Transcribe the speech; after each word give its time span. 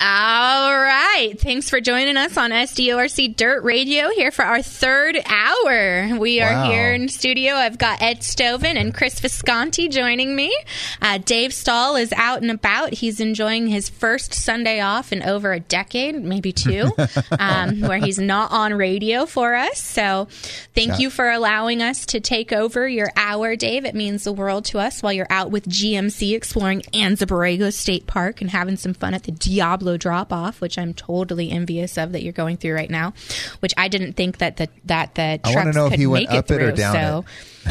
All 0.00 0.76
right. 0.76 1.34
Thanks 1.38 1.70
for 1.70 1.80
joining 1.80 2.16
us 2.16 2.36
on 2.36 2.50
SDORC 2.50 3.36
Dirt 3.36 3.62
Radio 3.62 4.10
here 4.10 4.32
for 4.32 4.44
our 4.44 4.60
third 4.60 5.16
hour. 5.24 6.18
We 6.18 6.40
are 6.42 6.52
Wow. 6.52 6.70
here 6.70 6.92
in 6.92 7.08
studio. 7.08 7.54
I've 7.54 7.78
got 7.78 8.02
Ed 8.02 8.18
Stoven 8.24 8.76
and 8.76 8.92
Chris 8.92 9.20
Visconti 9.20 9.88
joining 9.88 10.34
me. 10.34 10.54
Uh, 11.00 11.18
Dave 11.18 11.54
Stahl 11.54 11.94
is 11.94 12.12
out 12.16 12.42
and 12.42 12.50
about. 12.50 12.92
He's 12.94 13.20
enjoying 13.20 13.68
his 13.68 13.88
first 13.88 14.34
Sunday 14.34 14.80
off 14.80 15.12
in 15.12 15.22
over 15.22 15.52
a 15.52 15.60
decade, 15.60 16.16
maybe 16.22 16.52
two, 16.52 16.90
um, 17.38 17.80
where 17.80 17.98
he's 17.98 18.18
not 18.18 18.50
on 18.50 18.74
radio 18.74 19.26
for 19.26 19.54
us. 19.54 19.78
So 19.80 20.26
thank 20.74 20.88
Yeah. 20.88 20.98
you 20.98 21.10
for 21.10 21.30
allowing 21.30 21.80
us 21.80 22.04
to 22.06 22.18
take 22.20 22.52
over 22.52 22.86
your 22.88 23.10
hour, 23.16 23.54
Dave. 23.54 23.84
It 23.84 23.94
means 23.94 24.24
the 24.24 24.32
world 24.32 24.64
to 24.66 24.80
us 24.80 25.02
while 25.04 25.12
you're 25.12 25.28
out 25.30 25.52
with 25.52 25.68
GMC 25.68 26.34
exploring 26.34 26.82
Anza 26.92 27.26
Borrego 27.28 27.72
State 27.72 28.08
Park 28.08 28.40
and 28.40 28.50
having 28.50 28.76
some 28.76 28.92
fun 28.92 29.14
at 29.14 29.22
the 29.22 29.32
Diablo 29.32 29.83
drop 29.98 30.32
off, 30.32 30.60
which 30.60 30.78
I'm 30.78 30.94
totally 30.94 31.50
envious 31.50 31.96
of 31.98 32.12
that 32.12 32.22
you're 32.22 32.32
going 32.32 32.56
through 32.56 32.74
right 32.74 32.90
now. 32.90 33.12
Which 33.60 33.72
I 33.76 33.88
didn't 33.88 34.14
think 34.14 34.38
that 34.38 34.56
the 34.56 34.68
that 34.86 35.14
the 35.14 35.40
I 35.44 35.48
wanna 35.50 35.62
trucks 35.72 35.76
know 35.76 35.86
if 35.86 35.92
could 35.92 36.08
make 36.10 36.30
up 36.30 36.50
it 36.50 36.54
or 36.54 36.68
through. 36.68 36.76
down 36.76 36.94
so, 36.94 37.24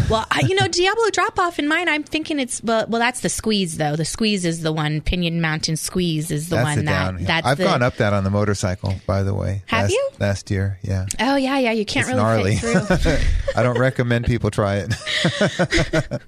well, 0.09 0.25
I, 0.31 0.42
you 0.47 0.55
know, 0.55 0.67
Diablo 0.67 1.09
drop 1.11 1.38
off 1.39 1.59
in 1.59 1.67
mine. 1.67 1.88
I'm 1.89 2.03
thinking 2.03 2.39
it's 2.39 2.64
well, 2.64 2.86
well, 2.88 3.00
that's 3.00 3.20
the 3.22 3.30
squeeze 3.30 3.78
though. 3.78 3.95
The 3.95 4.05
squeeze 4.05 4.45
is 4.45 4.61
the 4.61 4.72
one. 4.72 5.02
Pinyon 5.02 5.42
Mountain 5.42 5.78
squeeze 5.78 6.31
is 6.31 6.50
the 6.50 6.55
That's 6.58 6.66
one 6.66 6.78
the 6.80 6.83
that 6.86 7.03
downhill. 7.05 7.28
that's 7.28 7.47
I've 7.47 7.58
the, 7.58 7.64
gone 7.66 7.81
up 7.83 7.97
that 7.97 8.14
on 8.14 8.23
the 8.23 8.30
motorcycle, 8.30 8.95
by 9.05 9.23
the 9.23 9.33
way. 9.33 9.64
Have 9.67 9.83
last, 9.83 9.92
you? 9.94 10.09
Last 10.20 10.52
year, 10.52 10.80
yeah. 10.81 11.05
Oh 11.20 11.36
yeah, 11.36 11.58
yeah. 11.59 11.72
You 11.72 11.86
can't 11.86 12.08
It's 12.08 12.16
really 12.16 12.55
gnarly. 12.55 13.20
I 13.55 13.64
don't 13.64 13.77
recommend 13.77 14.25
people 14.25 14.50
try 14.52 14.77
it 14.77 14.94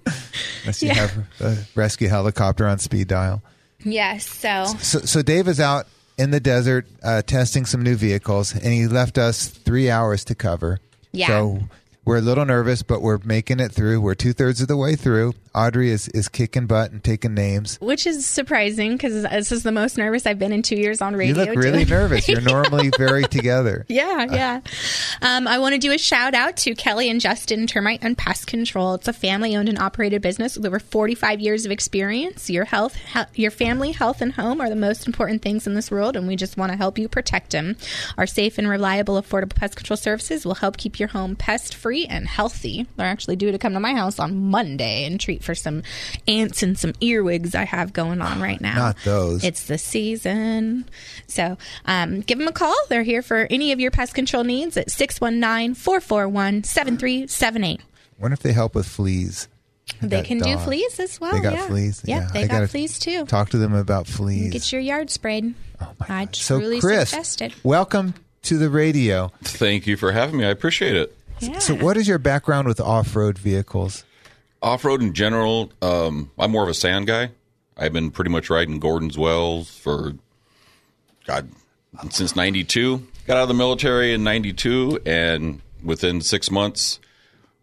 unless 0.62 0.82
you 0.82 0.90
Yeah. 0.90 0.94
have 0.96 1.18
a 1.42 1.58
rescue 1.76 2.08
helicopter 2.08 2.68
on 2.68 2.80
speed 2.80 3.08
dial. 3.08 3.42
Yes. 3.86 4.28
So 4.28 4.66
So, 4.80 5.00
so 5.00 5.22
Dave 5.22 5.48
is 5.48 5.60
out 5.60 5.88
in 6.18 6.32
the 6.32 6.40
desert 6.40 6.88
uh, 7.04 7.22
testing 7.22 7.66
some 7.66 7.82
new 7.82 7.96
vehicles, 7.96 8.54
and 8.54 8.74
he 8.74 8.88
left 8.88 9.18
us 9.18 9.48
three 9.48 9.90
hours 9.90 10.26
to 10.26 10.36
cover. 10.36 10.80
Yeah. 11.12 11.28
So 11.28 11.60
we're 12.06 12.18
a 12.18 12.22
little 12.22 12.46
nervous, 12.46 12.84
but 12.84 13.02
we're 13.02 13.20
making 13.24 13.60
it 13.60 13.72
through. 13.72 14.00
We're 14.02 14.16
two 14.16 14.34
thirds 14.34 14.62
of 14.62 14.68
the 14.68 14.78
way 14.78 14.96
through. 14.96 15.34
Audrey 15.56 15.90
is, 15.90 16.10
is 16.10 16.28
kicking 16.28 16.66
butt 16.68 16.92
and 16.92 17.02
taking 17.02 17.34
names. 17.34 17.78
which 17.80 18.06
is 18.06 18.26
surprising 18.26 18.92
because 18.92 19.24
this 19.24 19.52
is 19.54 19.64
the 19.64 19.72
most 19.72 19.98
nervous 19.98 20.26
I've 20.26 20.38
been 20.38 20.52
in 20.52 20.62
two 20.62 20.76
years 20.76 21.02
on 21.02 21.16
radio. 21.16 21.34
You 21.36 21.40
radio. 21.42 21.54
look 21.54 21.64
really 21.64 21.86
nervous. 21.86 22.28
You're 22.28 22.42
normally 22.54 22.92
very 22.98 23.24
together. 23.24 23.86
Yeah, 23.96 24.26
yeah. 24.30 24.60
Um, 25.22 25.48
I 25.48 25.60
want 25.60 25.74
to 25.74 25.80
do 25.80 25.94
a 25.94 25.98
shout 25.98 26.34
out 26.34 26.58
to 26.58 26.76
Kelly 26.76 27.10
and 27.10 27.22
Justin 27.22 27.66
Termite 27.66 28.00
and 28.04 28.18
Pest 28.18 28.46
Control. 28.48 28.96
It's 28.96 29.08
a 29.08 29.14
family 29.14 29.56
owned 29.56 29.70
and 29.70 29.80
operated 29.80 30.22
business 30.22 30.58
with 30.58 30.66
over 30.66 30.80
45 30.80 31.40
years 31.40 31.66
of 31.66 31.72
experience. 31.72 32.50
Your 32.50 32.66
health, 32.66 32.96
he- 32.96 33.42
your 33.44 33.52
family, 33.52 33.94
health, 33.94 34.22
and 34.22 34.34
home 34.34 34.60
are 34.60 34.70
the 34.70 34.76
most 34.76 35.08
important 35.08 35.42
things 35.42 35.66
in 35.66 35.76
this 35.76 35.90
world, 35.90 36.18
and 36.18 36.28
we 36.28 36.36
just 36.36 36.58
want 36.58 36.72
to 36.74 36.78
help 36.78 36.98
you 37.00 37.08
protect 37.08 37.52
them. 37.52 37.78
Our 38.18 38.28
safe 38.28 38.58
and 38.58 38.68
reliable, 38.68 39.22
affordable 39.22 39.56
pest 39.56 39.78
control 39.78 39.98
services 39.98 40.46
will 40.46 40.56
help 40.56 40.76
keep 40.76 41.00
your 41.00 41.10
home 41.10 41.38
pest 41.38 41.74
free 41.74 41.95
and 42.04 42.28
healthy. 42.28 42.86
They're 42.98 43.08
actually 43.08 43.38
due 43.38 43.52
to 43.52 43.58
come 43.58 43.74
to 43.74 43.80
my 43.80 43.94
house 43.94 44.20
on 44.20 44.36
Monday 44.52 45.06
and 45.06 45.20
treat 45.20 45.44
for 45.44 45.56
some 45.56 45.84
ants 46.28 46.62
and 46.62 46.78
some 46.78 46.94
earwigs 47.00 47.56
I 47.56 47.64
have 47.64 47.94
going 47.94 48.22
on 48.22 48.42
right 48.42 48.60
now. 48.60 48.76
Not 48.76 48.98
those. 49.06 49.44
It's 49.44 49.64
the 49.68 49.78
season. 49.78 50.90
So 51.28 51.58
um, 51.86 52.22
give 52.22 52.38
them 52.38 52.48
a 52.48 52.52
call. 52.52 52.76
They're 52.90 53.04
here 53.04 53.22
for 53.22 53.48
any 53.50 53.72
of 53.72 53.80
your 53.80 53.92
pest 53.92 54.14
control 54.14 54.44
needs 54.44 54.76
at 54.76 54.92
619 54.92 55.76
441 55.76 56.64
7378. 56.66 57.82
Wonder 58.20 58.34
if 58.34 58.42
they 58.42 58.54
help 58.54 58.76
with 58.76 58.88
fleas. 58.88 59.48
They 60.02 60.18
got 60.18 60.26
can 60.26 60.40
do 60.40 60.58
fleas 60.58 61.00
as 61.00 61.20
well. 61.22 61.32
They 61.32 61.42
got 61.42 61.54
yeah. 61.54 61.68
fleas. 61.68 62.02
Yeah, 62.06 62.22
Yeah, 62.22 62.28
they 62.34 62.44
I 62.44 62.48
got 62.48 62.70
fleas 62.70 63.00
too. 63.00 63.26
Talk 63.26 63.50
to 63.52 63.58
them 63.58 63.74
about 63.74 64.08
fleas. 64.08 64.52
Get 64.52 64.72
your 64.72 64.82
yard 64.82 65.10
sprayed. 65.10 65.54
oh 65.80 65.94
I 66.02 66.28
so, 66.32 66.60
truly 66.60 66.80
Chris, 66.80 67.10
suggest 67.10 67.42
it. 67.42 67.54
welcome 67.64 68.16
to 68.44 68.58
the 68.58 68.70
radio. 68.70 69.32
Thank 69.44 69.88
you 69.88 69.98
for 69.98 70.12
having 70.12 70.38
me. 70.38 70.46
I 70.46 70.50
appreciate 70.50 70.96
it. 70.96 71.15
Yeah. 71.40 71.60
So, 71.60 71.76
what 71.76 71.98
is 71.98 72.08
your 72.08 72.18
background 72.18 72.68
with 72.68 72.80
off-road 72.80 73.38
vehicles? 73.38 74.04
Off 74.62 74.84
road 74.84 75.02
in 75.02 75.14
general, 75.14 75.72
um, 75.82 76.32
I'm 76.40 76.52
more 76.52 76.64
of 76.64 76.70
a 76.70 76.74
sand 76.74 77.08
guy. 77.08 77.30
I've 77.78 77.94
been 77.94 78.10
pretty 78.10 78.32
much 78.32 78.50
riding 78.50 78.80
Gordon's 78.80 79.18
Wells 79.18 79.70
for, 79.70 80.14
God, 81.28 81.50
since 82.10 82.36
92. 82.36 83.06
Got 83.28 83.38
out 83.38 83.44
of 83.44 83.48
the 83.50 83.54
military 83.54 84.14
in 84.14 84.24
92, 84.24 85.02
and 85.06 85.62
within 85.84 86.22
six 86.22 86.50
months, 86.50 87.00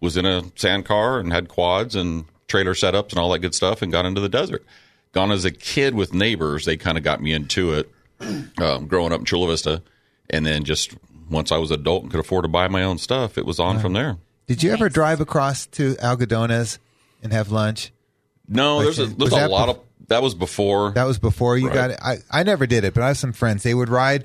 was 0.00 0.16
in 0.16 0.26
a 0.26 0.42
sand 0.56 0.84
car 0.84 1.18
and 1.18 1.32
had 1.32 1.48
quads 1.48 1.94
and 1.96 2.24
trailer 2.48 2.74
setups 2.74 3.10
and 3.10 3.18
all 3.18 3.30
that 3.30 3.38
good 3.38 3.54
stuff 3.54 3.80
and 3.80 3.90
got 3.90 4.04
into 4.04 4.20
the 4.20 4.28
desert. 4.28 4.64
Gone 5.12 5.30
as 5.30 5.44
a 5.44 5.50
kid 5.50 5.94
with 5.94 6.12
neighbors, 6.12 6.64
they 6.64 6.76
kind 6.76 6.98
of 6.98 7.04
got 7.04 7.22
me 7.22 7.32
into 7.32 7.72
it 7.72 7.90
um, 8.58 8.86
growing 8.86 9.12
up 9.12 9.20
in 9.20 9.24
Chula 9.24 9.48
Vista. 9.48 9.82
And 10.28 10.44
then 10.44 10.64
just 10.64 10.94
once 11.32 11.50
I 11.50 11.56
was 11.58 11.70
adult 11.70 12.02
and 12.04 12.10
could 12.10 12.20
afford 12.20 12.44
to 12.44 12.48
buy 12.48 12.68
my 12.68 12.82
own 12.84 12.98
stuff, 12.98 13.36
it 13.38 13.46
was 13.46 13.58
on 13.58 13.78
from 13.80 13.92
there. 13.94 14.18
Did 14.46 14.62
you 14.62 14.72
ever 14.72 14.88
drive 14.88 15.20
across 15.20 15.66
to 15.66 15.94
Algodones 15.94 16.78
and 17.22 17.32
have 17.32 17.50
lunch? 17.50 17.92
No, 18.48 18.76
Like, 18.78 18.84
there's 18.84 18.98
a, 18.98 19.06
there's 19.06 19.32
a 19.32 19.36
that 19.36 19.50
lot 19.50 19.68
bef- 19.68 19.72
of 19.72 19.80
that 20.08 20.22
was 20.22 20.34
before. 20.34 20.90
That 20.92 21.04
was 21.04 21.18
before 21.18 21.56
you 21.56 21.68
Right. 21.68 21.74
got 21.74 21.90
it. 21.92 21.98
I, 22.02 22.16
I 22.30 22.42
never 22.42 22.66
did 22.66 22.84
it, 22.84 22.92
but 22.92 23.02
I 23.02 23.08
have 23.08 23.16
some 23.18 23.32
friends. 23.32 23.62
They 23.62 23.72
would 23.72 23.88
ride 23.88 24.24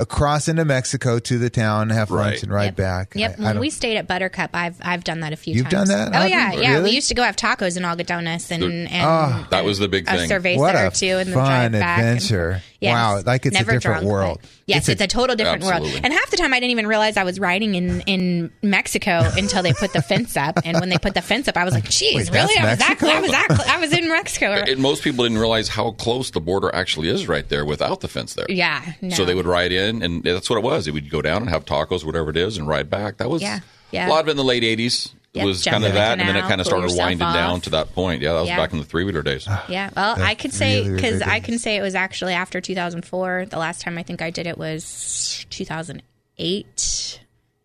across 0.00 0.48
into 0.48 0.64
Mexico 0.64 1.18
to 1.20 1.38
the 1.38 1.50
town, 1.50 1.90
have 1.90 2.10
lunch, 2.10 2.42
and 2.42 2.50
ride 2.52 2.64
Yep. 2.64 2.76
back. 2.76 3.12
Yep. 3.14 3.30
I- 3.30 3.34
I 3.34 3.44
when 3.44 3.54
don't- 3.54 3.60
we 3.60 3.70
stayed 3.70 3.96
at 3.96 4.06
Buttercup, 4.08 4.50
I've 4.54 4.76
I've 4.82 5.04
done 5.04 5.20
that 5.20 5.32
a 5.32 5.36
few 5.36 5.54
You've 5.54 5.68
times. 5.68 5.88
done 5.90 6.10
that, 6.10 6.16
Oh 6.16 6.18
Audrey? 6.20 6.30
yeah, 6.30 6.52
yeah. 6.54 6.70
Really? 6.72 6.84
We 6.84 6.90
used 6.96 7.08
to 7.08 7.14
go 7.14 7.22
have 7.22 7.36
tacos 7.36 7.76
in 7.76 7.82
Algodones 7.84 8.50
and 8.50 8.64
and 8.64 8.88
Ah. 9.06 9.46
that 9.50 9.64
was 9.64 9.78
the 9.78 9.88
big 9.88 10.08
a 10.08 10.16
thing. 10.16 10.28
survey 10.28 10.56
what 10.56 10.74
center 10.74 10.86
a 10.88 10.90
too, 10.90 11.18
and 11.18 11.28
then 11.28 11.34
fun 11.34 11.70
drive 11.70 11.72
back 11.82 11.98
and- 12.00 12.08
adventure! 12.16 12.62
Yes. 12.80 12.94
Wow, 12.94 13.22
like 13.26 13.44
it's 13.44 13.52
Never 13.52 13.72
a 13.72 13.74
different 13.74 14.00
drunk, 14.00 14.10
world. 14.10 14.40
Yes, 14.64 14.88
it's, 14.88 15.02
a, 15.02 15.06
total 15.06 15.36
different 15.36 15.64
world. 15.64 15.86
And 16.02 16.14
half 16.14 16.30
the 16.30 16.38
time, 16.38 16.54
I 16.54 16.60
didn't 16.60 16.70
even 16.70 16.86
realize 16.86 17.18
I 17.18 17.24
was 17.24 17.38
riding 17.38 17.74
in 17.74 18.00
in 18.06 18.50
Mexico 18.62 19.20
until 19.36 19.62
they 19.62 19.74
put 19.74 19.92
the 19.92 20.00
fence 20.00 20.34
up. 20.34 20.60
And 20.64 20.80
when 20.80 20.88
they 20.88 20.96
put 20.96 21.12
the 21.12 21.20
fence 21.20 21.46
up, 21.46 21.58
I 21.58 21.64
was 21.64 21.74
like, 21.74 21.84
"Geez, 21.90 22.30
Wait, 22.30 22.30
really? 22.32 22.56
I 22.56 22.70
was 22.70 22.78
that? 22.78 22.88
Mexico? 22.88 23.10
I 23.10 23.20
was 23.20 23.30
that? 23.32 23.48
cl- 23.50 23.68
I 23.68 23.78
was 23.80 23.92
in 23.92 24.08
Mexico." 24.08 24.52
and 24.66 24.78
most 24.80 25.02
people 25.02 25.24
didn't 25.26 25.36
realize 25.38 25.68
how 25.68 25.90
close 25.90 26.30
the 26.30 26.40
border 26.40 26.74
actually 26.74 27.10
is 27.10 27.28
right 27.28 27.46
there 27.50 27.66
without 27.66 28.00
the 28.00 28.08
fence 28.08 28.32
there. 28.32 28.46
yeah. 28.48 28.80
No. 29.02 29.14
So 29.14 29.24
they 29.26 29.34
would 29.34 29.46
ride 29.46 29.72
in, 29.72 29.89
and 30.02 30.22
that's 30.22 30.48
what 30.48 30.56
it 30.56 30.62
was. 30.62 30.84
They 30.86 30.90
would 30.90 31.10
go 31.10 31.20
down 31.22 31.42
and 31.42 31.50
have 31.50 31.64
tacos, 31.64 32.04
whatever 32.04 32.30
it 32.30 32.36
is, 32.36 32.56
and 32.56 32.66
ride 32.68 32.88
back. 32.88 33.18
That 33.18 33.28
was 33.30 33.42
Yeah, 33.42 33.60
yeah. 33.90 34.08
a 34.08 34.10
lot 34.10 34.20
of 34.22 34.28
it 34.28 34.30
in 34.32 34.36
the 34.36 34.44
late 34.44 34.62
'80s. 34.62 35.12
Yep, 35.32 35.44
was 35.46 35.62
kind 35.64 35.84
of 35.84 35.92
the 35.92 35.98
that, 35.98 36.18
and 36.18 36.28
then 36.28 36.34
it 36.34 36.40
kind 36.42 36.60
of 36.60 36.66
started 36.66 36.90
winding 36.96 37.22
off. 37.24 37.34
down 37.34 37.60
to 37.60 37.70
that 37.70 37.94
point. 37.94 38.20
Yeah, 38.20 38.32
that 38.32 38.40
was 38.40 38.48
Yeah. 38.48 38.56
back 38.56 38.72
in 38.72 38.80
the 38.80 38.84
three 38.84 39.04
wheeler 39.04 39.22
days. 39.22 39.46
Yeah, 39.68 39.90
well, 39.96 40.20
I 40.20 40.34
could 40.34 40.52
say 40.52 40.78
really, 40.78 40.88
really 40.90 40.96
because 41.02 41.22
I 41.22 41.38
can 41.38 41.58
say 41.60 41.76
it 41.76 41.82
was 41.82 41.94
actually 41.94 42.32
after 42.32 42.60
2004. 42.60 43.46
The 43.48 43.56
last 43.58 43.80
time 43.80 43.96
I 43.96 44.02
think 44.02 44.22
I 44.22 44.30
did 44.30 44.48
it 44.48 44.58
was 44.58 45.46
2008. 45.50 47.20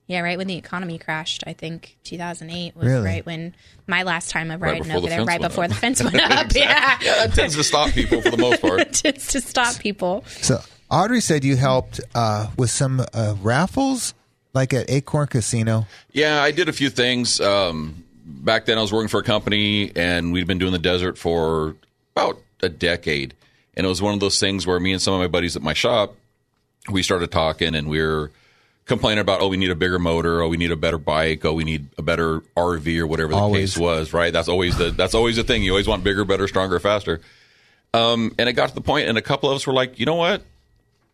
Yeah, 0.08 0.20
right 0.20 0.38
when 0.38 0.46
the 0.46 0.56
economy 0.58 1.00
crashed. 1.00 1.44
I 1.48 1.54
think 1.54 1.98
2008 2.04 2.76
was 2.76 2.86
Really? 2.86 3.04
right 3.04 3.26
when 3.26 3.56
my 3.88 4.04
last 4.04 4.30
time 4.30 4.52
of 4.52 4.62
Right 4.62 4.74
riding 4.74 4.84
before 4.84 4.98
over 4.98 5.08
the 5.08 5.10
there, 5.10 5.18
fence 5.20 5.28
right 5.28 5.42
before 5.42 5.64
up. 5.64 5.70
the 5.72 5.76
fence 5.76 6.04
went 6.04 6.22
up. 6.22 6.48
Yeah, 6.54 6.98
yeah, 7.02 7.26
that 7.26 7.34
tends 7.34 7.56
to 7.56 7.64
stop 7.64 7.90
people 7.92 8.22
for 8.22 8.30
the 8.30 8.38
most 8.38 8.62
part. 8.62 8.82
it 8.82 8.94
tends 8.94 9.28
to 9.30 9.42
stop 9.42 9.80
people. 9.80 10.24
So 10.28 10.62
Audrey 10.90 11.22
said 11.22 11.44
you 11.44 11.56
helped 11.56 12.00
uh, 12.14 12.48
with 12.58 12.70
some 12.70 13.04
uh, 13.14 13.36
raffles, 13.42 14.14
like 14.54 14.74
at 14.74 14.90
Acorn 14.90 15.28
Casino. 15.28 15.88
Yeah, 16.12 16.42
I 16.42 16.52
did 16.52 16.70
a 16.70 16.74
few 16.74 16.90
things. 16.90 17.42
Um, 17.42 18.04
back 18.26 18.66
then, 18.66 18.78
I 18.78 18.82
was 18.82 18.94
working 18.94 19.08
for 19.08 19.20
a 19.20 19.24
company, 19.24 19.92
and 19.96 20.32
we'd 20.32 20.48
been 20.48 20.60
doing 20.60 20.72
the 20.74 20.80
desert 20.80 21.18
for 21.18 21.76
about 22.16 22.40
a 22.62 22.70
decade. 22.70 23.34
And 23.76 23.86
it 23.86 23.90
was 23.90 24.02
one 24.02 24.14
of 24.14 24.20
those 24.20 24.40
things 24.40 24.66
where 24.66 24.80
me 24.80 24.94
and 24.94 25.02
some 25.02 25.14
of 25.14 25.20
my 25.20 25.28
buddies 25.28 25.56
at 25.56 25.62
my 25.62 25.74
shop, 25.74 26.16
we 26.90 27.04
started 27.04 27.32
talking, 27.32 27.76
and 27.76 27.90
we 27.90 28.00
were 28.02 28.32
complaining 28.86 29.20
about, 29.20 29.42
oh, 29.42 29.48
we 29.48 29.58
need 29.58 29.72
a 29.72 29.76
bigger 29.76 29.98
motor, 30.00 30.42
oh, 30.42 30.48
we 30.48 30.58
need 30.58 30.72
a 30.72 30.76
better 30.76 31.00
bike, 31.00 31.44
oh, 31.44 31.54
we 31.54 31.64
need 31.64 31.88
a 31.98 32.04
better 32.04 32.42
RV 32.56 33.00
or 33.00 33.08
whatever 33.08 33.32
the 33.32 33.38
Always. 33.38 33.74
case 33.74 33.78
was. 33.78 34.14
Right? 34.14 34.32
That's 34.32 34.48
always 34.48 34.78
the 34.78 34.92
that's 34.92 35.16
always 35.16 35.36
the 35.36 35.44
thing. 35.44 35.64
You 35.64 35.72
always 35.72 35.88
want 35.88 36.04
bigger, 36.04 36.24
better, 36.24 36.48
stronger, 36.48 36.80
faster. 36.80 37.22
Um, 37.94 38.36
and 38.38 38.48
it 38.48 38.54
got 38.54 38.70
to 38.70 38.76
the 38.76 38.82
point, 38.82 39.10
and 39.10 39.18
a 39.18 39.22
couple 39.22 39.50
of 39.50 39.56
us 39.56 39.66
were 39.66 39.74
like, 39.74 40.00
you 40.00 40.06
know 40.06 40.16
what? 40.16 40.44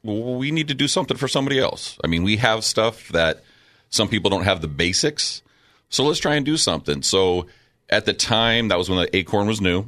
We 0.03 0.51
need 0.51 0.67
to 0.69 0.73
do 0.73 0.87
something 0.87 1.17
for 1.17 1.27
somebody 1.27 1.59
else. 1.59 1.97
I 2.03 2.07
mean, 2.07 2.23
we 2.23 2.37
have 2.37 2.63
stuff 2.63 3.09
that 3.09 3.43
some 3.89 4.07
people 4.07 4.29
don't 4.29 4.43
have 4.43 4.61
the 4.61 4.67
basics. 4.67 5.41
So 5.89 6.03
let's 6.03 6.19
try 6.19 6.35
and 6.35 6.45
do 6.45 6.57
something. 6.57 7.03
So 7.03 7.47
at 7.89 8.05
the 8.05 8.13
time, 8.13 8.69
that 8.69 8.77
was 8.77 8.89
when 8.89 8.99
the 8.99 9.15
Acorn 9.15 9.47
was 9.47 9.61
new. 9.61 9.85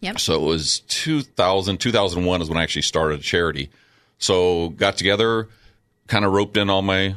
Yep. 0.00 0.20
So 0.20 0.34
it 0.34 0.46
was 0.46 0.80
2000, 0.80 1.78
2001 1.78 2.42
is 2.42 2.48
when 2.48 2.58
I 2.58 2.62
actually 2.62 2.82
started 2.82 3.20
a 3.20 3.22
charity. 3.22 3.70
So 4.18 4.70
got 4.70 4.96
together, 4.96 5.48
kind 6.08 6.24
of 6.24 6.32
roped 6.32 6.56
in 6.56 6.70
all 6.70 6.82
my 6.82 7.14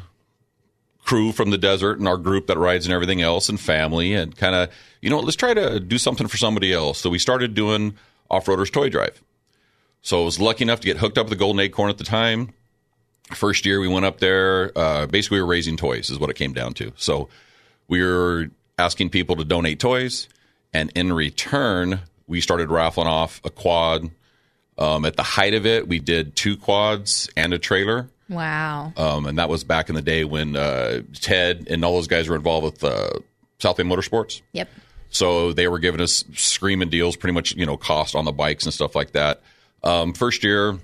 crew 1.03 1.31
from 1.31 1.49
the 1.49 1.57
desert 1.57 1.97
and 1.99 2.07
our 2.07 2.17
group 2.17 2.47
that 2.47 2.57
rides 2.57 2.85
and 2.85 2.93
everything 2.93 3.21
else 3.21 3.49
and 3.49 3.59
family 3.59 4.13
and 4.13 4.35
kind 4.37 4.55
of, 4.55 4.69
you 5.01 5.09
know, 5.09 5.19
let's 5.19 5.35
try 5.35 5.53
to 5.53 5.79
do 5.79 5.97
something 5.97 6.27
for 6.27 6.37
somebody 6.37 6.71
else. 6.71 6.99
So 6.99 7.09
we 7.09 7.19
started 7.19 7.55
doing 7.55 7.95
Off-Roaders 8.29 8.71
Toy 8.71 8.89
Drive. 8.89 9.21
So 10.01 10.21
I 10.21 10.25
was 10.25 10.39
lucky 10.39 10.63
enough 10.63 10.79
to 10.81 10.85
get 10.85 10.97
hooked 10.97 11.17
up 11.17 11.27
with 11.27 11.31
the 11.31 11.35
Golden 11.37 11.59
Acorn 11.59 11.89
at 11.89 11.97
the 11.97 12.03
time. 12.03 12.53
First 13.33 13.65
year 13.65 13.79
we 13.79 13.87
went 13.87 14.05
up 14.05 14.19
there, 14.19 14.71
uh, 14.75 15.05
basically 15.05 15.37
we 15.37 15.41
were 15.43 15.47
raising 15.47 15.77
toys 15.77 16.09
is 16.09 16.19
what 16.19 16.29
it 16.29 16.35
came 16.35 16.53
down 16.53 16.73
to. 16.75 16.91
So 16.97 17.29
we 17.87 18.03
were 18.03 18.49
asking 18.77 19.11
people 19.11 19.35
to 19.37 19.45
donate 19.45 19.79
toys 19.79 20.27
and 20.73 20.91
in 20.95 21.13
return 21.13 22.01
we 22.27 22.41
started 22.41 22.69
raffling 22.69 23.07
off 23.07 23.41
a 23.43 23.49
quad. 23.49 24.09
Um, 24.77 25.05
at 25.05 25.15
the 25.15 25.23
height 25.23 25.53
of 25.53 25.65
it, 25.65 25.87
we 25.87 25.99
did 25.99 26.35
two 26.35 26.57
quads 26.57 27.29
and 27.37 27.53
a 27.53 27.59
trailer. 27.59 28.09
Wow. 28.29 28.93
Um, 28.95 29.25
and 29.25 29.37
that 29.37 29.49
was 29.49 29.63
back 29.63 29.89
in 29.89 29.95
the 29.95 30.01
day 30.01 30.23
when 30.23 30.55
uh, 30.55 31.01
Ted 31.13 31.67
and 31.69 31.83
all 31.83 31.95
those 31.95 32.07
guys 32.07 32.29
were 32.29 32.37
involved 32.37 32.63
with 32.63 32.83
uh, 32.83 33.19
South 33.59 33.77
Bay 33.77 33.83
Motorsports. 33.83 34.41
Yep. 34.53 34.69
So 35.09 35.51
they 35.51 35.67
were 35.67 35.79
giving 35.79 35.99
us 35.99 36.23
screaming 36.33 36.89
deals, 36.89 37.17
pretty 37.17 37.33
much, 37.33 37.53
you 37.53 37.65
know, 37.65 37.75
cost 37.75 38.15
on 38.15 38.23
the 38.23 38.31
bikes 38.31 38.63
and 38.63 38.73
stuff 38.73 38.95
like 38.95 39.11
that. 39.11 39.41
Um, 39.83 40.13
first 40.13 40.43
year, 40.43 40.77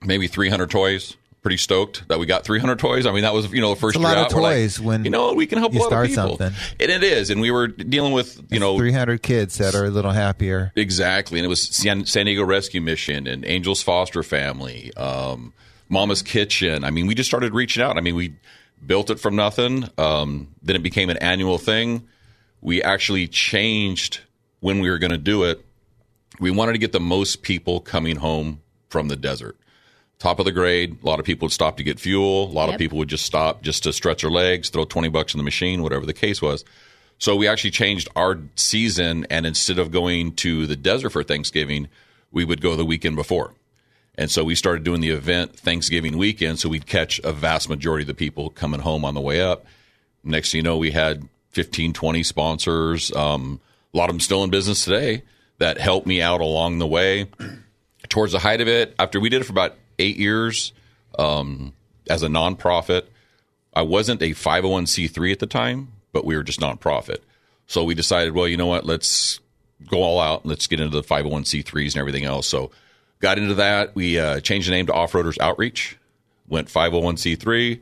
maybe 0.00 0.28
300 0.28 0.70
toys. 0.70 1.16
Pretty 1.42 1.56
stoked 1.56 2.06
that 2.06 2.20
we 2.20 2.26
got 2.26 2.44
300 2.44 2.78
toys. 2.78 3.04
I 3.04 3.10
mean, 3.10 3.22
that 3.22 3.34
was 3.34 3.50
you 3.52 3.60
know 3.60 3.70
the 3.74 3.80
first 3.80 3.96
It's 3.96 4.00
a 4.00 4.06
lot 4.06 4.10
year 4.16 4.26
of 4.26 4.26
out. 4.26 4.34
We're 4.36 4.42
like, 4.42 4.54
toys 4.54 4.78
when 4.78 5.04
you 5.04 5.10
know 5.10 5.32
we 5.34 5.48
can 5.48 5.58
help 5.58 5.72
you 5.72 5.80
a 5.80 5.82
lot 5.82 5.88
start 5.88 6.04
of 6.04 6.10
people, 6.10 6.38
something. 6.38 6.52
and 6.78 6.88
it 6.88 7.02
is. 7.02 7.30
And 7.30 7.40
we 7.40 7.50
were 7.50 7.66
dealing 7.66 8.12
with 8.12 8.40
you 8.48 8.60
know 8.60 8.76
300 8.78 9.20
kids 9.24 9.58
that 9.58 9.74
are 9.74 9.84
a 9.84 9.90
little 9.90 10.12
happier. 10.12 10.70
Exactly, 10.76 11.40
and 11.40 11.44
it 11.44 11.48
was 11.48 11.60
San, 11.60 12.06
San 12.06 12.26
Diego 12.26 12.44
Rescue 12.44 12.80
Mission 12.80 13.26
and 13.26 13.44
Angels 13.44 13.82
Foster 13.82 14.22
Family, 14.22 14.94
um, 14.96 15.52
Mama's 15.88 16.22
Kitchen. 16.22 16.84
I 16.84 16.90
mean, 16.92 17.08
we 17.08 17.16
just 17.16 17.28
started 17.28 17.54
reaching 17.54 17.82
out. 17.82 17.96
I 17.96 18.02
mean, 18.02 18.14
we 18.14 18.36
built 18.86 19.10
it 19.10 19.18
from 19.18 19.34
nothing. 19.34 19.88
Um, 19.98 20.46
then 20.62 20.76
it 20.76 20.84
became 20.84 21.10
an 21.10 21.16
annual 21.16 21.58
thing. 21.58 22.06
We 22.60 22.84
actually 22.84 23.26
changed 23.26 24.20
when 24.60 24.78
we 24.78 24.90
were 24.90 24.98
going 24.98 25.10
to 25.10 25.18
do 25.18 25.42
it. 25.42 25.64
We 26.40 26.50
wanted 26.50 26.72
to 26.72 26.78
get 26.78 26.92
the 26.92 27.00
most 27.00 27.42
people 27.42 27.80
coming 27.80 28.16
home 28.16 28.60
from 28.88 29.08
the 29.08 29.16
desert. 29.16 29.56
Top 30.18 30.38
of 30.38 30.44
the 30.44 30.52
grade, 30.52 30.98
a 31.02 31.06
lot 31.06 31.18
of 31.18 31.26
people 31.26 31.46
would 31.46 31.52
stop 31.52 31.76
to 31.78 31.82
get 31.82 31.98
fuel. 31.98 32.44
A 32.44 32.52
lot 32.52 32.66
Yep. 32.66 32.74
of 32.74 32.78
people 32.78 32.98
would 32.98 33.08
just 33.08 33.26
stop 33.26 33.62
just 33.62 33.82
to 33.82 33.92
stretch 33.92 34.22
their 34.22 34.30
legs, 34.30 34.68
throw 34.70 34.84
20 34.84 35.08
bucks 35.08 35.34
in 35.34 35.38
the 35.38 35.44
machine, 35.44 35.82
whatever 35.82 36.06
the 36.06 36.12
case 36.12 36.40
was. 36.40 36.64
So 37.18 37.36
we 37.36 37.46
actually 37.48 37.70
changed 37.72 38.08
our 38.16 38.38
season, 38.56 39.26
and 39.30 39.46
instead 39.46 39.78
of 39.78 39.90
going 39.90 40.32
to 40.36 40.66
the 40.66 40.76
desert 40.76 41.10
for 41.10 41.22
Thanksgiving, 41.22 41.88
we 42.30 42.44
would 42.44 42.60
go 42.60 42.76
the 42.76 42.84
weekend 42.84 43.16
before. 43.16 43.54
And 44.16 44.30
so 44.30 44.44
we 44.44 44.54
started 44.54 44.84
doing 44.84 45.00
the 45.00 45.10
event 45.10 45.56
Thanksgiving 45.56 46.18
weekend, 46.18 46.58
so 46.58 46.68
we'd 46.68 46.86
catch 46.86 47.20
a 47.24 47.32
vast 47.32 47.68
majority 47.68 48.02
of 48.02 48.08
the 48.08 48.14
people 48.14 48.50
coming 48.50 48.80
home 48.80 49.04
on 49.04 49.14
the 49.14 49.20
way 49.20 49.40
up. 49.40 49.64
Next 50.24 50.52
thing 50.52 50.58
you 50.60 50.62
know, 50.62 50.76
we 50.76 50.90
had 50.92 51.28
15, 51.50 51.92
20 51.92 52.22
sponsors. 52.22 53.12
Um, 53.14 53.60
a 53.92 53.96
lot 53.96 54.08
of 54.08 54.14
them 54.14 54.20
still 54.20 54.44
in 54.44 54.50
business 54.50 54.84
today 54.84 55.22
that 55.62 55.78
helped 55.78 56.08
me 56.08 56.20
out 56.20 56.40
along 56.40 56.80
the 56.80 56.86
way. 56.88 57.28
Towards 58.08 58.32
the 58.32 58.40
height 58.40 58.60
of 58.60 58.66
it, 58.66 58.96
after 58.98 59.20
we 59.20 59.28
did 59.28 59.42
it 59.42 59.44
for 59.44 59.52
about 59.52 59.76
eight 60.00 60.16
years 60.16 60.72
um, 61.16 61.72
as 62.10 62.24
a 62.24 62.26
nonprofit, 62.26 63.04
I 63.72 63.82
wasn't 63.82 64.22
a 64.22 64.30
501c3 64.30 65.30
at 65.30 65.38
the 65.38 65.46
time, 65.46 65.92
but 66.12 66.24
we 66.24 66.36
were 66.36 66.42
just 66.42 66.58
nonprofit. 66.58 67.18
So 67.68 67.84
we 67.84 67.94
decided, 67.94 68.34
well, 68.34 68.48
you 68.48 68.56
know 68.56 68.66
what? 68.66 68.84
Let's 68.84 69.38
go 69.88 70.02
all 70.02 70.18
out. 70.18 70.42
and 70.42 70.50
Let's 70.50 70.66
get 70.66 70.80
into 70.80 71.00
the 71.00 71.06
501c3s 71.06 71.92
and 71.92 72.00
everything 72.00 72.24
else. 72.24 72.48
So 72.48 72.72
got 73.20 73.38
into 73.38 73.54
that. 73.54 73.94
We 73.94 74.18
uh, 74.18 74.40
changed 74.40 74.66
the 74.66 74.72
name 74.72 74.86
to 74.86 74.92
Off-Roaders 74.92 75.38
Outreach, 75.38 75.96
went 76.48 76.66
501c3, 76.66 77.80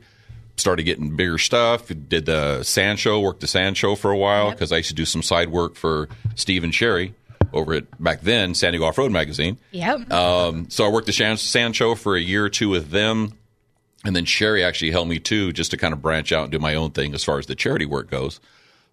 started 0.55 0.83
getting 0.83 1.15
bigger 1.15 1.39
stuff. 1.39 1.87
Did 1.87 2.27
the 2.27 2.61
sand 2.61 2.99
show, 2.99 3.19
worked 3.19 3.41
the 3.41 3.47
sand 3.47 3.75
show 3.75 3.95
for 3.95 4.11
a 4.11 4.17
while 4.17 4.51
because 4.51 4.71
I 4.71 4.77
used 4.77 4.89
to 4.89 4.95
do 4.95 5.05
some 5.05 5.23
side 5.23 5.49
work 5.49 5.73
for 5.73 6.09
Steve 6.35 6.63
and 6.63 6.75
Sherry 6.75 7.15
over 7.53 7.73
at 7.73 8.03
back 8.03 8.21
then 8.21 8.53
San 8.55 8.73
Diego 8.73 8.85
Off 8.85 8.97
Road 8.97 9.11
Magazine. 9.11 9.57
Yep. 9.71 10.11
Um, 10.11 10.69
so 10.69 10.85
I 10.85 10.89
worked 10.89 11.07
the 11.07 11.11
Shan- 11.11 11.37
Sand 11.37 11.75
Show 11.75 11.95
for 11.95 12.15
a 12.15 12.21
year 12.21 12.45
or 12.45 12.49
two 12.49 12.69
with 12.69 12.89
them. 12.89 13.37
And 14.03 14.15
then 14.15 14.25
Sherry 14.25 14.63
actually 14.63 14.91
helped 14.91 15.09
me 15.09 15.19
too, 15.19 15.53
just 15.53 15.71
to 15.71 15.77
kind 15.77 15.93
of 15.93 16.01
branch 16.01 16.31
out 16.31 16.43
and 16.43 16.51
do 16.51 16.57
my 16.59 16.73
own 16.75 16.91
thing 16.91 17.13
as 17.13 17.23
far 17.23 17.37
as 17.37 17.45
the 17.45 17.55
charity 17.55 17.85
work 17.85 18.09
goes. 18.09 18.39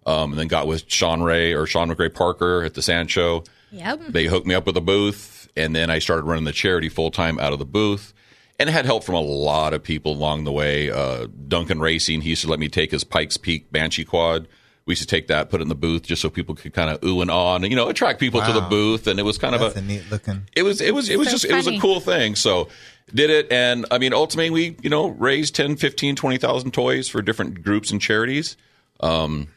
Um, 0.05 0.31
and 0.31 0.39
then 0.39 0.47
got 0.47 0.67
with 0.67 0.89
Sean 0.89 1.21
Ray 1.21 1.53
or 1.53 1.65
Sean 1.65 1.89
McRae 1.89 2.13
Parker 2.13 2.63
at 2.63 2.73
the 2.75 2.81
Sand 2.81 3.09
Show. 3.09 3.43
yep. 3.71 3.99
They 4.07 4.25
hooked 4.25 4.45
me 4.47 4.55
up 4.55 4.65
with 4.65 4.77
a 4.77 4.81
booth, 4.81 5.49
and 5.57 5.75
then 5.75 5.89
I 5.89 5.99
started 5.99 6.23
running 6.23 6.45
the 6.45 6.51
charity 6.51 6.89
full 6.89 7.11
time 7.11 7.39
out 7.39 7.53
of 7.53 7.59
the 7.59 7.65
booth. 7.65 8.13
And 8.59 8.69
had 8.69 8.85
help 8.85 9.03
from 9.05 9.15
a 9.15 9.21
lot 9.21 9.73
of 9.73 9.83
people 9.83 10.11
along 10.11 10.43
the 10.43 10.51
way. 10.51 10.91
Uh, 10.91 11.27
Duncan 11.47 11.79
Racing, 11.79 12.21
he 12.21 12.31
used 12.31 12.41
to 12.41 12.49
let 12.49 12.59
me 12.59 12.67
take 12.67 12.91
his 12.91 13.05
Pikes 13.05 13.37
Peak 13.37 13.71
Banshee 13.71 14.03
quad. 14.03 14.47
We 14.89 14.93
used 14.93 15.03
to 15.03 15.07
take 15.07 15.27
that, 15.27 15.51
put 15.51 15.61
it 15.61 15.63
in 15.63 15.69
the 15.69 15.75
booth, 15.75 16.01
just 16.01 16.19
so 16.19 16.31
people 16.31 16.55
could 16.55 16.73
kind 16.73 16.89
of 16.89 17.03
ooh 17.03 17.21
and 17.21 17.29
on, 17.29 17.63
and 17.63 17.71
you 17.71 17.75
know, 17.75 17.89
attract 17.89 18.19
people 18.19 18.41
to 18.41 18.51
the 18.51 18.61
booth. 18.61 19.05
And 19.05 19.19
it 19.19 19.23
was 19.23 19.37
kind 19.37 19.53
That's 19.53 19.75
of 19.75 19.83
a 19.83 19.85
neat 19.85 20.09
looking. 20.09 20.47
it 20.55 20.63
was 20.63 20.81
it 20.81 20.95
was 20.95 21.09
it 21.09 21.19
was 21.19 21.27
So 21.27 21.31
just 21.33 21.45
it 21.45 21.53
was 21.53 21.67
a 21.67 21.77
cool 21.79 21.99
thing 21.99 22.33
so 22.35 22.69
did 23.13 23.29
it 23.29 23.51
and 23.51 23.85
i 23.91 23.97
mean 23.99 24.13
ultimately 24.13 24.49
we 24.49 24.77
you 24.81 24.89
know 24.89 25.07
raised 25.09 25.53
10 25.55 25.75
15 25.77 26.15
20000 26.15 26.71
toys 26.73 27.07
for 27.07 27.21
different 27.21 27.63
groups 27.63 27.91
and 27.91 28.01
charities 28.01 28.57
um, 28.99 29.47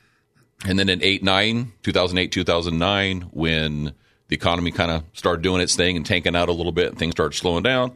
and 0.66 0.78
then 0.78 0.88
in 0.88 1.02
8 1.02 1.22
9 1.22 1.72
2008 1.82 2.32
2009 2.32 3.22
when 3.32 3.92
the 4.28 4.34
economy 4.36 4.70
kind 4.70 4.90
of 4.90 5.02
started 5.14 5.42
doing 5.42 5.60
its 5.62 5.76
thing 5.76 5.96
and 5.96 6.04
tanking 6.06 6.36
out 6.36 6.48
a 6.48 6.52
little 6.52 6.72
bit 6.72 6.88
and 6.88 6.98
things 6.98 7.12
started 7.12 7.36
slowing 7.36 7.62
down 7.62 7.92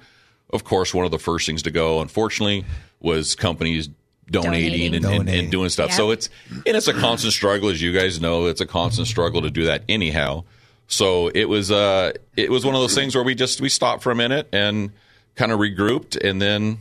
of 0.51 0.65
course 0.65 0.95
one 0.95 1.05
of 1.05 1.11
the 1.11 1.19
first 1.19 1.47
things 1.47 1.63
to 1.63 1.71
go 1.71 2.01
unfortunately 2.01 2.65
was 3.01 3.35
companies 3.35 3.89
donating, 4.31 4.93
Donating. 4.93 5.05
And, 5.05 5.29
and, 5.29 5.29
and 5.29 5.51
doing 5.51 5.69
stuff 5.69 5.91
Yep. 5.91 5.97
so 5.97 6.11
it's 6.11 6.29
and 6.51 6.77
it's 6.77 6.89
a 6.89 6.93
constant 6.95 7.33
struggle 7.33 7.69
as 7.69 7.81
you 7.81 7.93
guys 7.93 8.21
know 8.21 8.47
it's 8.47 8.61
a 8.61 8.67
constant 8.67 9.07
struggle 9.07 9.43
to 9.43 9.51
do 9.51 9.67
that 9.67 9.83
anyhow 9.89 10.43
so 10.89 11.29
it 11.29 11.45
was 11.49 11.71
uh 11.71 12.13
it 12.37 12.51
was 12.51 12.65
one 12.65 12.75
of 12.75 12.81
those 12.81 12.95
things 12.95 13.15
where 13.15 13.25
we 13.25 13.35
just 13.35 13.61
we 13.61 13.69
stopped 13.69 14.03
for 14.03 14.11
a 14.11 14.17
minute 14.17 14.49
and 14.53 14.91
kind 15.37 15.53
of 15.53 15.59
regrouped 15.61 16.17
and 16.23 16.41
then 16.43 16.79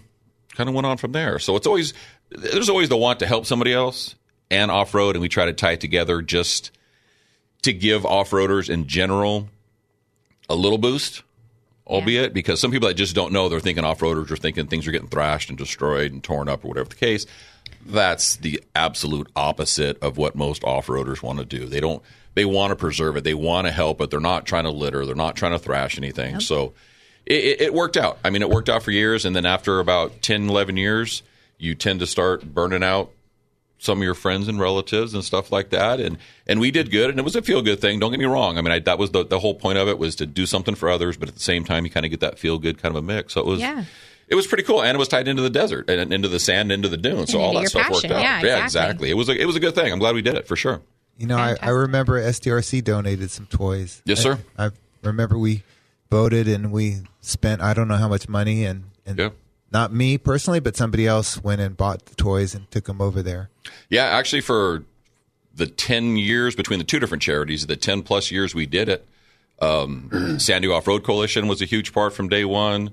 kind 0.55 0.69
of 0.69 0.73
went 0.75 0.87
on 0.87 0.95
from 0.95 1.11
there. 1.11 1.37
So 1.39 1.55
it's 1.57 1.67
always 1.67 1.93
there's 2.29 2.69
always 2.69 2.87
the 2.89 2.95
want 2.97 3.19
to 3.19 3.25
help 3.27 3.45
somebody 3.45 3.73
else 3.73 4.15
and 4.49 4.71
off 4.71 4.93
road, 4.93 5.15
and 5.15 5.21
we 5.21 5.27
try 5.27 5.45
to 5.45 5.53
tie 5.53 5.73
it 5.73 5.81
together 5.81 6.21
just 6.21 6.71
to 7.63 7.73
give 7.73 8.05
off 8.05 8.29
roaders 8.29 8.69
in 8.69 8.87
general 8.87 9.49
a 10.49 10.55
little 10.55 10.77
boost. 10.77 11.23
Albeit 11.87 12.33
because 12.33 12.59
some 12.59 12.71
people 12.71 12.87
that 12.87 12.95
just 12.95 13.13
don't 13.13 13.31
know, 13.31 13.47
they're 13.47 13.59
thinking 13.59 13.83
off 13.83 13.99
roaders 13.99 14.31
are 14.31 14.37
thinking 14.37 14.65
things 14.65 14.87
are 14.87 14.91
getting 14.91 15.07
thrashed 15.07 15.49
and 15.49 15.57
destroyed 15.57 16.11
and 16.11 16.23
torn 16.23 16.49
up 16.49 16.65
or 16.65 16.69
whatever 16.69 16.89
the 16.89 16.95
case. 16.95 17.27
That's 17.85 18.37
the 18.37 18.63
absolute 18.75 19.29
opposite 19.35 20.01
of 20.01 20.17
what 20.17 20.35
most 20.35 20.63
off 20.63 20.87
roaders 20.87 21.21
want 21.21 21.39
to 21.39 21.45
do. 21.45 21.67
They 21.67 21.79
don't. 21.79 22.01
They 22.33 22.45
want 22.45 22.71
to 22.71 22.75
preserve 22.75 23.15
it. 23.15 23.23
They 23.23 23.33
want 23.33 23.65
to 23.65 23.71
help 23.71 24.01
it. 24.01 24.09
They're 24.09 24.19
not 24.19 24.45
trying 24.45 24.65
to 24.65 24.71
litter. 24.71 25.05
They're 25.05 25.15
not 25.15 25.35
trying 25.37 25.53
to 25.53 25.59
thrash 25.59 25.97
anything. 25.97 26.41
So 26.41 26.73
it, 27.25 27.43
it, 27.43 27.61
it 27.61 27.73
worked 27.73 27.95
out. 27.95 28.17
I 28.25 28.29
mean, 28.29 28.41
it 28.41 28.49
worked 28.49 28.67
out 28.67 28.83
for 28.83 28.91
years. 28.91 29.23
And 29.23 29.33
then 29.35 29.45
after 29.45 29.79
about 29.79 30.21
10, 30.21 30.49
11 30.49 30.75
years, 30.75 31.23
you 31.57 31.75
tend 31.75 32.01
to 32.01 32.07
start 32.07 32.53
burning 32.53 32.83
out 32.83 33.11
some 33.77 33.99
of 33.99 34.03
your 34.03 34.13
friends 34.13 34.47
and 34.47 34.59
relatives 34.59 35.13
and 35.13 35.23
stuff 35.23 35.51
like 35.51 35.69
that. 35.69 35.99
And 35.99 36.17
and 36.47 36.59
we 36.59 36.71
did 36.71 36.91
good, 36.91 37.09
and 37.09 37.19
it 37.19 37.23
was 37.23 37.35
a 37.35 37.41
feel 37.41 37.61
good 37.61 37.79
thing. 37.81 37.99
Don't 37.99 38.11
get 38.11 38.19
me 38.19 38.25
wrong. 38.25 38.57
I 38.57 38.61
mean, 38.61 38.71
I, 38.71 38.79
that 38.79 38.97
was 38.97 39.11
the 39.11 39.25
the 39.25 39.39
whole 39.39 39.55
point 39.55 39.77
of 39.77 39.87
it 39.87 39.97
was 39.97 40.15
to 40.17 40.25
do 40.25 40.45
something 40.45 40.75
for 40.75 40.89
others, 40.89 41.17
but 41.17 41.29
at 41.29 41.35
the 41.35 41.41
same 41.41 41.63
time, 41.63 41.85
you 41.85 41.91
kind 41.91 42.05
of 42.05 42.09
get 42.09 42.19
that 42.21 42.39
feel 42.39 42.57
good 42.57 42.81
kind 42.81 42.95
of 42.95 43.03
a 43.03 43.05
mix. 43.05 43.33
So 43.33 43.41
it 43.41 43.47
was. 43.47 43.59
Yeah. 43.59 43.83
It 44.27 44.33
was 44.33 44.47
pretty 44.47 44.63
cool, 44.63 44.81
and 44.81 44.95
it 44.95 44.97
was 44.97 45.07
tied 45.07 45.27
into 45.27 45.43
the 45.43 45.51
desert 45.51 45.87
and 45.87 46.11
into 46.11 46.27
the 46.27 46.39
sand, 46.39 46.71
into 46.71 46.89
the 46.89 46.97
dunes. 46.97 47.31
So 47.31 47.39
all 47.39 47.53
that 47.53 47.59
your 47.59 47.69
stuff 47.69 47.91
worked 47.91 48.05
out. 48.05 48.19
Yeah, 48.19 48.39
exactly. 48.39 48.63
exactly. 48.63 49.09
It 49.11 49.13
was 49.13 49.29
a 49.29 49.39
it 49.39 49.45
was 49.45 49.55
a 49.55 49.59
good 49.59 49.75
thing. 49.75 49.91
I'm 49.93 49.99
glad 49.99 50.15
we 50.15 50.23
did 50.23 50.33
it 50.33 50.47
for 50.47 50.55
sure. 50.55 50.81
You 51.15 51.27
know, 51.27 51.37
I, 51.37 51.55
I 51.61 51.69
remember 51.69 52.19
SDRC 52.19 52.83
donated 52.83 53.29
some 53.29 53.45
toys. 53.45 54.01
Yes, 54.03 54.19
sir. 54.21 54.39
I, 54.57 54.65
I 54.65 54.71
remember 55.03 55.37
we 55.37 55.61
voted 56.09 56.47
and 56.47 56.71
we 56.71 57.01
spent 57.21 57.61
I 57.61 57.75
don't 57.75 57.87
know 57.87 57.97
how 57.97 58.07
much 58.07 58.27
money 58.27 58.65
and, 58.65 58.85
and 59.05 59.19
Yeah. 59.19 59.29
Not 59.75 59.91
me 59.91 60.17
personally, 60.17 60.61
but 60.61 60.77
somebody 60.77 61.05
else 61.05 61.43
went 61.43 61.59
and 61.59 61.75
bought 61.75 62.05
the 62.05 62.15
toys 62.15 62.55
and 62.55 62.71
took 62.71 62.85
them 62.85 63.01
over 63.01 63.21
there. 63.21 63.49
Yeah, 63.89 64.05
actually, 64.05 64.39
for 64.39 64.85
the 65.53 65.67
10 65.67 66.15
years 66.15 66.55
between 66.55 66.79
the 66.79 66.85
two 66.85 66.97
different 66.97 67.21
charities, 67.21 67.67
the 67.67 67.75
10 67.75 68.01
plus 68.03 68.31
years 68.31 68.55
we 68.55 68.65
did 68.65 68.87
it, 68.87 69.05
um, 69.59 70.37
San 70.39 70.63
Off 70.65 70.87
Road 70.87 71.03
Coalition 71.03 71.49
was 71.49 71.61
a 71.61 71.65
huge 71.65 71.91
part 71.91 72.13
from 72.13 72.29
day 72.29 72.45
one. 72.45 72.91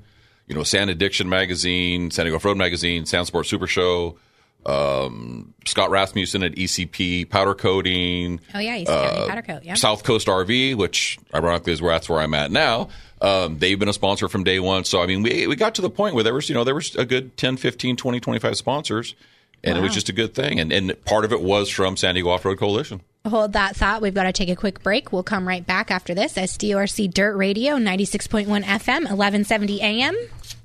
You 0.49 0.57
know, 0.57 0.65
Sand 0.65 0.91
Addiction 0.91 1.29
Magazine, 1.29 2.11
San 2.11 2.25
Diego 2.25 2.35
Off 2.37 2.45
Road 2.45 2.57
Magazine, 2.57 3.07
Sand 3.07 3.29
Sport 3.29 3.47
Super 3.47 3.69
Show, 3.69 4.19
um, 4.67 5.55
Scott 5.67 5.91
Rasmussen 5.91 6.43
at 6.43 6.53
ECP, 6.53 7.29
Powder 7.29 7.55
Coating, 7.55 8.41
Oh 8.55 8.59
yeah, 8.59 8.77
you 8.77 8.87
uh, 8.87 9.29
powder 9.29 9.43
coat. 9.43 9.65
Yeah. 9.65 9.75
South 9.75 10.05
Coast 10.05 10.27
RV, 10.29 10.77
which 10.77 11.19
ironically 11.35 11.73
is 11.73 11.83
where 11.83 11.93
that's 11.95 12.09
where 12.09 12.21
I'm 12.21 12.35
at 12.35 12.51
now. 12.51 12.89
Um, 13.21 13.59
they've 13.59 13.79
been 13.79 13.89
a 13.89 13.93
sponsor 13.93 14.29
from 14.29 14.43
day 14.45 14.59
one. 14.59 14.85
So, 14.85 15.01
I 15.01 15.07
mean, 15.07 15.23
we, 15.23 15.47
we 15.47 15.55
got 15.57 15.77
to 15.77 15.83
the 15.83 15.91
point 15.91 16.15
where 16.15 16.25
there 16.25 16.35
was, 16.35 16.49
you 16.49 16.55
know, 16.55 16.65
there 16.65 16.75
was 16.75 16.97
a 16.97 17.05
good 17.05 17.37
10, 17.37 17.57
15, 17.57 17.97
20, 17.97 18.21
25 18.21 18.57
sponsors, 18.57 19.15
and 19.63 19.79
it 19.79 19.81
was 19.81 19.95
just 19.95 20.09
a 20.09 20.13
good 20.13 20.35
thing. 20.35 20.59
And, 20.59 20.73
and 20.73 21.05
part 21.05 21.25
of 21.25 21.33
it 21.33 21.41
was 21.41 21.71
from 21.71 21.97
San 21.97 22.15
Diego 22.15 22.31
Off 22.31 22.45
Road 22.45 22.59
Coalition. 22.59 23.01
Hold 23.25 23.53
that 23.53 23.77
thought. 23.77 24.03
We've 24.03 24.13
got 24.15 24.25
to 24.25 24.33
take 24.33 24.49
a 24.49 24.57
quick 24.57 24.83
break. 24.83 25.13
We'll 25.13 25.23
come 25.23 25.47
right 25.47 25.65
back 25.65 25.93
after 25.93 26.15
this. 26.15 26.35
SDRC 26.35 27.15
Dirt 27.15 27.37
Radio, 27.37 27.77
96.1 27.77 28.47
FM, 28.47 29.05
1170 29.05 29.81
AM. 29.81 30.17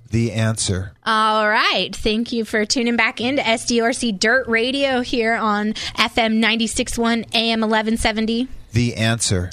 The 0.10 0.32
answer. 0.32 0.94
All 1.06 1.48
right. 1.48 1.90
Thank 1.94 2.32
you 2.32 2.46
for 2.46 2.66
tuning 2.66 2.96
back 2.96 3.20
into 3.20 3.42
SDRC 3.42 4.20
Dirt 4.20 4.48
Radio 4.48 5.02
here 5.02 5.36
on 5.36 5.74
FM 5.74 6.40
96.1 6.40 7.34
AM 7.34 7.62
1170. 7.62 8.48
The 8.72 8.96
answer. 8.96 9.52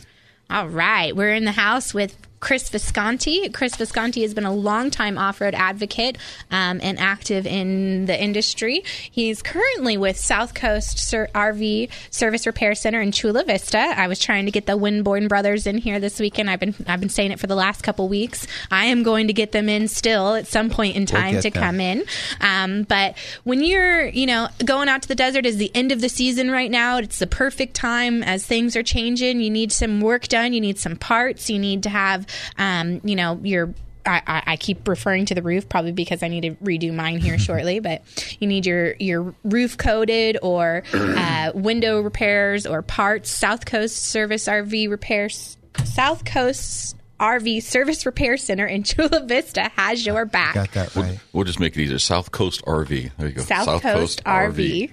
All 0.50 0.68
right. 0.68 1.14
We're 1.14 1.34
in 1.34 1.44
the 1.44 1.52
house 1.52 1.92
with 1.92 2.16
Chris 2.44 2.68
Visconti. 2.68 3.48
Chris 3.48 3.74
Visconti 3.74 4.20
has 4.20 4.34
been 4.34 4.44
a 4.44 4.52
longtime 4.52 5.16
off 5.16 5.40
road 5.40 5.54
advocate 5.54 6.18
um, 6.50 6.78
and 6.82 7.00
active 7.00 7.46
in 7.46 8.04
the 8.04 8.22
industry. 8.22 8.84
He's 9.10 9.40
currently 9.40 9.96
with 9.96 10.18
South 10.18 10.52
Coast 10.52 10.98
Sur- 10.98 11.30
RV 11.34 11.88
Service 12.10 12.46
Repair 12.46 12.74
Center 12.74 13.00
in 13.00 13.12
Chula 13.12 13.44
Vista. 13.44 13.78
I 13.78 14.08
was 14.08 14.18
trying 14.18 14.44
to 14.44 14.50
get 14.50 14.66
the 14.66 14.76
Winborn 14.76 15.26
brothers 15.26 15.66
in 15.66 15.78
here 15.78 15.98
this 15.98 16.20
weekend. 16.20 16.50
I've 16.50 16.60
been 16.60 16.74
I've 16.86 17.00
been 17.00 17.08
saying 17.08 17.30
it 17.30 17.40
for 17.40 17.46
the 17.46 17.54
last 17.54 17.82
couple 17.82 18.08
weeks. 18.08 18.46
I 18.70 18.84
am 18.86 19.02
going 19.04 19.28
to 19.28 19.32
get 19.32 19.52
them 19.52 19.70
in 19.70 19.88
still 19.88 20.34
at 20.34 20.46
some 20.46 20.68
point 20.68 20.96
in 20.96 21.06
time 21.06 21.36
get 21.36 21.44
to 21.44 21.50
them. 21.50 21.62
come 21.62 21.80
in. 21.80 22.04
Um, 22.42 22.82
but 22.82 23.16
when 23.44 23.64
you're 23.64 24.04
you 24.08 24.26
know 24.26 24.48
going 24.62 24.90
out 24.90 25.00
to 25.00 25.08
the 25.08 25.14
desert 25.14 25.46
is 25.46 25.56
the 25.56 25.74
end 25.74 25.92
of 25.92 26.02
the 26.02 26.10
season 26.10 26.50
right 26.50 26.70
now. 26.70 26.98
It's 26.98 27.20
the 27.20 27.26
perfect 27.26 27.72
time 27.72 28.22
as 28.22 28.44
things 28.44 28.76
are 28.76 28.82
changing. 28.82 29.40
You 29.40 29.48
need 29.48 29.72
some 29.72 30.02
work 30.02 30.28
done. 30.28 30.52
You 30.52 30.60
need 30.60 30.78
some 30.78 30.96
parts. 30.96 31.48
You 31.48 31.58
need 31.58 31.82
to 31.84 31.88
have 31.88 32.26
um, 32.58 33.00
you 33.04 33.16
know 33.16 33.40
your 33.42 33.74
I, 34.06 34.20
I, 34.26 34.42
I 34.48 34.56
keep 34.56 34.86
referring 34.86 35.24
to 35.26 35.34
the 35.34 35.40
roof 35.42 35.66
probably 35.66 35.92
because 35.92 36.22
I 36.22 36.28
need 36.28 36.42
to 36.42 36.50
redo 36.56 36.92
mine 36.94 37.18
here 37.20 37.38
shortly. 37.48 37.80
But 37.80 38.02
you 38.38 38.46
need 38.46 38.66
your 38.66 38.94
your 38.98 39.34
roof 39.44 39.78
coated 39.78 40.36
or 40.42 40.82
uh, 40.92 41.52
window 41.54 42.00
repairs 42.02 42.66
or 42.66 42.82
parts. 42.82 43.30
South 43.30 43.64
Coast 43.64 43.96
Service 43.96 44.46
RV 44.46 44.90
repairs. 44.90 45.56
South 45.84 46.24
Coast 46.24 46.96
RV 47.18 47.62
Service 47.62 48.04
Repair 48.04 48.36
Center 48.36 48.66
in 48.66 48.82
Chula 48.84 49.24
Vista 49.24 49.70
has 49.76 50.04
your 50.04 50.26
back. 50.26 50.54
Got 50.54 50.72
that 50.72 50.94
right. 50.96 51.18
We'll 51.32 51.44
just 51.44 51.58
make 51.60 51.74
it 51.76 51.80
easier. 51.82 51.98
South 51.98 52.30
Coast 52.30 52.62
RV. 52.66 53.10
There 53.16 53.28
you 53.28 53.34
go. 53.34 53.42
South, 53.42 53.80
Coast, 53.82 54.22
RV. 54.24 54.90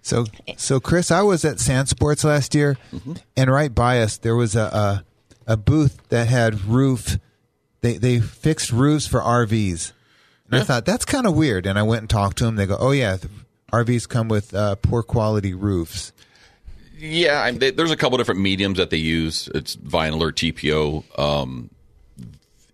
So, 0.00 0.24
so 0.56 0.80
Chris, 0.80 1.10
I 1.10 1.20
was 1.22 1.44
at 1.44 1.60
Sand 1.60 1.88
Sports 1.88 2.24
last 2.24 2.54
year, 2.54 2.78
Mm-hmm. 2.94 3.14
and 3.36 3.50
right 3.50 3.74
by 3.74 4.00
us 4.00 4.16
there 4.16 4.34
was 4.36 4.56
a, 4.56 4.62
a 4.62 5.04
a 5.48 5.56
booth 5.56 6.06
that 6.10 6.28
had 6.28 6.64
roof. 6.64 7.18
They 7.80 7.96
they 7.96 8.20
fixed 8.20 8.70
roofs 8.70 9.06
for 9.06 9.20
RVs, 9.20 9.92
and 10.50 10.60
I 10.60 10.64
thought 10.64 10.84
that's 10.84 11.04
kind 11.04 11.26
of 11.26 11.34
weird. 11.34 11.66
And 11.66 11.78
I 11.78 11.82
went 11.82 12.02
and 12.02 12.10
talked 12.10 12.38
to 12.38 12.44
them. 12.44 12.56
They 12.56 12.66
go, 12.66 12.76
"Oh 12.78 12.92
yeah, 12.92 13.16
RVs 13.72 14.08
come 14.08 14.28
with 14.28 14.54
uh, 14.54 14.76
poor 14.76 15.02
quality 15.02 15.54
roofs." 15.54 16.12
Yeah, 16.98 17.40
I, 17.40 17.52
they, 17.52 17.70
there's 17.70 17.92
a 17.92 17.96
couple 17.96 18.18
different 18.18 18.40
mediums 18.40 18.78
that 18.78 18.90
they 18.90 18.96
use. 18.96 19.48
It's 19.54 19.76
vinyl 19.76 20.20
or 20.20 20.32
TPO. 20.32 21.18
Um, 21.18 21.70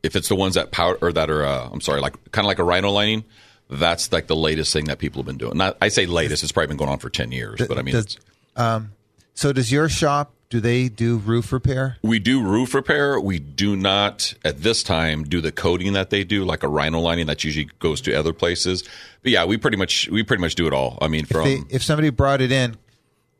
if 0.03 0.17
it's 0.17 0.29
the 0.29 0.35
ones 0.35 0.55
that 0.55 0.71
powder 0.73 0.99
or 1.03 1.13
that 1.13 1.31
are, 1.31 1.45
uh, 1.45 1.69
I'm 1.71 1.83
sorry, 1.83 2.01
like 2.01 2.15
kind 2.33 2.45
of 2.45 2.49
like 2.49 2.59
a 2.59 2.65
rhino 2.65 2.91
lining, 2.91 3.25
that's 3.69 4.11
like 4.13 4.27
the 4.27 4.37
latest 4.37 4.73
thing 4.73 4.87
that 4.87 4.99
people 4.99 5.21
have 5.21 5.27
been 5.27 5.37
doing. 5.37 5.57
Not, 5.59 5.77
I 5.81 5.89
say 5.89 6.07
latest; 6.07 6.43
it's 6.43 6.53
probably 6.53 6.69
been 6.69 6.77
going 6.79 6.91
on 6.91 6.99
for 6.99 7.11
ten 7.11 7.33
years. 7.33 7.61
But 7.67 7.79
I 7.79 7.83
mean, 7.83 7.95
Does- 7.95 8.19
um, 8.57 8.93
so 9.35 9.53
does 9.53 9.71
your 9.71 9.89
shop? 9.89 10.34
Do 10.51 10.61
they 10.61 10.89
do 10.89 11.17
roof 11.17 11.53
repair? 11.53 11.97
we 12.03 12.19
do 12.19 12.43
roof 12.43 12.75
repair. 12.75 13.19
We 13.19 13.39
do 13.39 13.75
not 13.77 14.35
at 14.45 14.59
this 14.59 14.83
time 14.83 15.25
do 15.25 15.41
the 15.41 15.51
coating 15.51 15.95
that 15.95 16.11
they 16.11 16.23
do, 16.23 16.45
like 16.45 16.63
a 16.63 16.69
rhino 16.69 17.01
lining 17.01 17.27
that 17.27 17.43
usually 17.43 17.69
goes 17.81 18.01
to 18.03 18.15
other 18.15 18.33
places. 18.33 18.83
But 19.23 19.33
yeah, 19.33 19.45
we 19.45 19.57
pretty 19.57 19.77
much 19.77 20.09
we 20.11 20.23
pretty 20.23 20.41
much 20.41 20.55
do 20.55 20.67
it 20.67 20.73
all. 20.73 20.99
I 21.01 21.09
mean, 21.09 21.23
If, 21.23 21.29
from 21.29 21.45
they, 21.45 21.59
if 21.71 21.83
somebody 21.83 22.11
brought 22.11 22.41
it 22.41 22.53
in, 22.53 22.77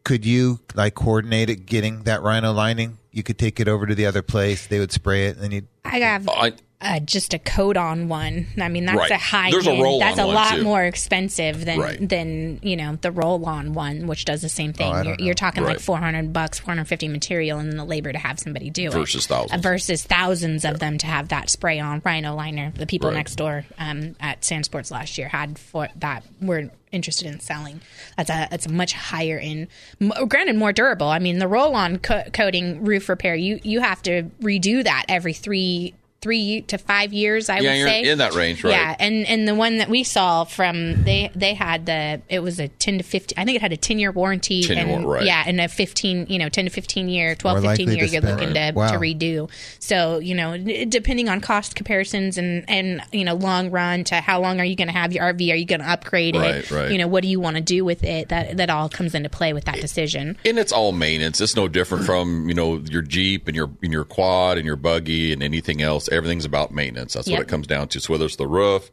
could 0.03 0.25
you 0.27 0.61
like 0.75 0.95
coordinate 0.95 1.51
it 1.51 1.67
getting 1.67 2.03
that 2.05 2.23
rhino 2.23 2.53
lining? 2.53 2.99
You 3.13 3.23
could 3.23 3.39
take 3.39 3.61
it 3.61 3.69
over 3.69 3.87
to 3.87 3.95
the 3.95 4.07
other 4.07 4.23
place. 4.23 4.67
They 4.67 4.81
would 4.81 4.91
spray 4.93 5.27
it, 5.27 5.37
and 5.37 5.45
then 5.45 5.51
you. 5.53 5.63
I 5.85 5.99
have 5.99 6.29
I, 6.29 6.53
uh, 6.81 7.01
just 7.01 7.33
a 7.33 7.39
coat 7.39 7.77
on 7.79 8.09
one. 8.09 8.47
I 8.61 8.69
mean, 8.69 8.85
that's 8.85 8.99
Right. 8.99 9.11
a 9.13 9.17
high. 9.17 9.51
There's 9.51 9.67
a 9.67 9.71
end. 9.73 9.83
roll-on 9.83 10.01
That's 10.01 10.19
a 10.19 10.27
one, 10.27 10.35
lot 10.35 10.55
too. 10.57 10.63
more 10.65 10.85
expensive 10.85 11.65
than 11.65 11.79
Right. 11.79 12.09
than 12.09 12.59
you 12.63 12.77
know 12.77 12.99
the 13.01 13.11
roll 13.11 13.45
on 13.47 13.73
one, 13.73 14.07
which 14.07 14.25
does 14.27 14.43
the 14.43 14.49
same 14.51 14.73
thing. 14.75 14.93
Oh, 14.93 15.03
you're, 15.03 15.17
you're 15.19 15.35
talking 15.35 15.63
like 15.65 15.81
400 15.81 16.33
bucks, 16.33 16.59
450 16.59 17.09
material, 17.09 17.59
and 17.59 17.71
then 17.71 17.77
the 17.79 17.85
labor 17.85 18.13
to 18.13 18.19
have 18.19 18.39
somebody 18.39 18.69
do 18.71 18.91
Versus 18.91 19.25
it 19.25 19.29
thousands. 19.29 19.53
Uh, 19.53 19.63
versus 19.63 20.03
thousands 20.03 20.65
of 20.65 20.79
them 20.79 20.99
to 20.99 21.07
have 21.07 21.29
that 21.29 21.49
spray 21.49 21.81
on 21.81 22.03
rhino 22.05 22.35
liner. 22.35 22.73
The 22.77 22.87
people 22.87 23.09
Right. 23.11 23.17
next 23.17 23.37
door 23.37 23.65
um, 23.79 24.15
at 24.21 24.45
Sand 24.45 24.67
Sports 24.67 24.91
last 24.91 25.17
year 25.17 25.29
had 25.29 25.59
for 25.59 25.89
that 25.97 26.23
were 26.43 26.71
interested 26.93 27.27
in 27.27 27.41
selling. 27.41 27.81
That's 28.17 28.31
a 28.31 28.49
it's 28.53 28.67
a 28.67 28.73
much 28.73 28.93
higher 28.93 29.39
in, 29.39 29.69
m- 30.03 30.13
granted 30.29 30.57
more 30.57 30.73
durable. 30.73 31.09
I 31.09 31.19
mean, 31.19 31.39
the 31.39 31.49
roll 31.49 31.75
on 31.75 31.99
co- 31.99 32.25
coating 32.33 32.85
roof 32.85 33.09
repair, 33.09 33.35
you 33.35 33.59
you 33.63 33.81
have 33.81 34.03
to 34.03 34.25
redo 34.43 34.85
that 34.85 35.05
every 35.09 35.33
three 35.33 35.95
three 36.25 36.63
to 36.63 36.79
five 36.79 37.13
years. 37.13 37.49
I 37.49 37.61
Yeah, 37.61 37.71
would 37.73 37.79
you're 37.79 37.89
say 37.89 38.03
in 38.05 38.19
that 38.19 38.35
range, 38.35 38.65
right. 38.65 38.71
Yeah, 38.73 38.97
and 38.99 39.27
and 39.27 39.47
the 39.47 39.55
one 39.55 39.77
that 39.79 39.89
we 39.91 40.03
saw 40.03 40.45
from 40.45 41.05
they 41.05 41.31
they 41.35 41.53
had 41.55 41.87
the 41.87 42.23
it 42.29 42.41
was 42.43 42.59
a 42.59 42.69
ten 42.69 42.99
to 42.99 43.05
fifteen. 43.05 43.39
I 43.39 43.45
think 43.45 43.57
it 43.57 43.63
had 43.63 43.73
a 43.73 43.77
ten 43.77 43.99
year 43.99 44.11
warranty. 44.11 44.63
10 44.63 44.77
year 44.77 44.87
and, 44.97 45.05
war- 45.05 45.15
right. 45.17 45.25
Yeah, 45.27 45.45
and 45.47 45.61
a 45.61 45.69
fifteen 45.69 46.27
you 46.29 46.39
know 46.39 46.49
ten 46.49 46.65
to 46.65 46.71
fifteen 46.71 47.09
year, 47.09 47.35
12, 47.35 47.63
More 47.63 47.71
15 47.77 47.89
year. 47.91 47.99
You're 48.07 48.23
spend. 48.23 48.25
looking 48.41 48.55
to, 48.55 48.73
Wow. 48.75 48.89
to 48.93 48.97
redo. 48.99 49.51
So 49.79 50.19
you 50.19 50.35
know, 50.35 50.57
depending 50.57 51.29
on 51.29 51.41
cost 51.41 51.75
comparisons 51.77 52.39
and 52.39 52.65
and 52.69 53.03
you 53.13 53.25
know 53.25 53.35
long 53.35 53.71
run 53.71 54.05
to 54.05 54.17
how 54.17 54.41
long 54.41 54.61
are 54.61 54.65
you 54.65 54.77
going 54.77 54.89
to 54.89 54.95
have 54.95 55.13
your 55.13 55.25
RV? 55.25 55.53
Are 55.53 55.57
you 55.57 55.67
going 55.67 55.81
to 55.81 55.89
upgrade 55.91 56.35
Right, 56.37 56.57
it? 56.57 56.71
right. 56.71 56.91
You 56.91 56.99
know, 56.99 57.07
what 57.07 57.23
do 57.23 57.29
you 57.29 57.39
want 57.41 57.57
to 57.57 57.63
do 57.63 57.85
with 57.85 58.03
it? 58.03 58.31
That 58.31 58.57
that 58.57 58.71
all 58.71 58.89
comes 58.89 59.15
into 59.15 59.29
play 59.29 59.53
with 59.53 59.65
that 59.67 59.81
decision. 59.81 60.37
and 60.45 60.59
it's 60.59 60.73
all 60.73 60.93
maintenance. 60.93 61.41
It's 61.41 61.55
no 61.57 61.69
different 61.69 62.07
from 62.07 62.49
you 62.49 62.55
know 62.55 62.77
your 62.91 63.03
Jeep 63.03 63.47
and 63.49 63.55
your 63.57 63.71
and 63.83 63.93
your 63.93 64.05
quad 64.05 64.57
and 64.57 64.65
your 64.67 64.77
buggy 64.77 65.33
and 65.33 65.43
anything 65.43 65.83
else. 65.83 66.09
Everything's 66.15 66.45
about 66.45 66.71
maintenance. 66.73 67.15
That's 67.15 67.29
Yep. 67.29 67.39
what 67.39 67.43
it 67.47 67.49
comes 67.49 67.67
down 67.67 67.89
to. 67.89 68.01
So 68.01 68.13
whether 68.13 68.25
it's 68.25 68.37
the 68.37 68.47
roof, 68.47 68.91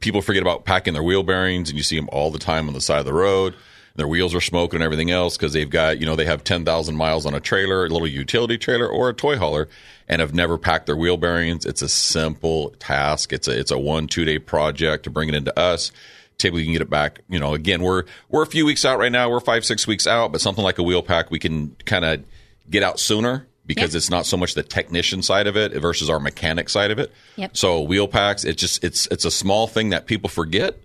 people 0.00 0.22
forget 0.22 0.42
about 0.42 0.64
packing 0.64 0.94
their 0.94 1.02
wheel 1.02 1.22
bearings, 1.22 1.68
and 1.68 1.76
you 1.76 1.82
see 1.82 1.96
them 1.96 2.08
all 2.12 2.30
the 2.30 2.38
time 2.38 2.68
on 2.68 2.74
the 2.74 2.80
side 2.80 2.98
of 2.98 3.06
the 3.06 3.12
road. 3.12 3.54
Their 3.96 4.08
wheels 4.08 4.34
are 4.34 4.40
smoking 4.40 4.76
and 4.78 4.84
everything 4.84 5.10
else 5.10 5.36
because 5.36 5.52
they've 5.52 5.68
got 5.68 5.98
you 5.98 6.06
know 6.06 6.16
they 6.16 6.24
have 6.24 6.44
ten 6.44 6.64
thousand 6.64 6.96
miles 6.96 7.26
on 7.26 7.34
a 7.34 7.40
trailer, 7.40 7.84
a 7.84 7.88
little 7.88 8.06
utility 8.06 8.56
trailer 8.56 8.88
or 8.88 9.08
a 9.10 9.14
toy 9.14 9.36
hauler, 9.36 9.68
and 10.08 10.20
have 10.20 10.32
never 10.32 10.56
packed 10.56 10.86
their 10.86 10.96
wheel 10.96 11.16
bearings. 11.16 11.66
It's 11.66 11.82
a 11.82 11.88
simple 11.88 12.70
task. 12.78 13.32
It's 13.32 13.48
a 13.48 13.58
it's 13.58 13.70
a 13.70 13.78
one 13.78 14.06
two 14.06 14.24
day 14.24 14.38
project 14.38 15.04
to 15.04 15.10
bring 15.10 15.28
it 15.28 15.34
into 15.34 15.56
us 15.58 15.92
typically 16.38 16.62
you 16.62 16.66
can 16.68 16.72
get 16.72 16.80
it 16.80 16.88
back. 16.88 17.20
You 17.28 17.38
know, 17.38 17.52
again, 17.52 17.82
we're 17.82 18.04
we're 18.30 18.42
a 18.42 18.46
few 18.46 18.64
weeks 18.64 18.86
out 18.86 18.98
right 18.98 19.12
now. 19.12 19.28
We're 19.28 19.40
five 19.40 19.62
six 19.62 19.86
weeks 19.86 20.06
out, 20.06 20.32
but 20.32 20.40
something 20.40 20.64
like 20.64 20.78
a 20.78 20.82
wheel 20.82 21.02
pack, 21.02 21.30
we 21.30 21.38
can 21.38 21.76
kind 21.84 22.02
of 22.02 22.24
get 22.70 22.82
out 22.82 22.98
sooner 22.98 23.46
because 23.74 23.94
Yep. 23.94 23.98
it's 23.98 24.10
not 24.10 24.26
so 24.26 24.36
much 24.36 24.54
the 24.54 24.62
technician 24.64 25.22
side 25.22 25.46
of 25.46 25.56
it 25.56 25.72
versus 25.80 26.10
our 26.10 26.18
mechanic 26.18 26.68
side 26.68 26.90
of 26.90 26.98
it. 26.98 27.12
Yep. 27.36 27.56
So 27.56 27.80
wheel 27.80 28.08
packs, 28.08 28.42
it's 28.44 28.60
just 28.60 28.82
it's 28.82 29.06
it's 29.12 29.24
a 29.24 29.30
small 29.30 29.66
thing 29.68 29.90
that 29.90 30.06
people 30.06 30.28
forget. 30.28 30.76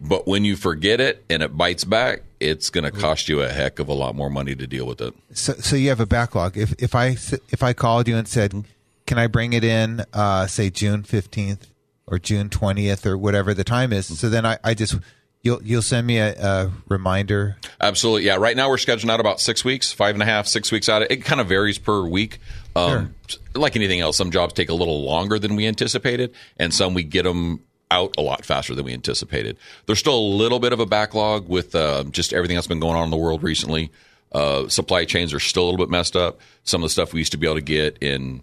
But 0.00 0.28
when 0.28 0.44
you 0.44 0.54
forget 0.54 1.00
it 1.00 1.24
and 1.28 1.42
it 1.42 1.56
bites 1.56 1.82
back, 1.84 2.22
it's 2.38 2.70
going 2.70 2.84
to 2.84 2.92
cost 2.92 3.28
you 3.28 3.42
a 3.42 3.48
heck 3.48 3.80
of 3.80 3.88
a 3.88 3.92
lot 3.92 4.14
more 4.14 4.30
money 4.30 4.54
to 4.54 4.66
deal 4.68 4.86
with 4.86 5.00
it. 5.00 5.12
So, 5.32 5.54
so 5.54 5.74
you 5.74 5.88
have 5.88 5.98
a 6.00 6.06
backlog. 6.06 6.56
If 6.56 6.74
if 6.78 6.94
I 6.94 7.08
s- 7.10 7.34
if 7.50 7.62
I 7.62 7.72
called 7.72 8.06
you 8.06 8.16
and 8.16 8.28
said, 8.28 8.64
"Can 9.06 9.18
I 9.18 9.26
bring 9.26 9.52
it 9.54 9.64
in?" 9.64 10.04
Uh, 10.12 10.46
say 10.46 10.70
June 10.70 11.02
fifteenth 11.02 11.66
or 12.06 12.20
June 12.20 12.48
twentieth 12.50 13.04
or 13.04 13.18
whatever 13.18 13.52
the 13.52 13.64
time 13.64 13.92
is. 13.92 14.06
So 14.06 14.28
then 14.28 14.46
I, 14.46 14.58
I 14.62 14.74
just 14.74 14.94
you'll 15.42 15.62
you'll 15.62 15.82
send 15.82 16.06
me 16.06 16.18
a, 16.18 16.32
a 16.34 16.70
reminder. 16.88 17.56
Absolutely. 17.80 18.24
Yeah. 18.26 18.36
Right 18.36 18.56
now 18.56 18.68
we're 18.68 18.76
scheduling 18.76 19.10
out 19.10 19.20
about 19.20 19.40
six 19.40 19.64
weeks, 19.64 19.92
five 19.92 20.14
and 20.14 20.22
a 20.22 20.26
half, 20.26 20.46
six 20.46 20.70
weeks 20.72 20.88
out. 20.88 21.02
It 21.10 21.24
kind 21.24 21.40
of 21.40 21.48
varies 21.48 21.78
per 21.78 22.02
week. 22.06 22.38
Um, 22.76 23.14
Like 23.54 23.74
anything 23.76 24.00
else, 24.00 24.16
some 24.16 24.30
jobs 24.30 24.52
take 24.54 24.68
a 24.68 24.74
little 24.74 25.02
longer 25.04 25.38
than 25.38 25.56
we 25.56 25.66
anticipated, 25.66 26.32
and 26.58 26.72
some 26.72 26.94
we 26.94 27.02
get 27.02 27.24
them 27.24 27.60
out 27.90 28.14
a 28.18 28.20
lot 28.22 28.44
faster 28.44 28.74
than 28.74 28.84
we 28.84 28.92
anticipated. 28.92 29.56
There's 29.86 29.98
still 29.98 30.18
a 30.18 30.20
little 30.36 30.60
bit 30.60 30.72
of 30.72 30.78
a 30.80 30.86
backlog 30.86 31.48
with 31.48 31.74
uh, 31.74 32.04
just 32.10 32.32
everything 32.32 32.54
that's 32.56 32.66
been 32.66 32.80
going 32.80 32.96
on 32.96 33.04
in 33.04 33.10
the 33.10 33.16
world 33.16 33.42
recently. 33.42 33.90
Uh, 34.30 34.68
supply 34.68 35.06
chains 35.06 35.32
are 35.32 35.40
still 35.40 35.62
a 35.64 35.68
little 35.70 35.78
bit 35.78 35.88
messed 35.90 36.14
up. 36.14 36.38
Some 36.64 36.82
of 36.82 36.86
the 36.86 36.90
stuff 36.92 37.12
we 37.14 37.20
used 37.20 37.32
to 37.32 37.38
be 37.38 37.46
able 37.46 37.56
to 37.56 37.62
get 37.62 37.96
in 38.02 38.42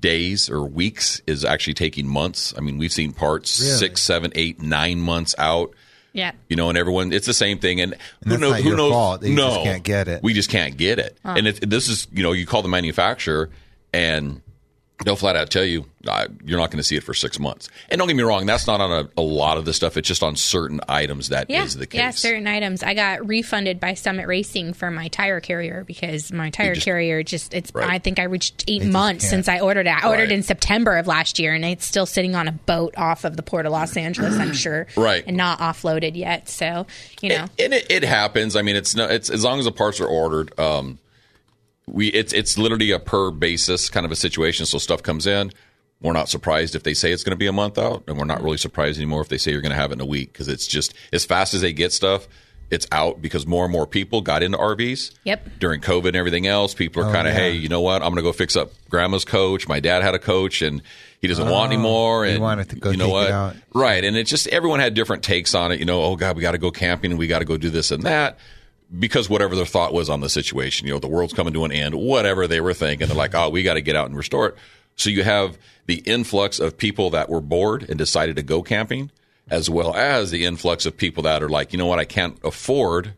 days 0.00 0.50
or 0.50 0.64
weeks 0.64 1.22
is 1.26 1.44
actually 1.44 1.74
taking 1.74 2.06
months. 2.08 2.52
I 2.58 2.60
mean, 2.60 2.78
we've 2.78 2.92
seen 2.92 3.12
parts 3.12 3.60
Really? 3.60 3.72
six, 3.74 4.02
seven, 4.02 4.32
eight, 4.34 4.60
nine 4.60 4.98
months 4.98 5.34
out 5.38 5.72
Yeah. 6.14 6.32
you 6.48 6.56
know, 6.56 6.70
and 6.70 6.78
everyone, 6.78 7.12
it's 7.12 7.26
the 7.26 7.34
same 7.34 7.58
thing. 7.58 7.80
And, 7.80 7.94
who 8.22 8.30
that's 8.30 8.40
knows? 8.40 8.50
not 8.52 8.60
who 8.60 8.68
your 8.68 8.76
knows? 8.78 8.92
fault 8.92 9.20
that 9.20 9.28
you 9.28 9.34
no, 9.34 9.48
just 9.48 9.64
can't 9.64 9.82
get 9.82 10.08
it. 10.08 10.22
We 10.22 10.32
just 10.32 10.48
can't 10.48 10.76
get 10.76 10.98
it. 10.98 11.18
And 11.24 11.48
it, 11.48 11.68
this 11.68 11.88
is, 11.88 12.06
you 12.12 12.22
know, 12.22 12.32
you 12.32 12.46
call 12.46 12.62
the 12.62 12.68
manufacturer, 12.68 13.50
and 13.92 14.40
they'll 15.04 15.16
flat 15.16 15.36
out 15.36 15.50
tell 15.50 15.64
you 15.64 15.84
uh, 16.06 16.26
you're 16.44 16.58
not 16.58 16.70
going 16.70 16.78
to 16.78 16.82
see 16.82 16.96
it 16.96 17.02
for 17.02 17.14
six 17.14 17.38
months. 17.38 17.68
And 17.88 17.98
don't 17.98 18.08
get 18.08 18.16
me 18.16 18.22
wrong, 18.22 18.44
that's 18.46 18.66
not 18.66 18.80
on 18.80 18.90
a, 18.92 19.20
a 19.20 19.22
lot 19.22 19.56
of 19.56 19.64
the 19.64 19.72
stuff. 19.72 19.96
It's 19.96 20.06
just 20.08 20.22
on 20.22 20.36
certain 20.36 20.80
items 20.88 21.30
that 21.30 21.50
is 21.50 21.74
Yeah, 21.74 21.80
the 21.80 21.86
case. 21.86 21.98
yeah, 21.98 22.10
certain 22.10 22.46
items. 22.46 22.82
I 22.82 22.94
got 22.94 23.26
refunded 23.26 23.80
by 23.80 23.94
Summit 23.94 24.26
Racing 24.26 24.74
for 24.74 24.90
my 24.90 25.08
tire 25.08 25.40
carrier 25.40 25.84
because 25.84 26.32
my 26.32 26.50
tire 26.50 26.74
just- 26.74 26.84
carrier 26.84 27.22
just 27.22 27.54
it's. 27.54 27.72
Right. 27.74 27.88
I 27.88 27.98
think 27.98 28.18
I 28.18 28.24
reached 28.24 28.64
eight 28.68 28.80
just 28.82 28.92
months 28.92 29.28
since 29.28 29.48
I 29.48 29.60
ordered 29.60 29.86
it. 29.86 29.90
I 30.04 30.06
ordered 30.08 30.24
Right. 30.24 30.32
in 30.32 30.42
September 30.42 30.96
of 30.98 31.06
last 31.06 31.38
year, 31.38 31.54
and 31.54 31.64
it's 31.64 31.86
still 31.86 32.06
sitting 32.06 32.34
on 32.34 32.48
a 32.48 32.52
boat 32.52 32.94
off 32.96 33.24
of 33.24 33.36
the 33.36 33.42
port 33.42 33.64
of 33.66 33.72
Los 33.72 33.96
Angeles. 33.96 34.34
I'm 34.38 34.52
sure, 34.52 34.86
Right. 34.96 35.24
and 35.26 35.36
not 35.36 35.58
offloaded 35.60 36.16
yet. 36.16 36.48
So 36.48 36.86
you 37.20 37.30
know, 37.30 37.46
and 37.58 37.72
it, 37.74 37.86
it 37.90 38.02
happens. 38.04 38.56
I 38.56 38.62
mean, 38.62 38.76
it's 38.76 38.94
no, 38.94 39.06
it's 39.06 39.30
as 39.30 39.42
long 39.44 39.58
as 39.58 39.64
the 39.64 39.72
parts 39.72 40.00
are 40.00 40.06
ordered. 40.06 40.58
Um, 40.58 40.98
we 41.86 42.08
it's 42.08 42.32
it's 42.32 42.56
literally 42.58 42.90
a 42.90 42.98
per 42.98 43.30
basis 43.30 43.88
kind 43.88 44.06
of 44.06 44.12
a 44.12 44.16
situation. 44.16 44.66
So 44.66 44.78
stuff 44.78 45.02
comes 45.02 45.26
in. 45.26 45.52
We're 46.00 46.12
not 46.12 46.28
surprised 46.28 46.74
if 46.74 46.82
they 46.82 46.92
say 46.92 47.12
it's 47.12 47.24
going 47.24 47.32
to 47.32 47.36
be 47.36 47.46
a 47.46 47.52
month 47.52 47.78
out, 47.78 48.04
and 48.06 48.18
we're 48.18 48.24
not 48.24 48.42
really 48.42 48.58
surprised 48.58 48.98
anymore 48.98 49.22
if 49.22 49.28
they 49.28 49.38
say 49.38 49.52
you're 49.52 49.62
going 49.62 49.70
to 49.70 49.76
have 49.76 49.90
it 49.90 49.94
in 49.94 50.00
a 50.00 50.06
week 50.06 50.32
because 50.32 50.48
it's 50.48 50.66
just 50.66 50.92
as 51.12 51.24
fast 51.24 51.54
as 51.54 51.62
they 51.62 51.72
get 51.72 51.92
stuff, 51.92 52.28
it's 52.70 52.86
out 52.92 53.22
because 53.22 53.46
more 53.46 53.64
and 53.64 53.72
more 53.72 53.86
people 53.86 54.20
got 54.20 54.42
into 54.42 54.58
RVs. 54.58 55.12
Yep. 55.24 55.48
During 55.58 55.80
COVID 55.80 56.08
and 56.08 56.16
everything 56.16 56.46
else, 56.46 56.74
people 56.74 57.02
are 57.02 57.08
oh, 57.08 57.12
kind 57.12 57.26
of, 57.26 57.32
yeah. 57.32 57.40
hey, 57.40 57.52
you 57.52 57.68
know 57.68 57.80
what? 57.80 58.02
I'm 58.02 58.08
going 58.10 58.16
to 58.16 58.22
go 58.22 58.32
fix 58.32 58.54
up 58.54 58.72
grandma's 58.90 59.24
coach. 59.24 59.66
My 59.66 59.80
dad 59.80 60.02
had 60.02 60.14
a 60.14 60.18
coach, 60.18 60.60
and 60.60 60.82
he 61.20 61.28
doesn't 61.28 61.48
want 61.48 61.70
oh, 61.70 61.72
anymore. 61.72 62.26
he 62.26 62.32
And 62.32 62.42
wanted 62.42 62.68
to 62.70 62.76
go 62.76 62.90
you 62.90 62.98
know 62.98 63.06
take 63.06 63.12
it 63.12 63.14
what? 63.14 63.30
out. 63.30 63.56
Right. 63.72 64.04
And 64.04 64.16
it's 64.16 64.28
just 64.28 64.46
everyone 64.48 64.80
had 64.80 64.92
different 64.92 65.22
takes 65.22 65.54
on 65.54 65.72
it. 65.72 65.78
You 65.78 65.86
know, 65.86 66.02
oh 66.02 66.16
God, 66.16 66.36
we 66.36 66.42
got 66.42 66.52
to 66.52 66.58
go 66.58 66.70
camping 66.70 67.16
we 67.16 67.28
got 67.28 67.38
to 67.38 67.44
go 67.46 67.56
do 67.56 67.70
this 67.70 67.90
and 67.90 68.02
that 68.02 68.38
because 68.98 69.28
whatever 69.28 69.56
their 69.56 69.66
thought 69.66 69.92
was 69.92 70.10
on 70.10 70.20
the 70.20 70.28
situation, 70.28 70.86
you 70.86 70.92
know, 70.92 71.00
the 71.00 71.08
world's 71.08 71.32
coming 71.32 71.52
to 71.54 71.64
an 71.64 71.72
end, 71.72 71.94
whatever 71.94 72.46
they 72.46 72.60
were 72.60 72.74
thinking. 72.74 73.08
They're 73.08 73.16
like, 73.16 73.34
oh, 73.34 73.48
we 73.48 73.62
got 73.62 73.74
to 73.74 73.80
get 73.80 73.96
out 73.96 74.06
and 74.06 74.16
restore 74.16 74.48
it. 74.48 74.54
So 74.96 75.10
you 75.10 75.24
have 75.24 75.58
the 75.86 75.96
influx 76.06 76.60
of 76.60 76.76
people 76.76 77.10
that 77.10 77.28
were 77.28 77.40
bored 77.40 77.86
and 77.88 77.98
decided 77.98 78.36
to 78.36 78.42
go 78.42 78.62
camping, 78.62 79.10
as 79.50 79.68
well 79.68 79.94
as 79.94 80.30
the 80.30 80.44
influx 80.44 80.86
of 80.86 80.96
people 80.96 81.22
that 81.24 81.42
are 81.42 81.48
like, 81.48 81.72
you 81.72 81.78
know 81.78 81.86
what, 81.86 81.98
I 81.98 82.04
can't 82.04 82.38
afford 82.44 83.14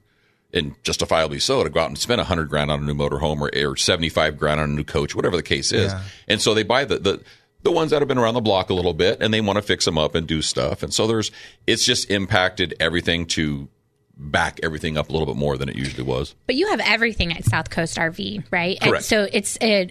and 0.53 0.75
justifiably 0.83 1.39
so 1.39 1.63
to 1.63 1.71
go 1.71 1.81
out 1.81 1.89
and 1.89 1.99
spend 1.99 2.21
a 2.21 2.25
hundred 2.25 2.49
grand 2.49 2.71
on 2.71 2.81
a 2.81 2.83
new 2.83 2.95
motorhome 2.95 3.41
or, 3.41 3.71
or 3.71 3.77
75 3.77 4.39
grand 4.39 4.61
on 4.61 4.71
a 4.71 4.73
new 4.73 4.85
coach, 4.85 5.15
whatever 5.15 5.37
the 5.37 5.43
case 5.43 5.73
is. 5.73 5.93
Yeah. 5.93 6.03
And 6.29 6.41
so 6.41 6.55
they 6.55 6.63
buy 6.63 6.85
the, 6.85 6.99
the, 6.99 7.23
the 7.63 7.71
ones 7.71 7.91
that 7.91 8.01
have 8.01 8.09
been 8.09 8.19
around 8.19 8.35
the 8.35 8.41
block 8.41 8.71
a 8.71 8.75
little 8.75 8.95
bit 8.95 9.21
and 9.21 9.35
they 9.35 9.41
want 9.41 9.57
to 9.57 9.63
fix 9.63 9.85
them 9.85 9.99
up 9.99 10.15
and 10.15 10.27
do 10.27 10.41
stuff. 10.41 10.83
And 10.83 10.95
so 10.95 11.07
there's, 11.07 11.31
it's 11.67 11.85
just 11.85 12.11
impacted 12.11 12.75
everything 12.81 13.27
to 13.27 13.69
back 14.17 14.59
everything 14.63 14.97
up 14.97 15.09
a 15.09 15.13
little 15.13 15.27
bit 15.27 15.37
more 15.37 15.57
than 15.59 15.69
it 15.69 15.77
usually 15.77 16.03
was. 16.03 16.35
but 16.47 16.55
you 16.57 16.69
have 16.69 16.81
everything 16.81 17.33
at 17.37 17.45
South 17.45 17.69
Coast 17.71 17.97
RV, 17.99 18.45
right? 18.51 18.79
And 18.81 18.91
Correct. 18.91 19.05
so 19.05 19.29
it's 19.33 19.59
uh, 19.61 19.85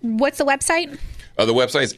what's 0.00 0.38
the 0.38 0.44
website? 0.44 0.98
Uh, 1.38 1.44
the 1.44 1.54
website 1.54 1.82
is 1.84 1.94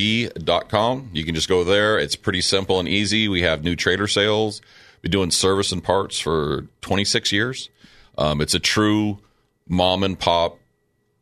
scrv.com. 0.00 1.10
You 1.12 1.24
can 1.24 1.34
just 1.34 1.48
go 1.48 1.64
there. 1.64 1.98
It's 1.98 2.16
pretty 2.16 2.40
simple 2.40 2.78
and 2.80 2.88
easy. 2.88 3.28
We 3.28 3.42
have 3.42 3.62
new 3.62 3.76
trailer 3.76 4.06
sales. 4.06 4.62
We've 4.96 5.02
been 5.02 5.10
doing 5.12 5.30
service 5.30 5.72
and 5.72 5.82
parts 5.84 6.18
for 6.18 6.66
26 6.80 7.32
years. 7.32 7.68
Um, 8.18 8.40
it's 8.40 8.54
a 8.54 8.58
true 8.60 9.18
mom 9.68 10.02
and 10.02 10.18
pop 10.18 10.58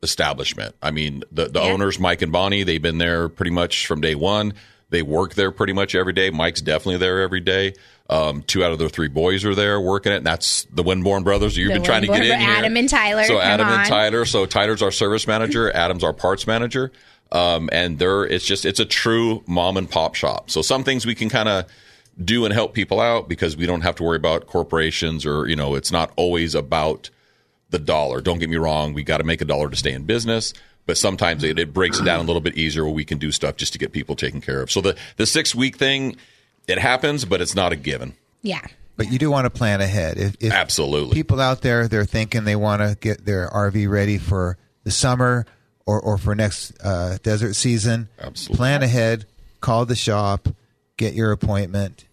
establishment. 0.03 0.75
I 0.83 0.91
mean, 0.93 1.25
the, 1.33 1.47
the 1.49 1.61
Yeah. 1.61 1.73
owners, 1.73 1.99
Mike 1.99 2.23
and 2.23 2.31
Bonnie, 2.33 2.63
they've 2.63 2.81
been 2.83 2.99
there 2.99 3.29
pretty 3.29 3.51
much 3.51 3.87
from 3.87 4.01
day 4.01 4.15
one. 4.15 4.55
They 4.91 5.03
work 5.03 5.35
there 5.35 5.51
pretty 5.51 5.73
much 5.75 5.95
every 5.95 6.13
day. 6.15 6.31
Mike's 6.31 6.61
definitely 6.63 6.97
there 6.99 7.21
every 7.21 7.41
day. 7.41 7.75
Um, 8.09 8.43
two 8.43 8.65
out 8.65 8.73
of 8.73 8.79
their 8.79 8.89
three 8.89 9.09
boys 9.09 9.45
are 9.45 9.55
there 9.55 9.79
working 9.81 10.13
it, 10.13 10.17
and 10.17 10.27
that's 10.27 10.65
the 10.73 10.83
Winborn 10.83 11.25
brothers. 11.25 11.57
You've 11.59 11.69
The 11.69 11.75
been 11.75 11.83
trying 11.83 12.01
to 12.03 12.07
get 12.09 12.23
Winborn- 12.23 12.35
in 12.35 12.41
here. 12.41 12.49
Adam 12.51 12.77
and 12.77 12.89
Tyler, 12.89 13.25
So 13.25 13.39
Adam 13.39 13.67
on. 13.69 13.81
and 13.81 13.89
Tyler. 13.89 14.25
So 14.25 14.47
Tyler's 14.47 14.81
our 14.83 14.91
service 14.91 15.27
manager. 15.27 15.71
Adam's 15.75 16.03
our 16.03 16.15
parts 16.15 16.47
manager. 16.47 16.91
Um, 17.31 17.69
and 17.73 17.99
they're 17.99 18.25
it's 18.25 18.47
just 18.47 18.65
it's 18.65 18.81
a 18.81 18.87
true 18.87 19.45
mom 19.47 19.77
and 19.77 19.91
pop 19.91 20.15
shop. 20.15 20.51
So 20.51 20.63
some 20.63 20.85
things 20.85 21.05
we 21.05 21.15
can 21.15 21.29
kind 21.29 21.51
of 21.51 21.67
do 22.25 22.47
and 22.47 22.55
help 22.55 22.73
people 22.73 22.99
out 23.01 23.29
because 23.29 23.55
we 23.59 23.67
don't 23.67 23.83
have 23.83 23.95
to 23.97 24.03
worry 24.03 24.17
about 24.17 24.47
corporations 24.47 25.27
or 25.27 25.47
you 25.47 25.55
know 25.55 25.75
it's 25.75 25.93
not 25.93 26.11
always 26.17 26.55
about 26.55 27.11
the 27.69 27.79
dollar. 27.79 28.23
Don't 28.23 28.39
get 28.39 28.49
me 28.49 28.57
wrong, 28.57 28.95
we 28.95 29.03
got 29.03 29.19
to 29.19 29.25
make 29.25 29.43
a 29.43 29.45
dollar 29.45 29.69
to 29.69 29.77
stay 29.77 29.93
in 29.93 30.05
business, 30.05 30.55
but 30.89 30.97
sometimes 30.97 31.45
it, 31.45 31.59
it 31.59 31.75
breaks 31.75 32.01
it 32.01 32.05
down 32.05 32.19
a 32.19 32.23
little 32.23 32.41
bit 32.41 32.57
easier 32.57 32.83
where 32.83 32.95
we 32.95 33.05
can 33.05 33.19
do 33.19 33.31
stuff 33.31 33.57
just 33.57 33.75
to 33.75 33.79
get 33.79 33.93
people 33.93 34.17
taken 34.17 34.41
care 34.41 34.63
of. 34.63 34.73
So 34.73 34.81
the 34.81 34.97
the 35.19 35.27
six 35.27 35.55
week 35.55 35.77
thing, 35.77 36.17
it 36.67 36.79
happens, 36.79 37.27
but 37.27 37.43
it's 37.43 37.55
not 37.55 37.73
a 37.73 37.77
given. 37.77 38.15
Yeah. 38.41 38.63
But 38.97 39.13
you 39.13 39.19
do 39.19 39.31
want 39.31 39.45
to 39.45 39.51
plan 39.51 39.83
ahead. 39.83 40.17
If, 40.17 40.37
if 40.41 40.51
Absolutely. 40.51 41.15
people 41.15 41.41
out 41.41 41.61
there 41.61 41.87
they're 41.87 42.07
thinking 42.07 42.45
they 42.45 42.57
want 42.57 42.81
to 42.81 42.97
get 42.99 43.27
their 43.27 43.49
RV 43.51 43.89
ready 43.89 44.17
for 44.17 44.57
the 44.83 44.91
summer 44.91 45.45
or, 45.87 46.01
or 46.01 46.17
for 46.17 46.35
next 46.35 46.73
uh, 46.83 47.19
desert 47.23 47.55
season, 47.55 48.09
Absolutely. 48.19 48.57
plan 48.57 48.83
ahead. 48.83 49.27
Call 49.61 49.85
the 49.85 49.95
shop, 49.95 50.49
get 50.97 51.13
your 51.13 51.33
appointment, 51.33 52.07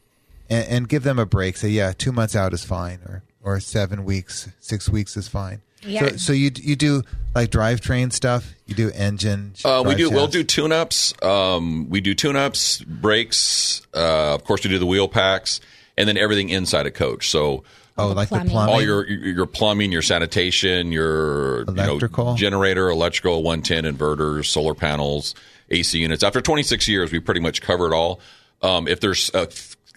and, 0.49 0.67
and 0.67 0.89
give 0.89 1.03
them 1.03 1.17
a 1.17 1.25
break. 1.25 1.55
Say, 1.55 1.69
yeah, 1.69 1.93
two 1.97 2.11
months 2.11 2.35
out 2.35 2.53
is 2.53 2.65
fine, 2.65 2.99
or 3.07 3.23
or 3.41 3.59
seven 3.61 4.03
weeks, 4.03 4.49
six 4.59 4.89
weeks 4.89 5.15
is 5.15 5.29
fine. 5.29 5.61
Yeah. 5.85 6.09
So, 6.09 6.17
so 6.17 6.33
you 6.33 6.51
you 6.55 6.75
do 6.75 7.03
like 7.33 7.49
drivetrain 7.51 8.11
stuff. 8.11 8.53
You 8.65 8.75
do 8.75 8.89
engine. 8.91 9.53
Uh, 9.63 9.83
we 9.85 9.91
drive 9.95 9.97
do. 9.97 10.09
We'll 10.11 10.27
do 10.27 10.43
tune-ups. 10.43 11.13
Um, 11.21 11.89
we 11.89 12.01
do 12.01 12.13
tune-ups, 12.15 12.81
brakes. 12.81 13.85
Uh, 13.93 14.33
of 14.33 14.43
course, 14.43 14.63
we 14.63 14.69
do 14.69 14.79
the 14.79 14.85
wheel 14.85 15.07
packs, 15.07 15.61
and 15.97 16.07
then 16.09 16.17
everything 16.17 16.49
inside 16.49 16.85
a 16.85 16.91
coach. 16.91 17.29
So 17.29 17.63
Oh, 17.97 18.09
like 18.09 18.27
plumbing. 18.27 18.47
the 18.47 18.51
plumbing. 18.51 18.73
all 18.73 18.81
your 18.81 19.07
your 19.07 19.45
plumbing, 19.45 19.91
your 19.91 20.01
sanitation, 20.01 20.91
your 20.91 21.59
you 21.59 21.65
know, 21.73 21.83
Electrical. 21.83 22.35
generator, 22.35 22.89
electrical, 22.89 23.41
110 23.43 23.85
inverters, 23.95 24.47
solar 24.47 24.73
panels, 24.75 25.33
AC 25.69 25.97
units. 25.99 26.21
After 26.23 26.41
26 26.41 26.87
years, 26.89 27.11
we 27.13 27.19
pretty 27.19 27.39
much 27.39 27.61
covered 27.61 27.93
all. 27.93 28.19
Um, 28.61 28.87
if 28.89 28.99
there's 28.99 29.29
a, 29.33 29.47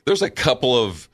there's 0.04 0.22
a 0.22 0.30
couple 0.30 0.76
of 0.76 1.07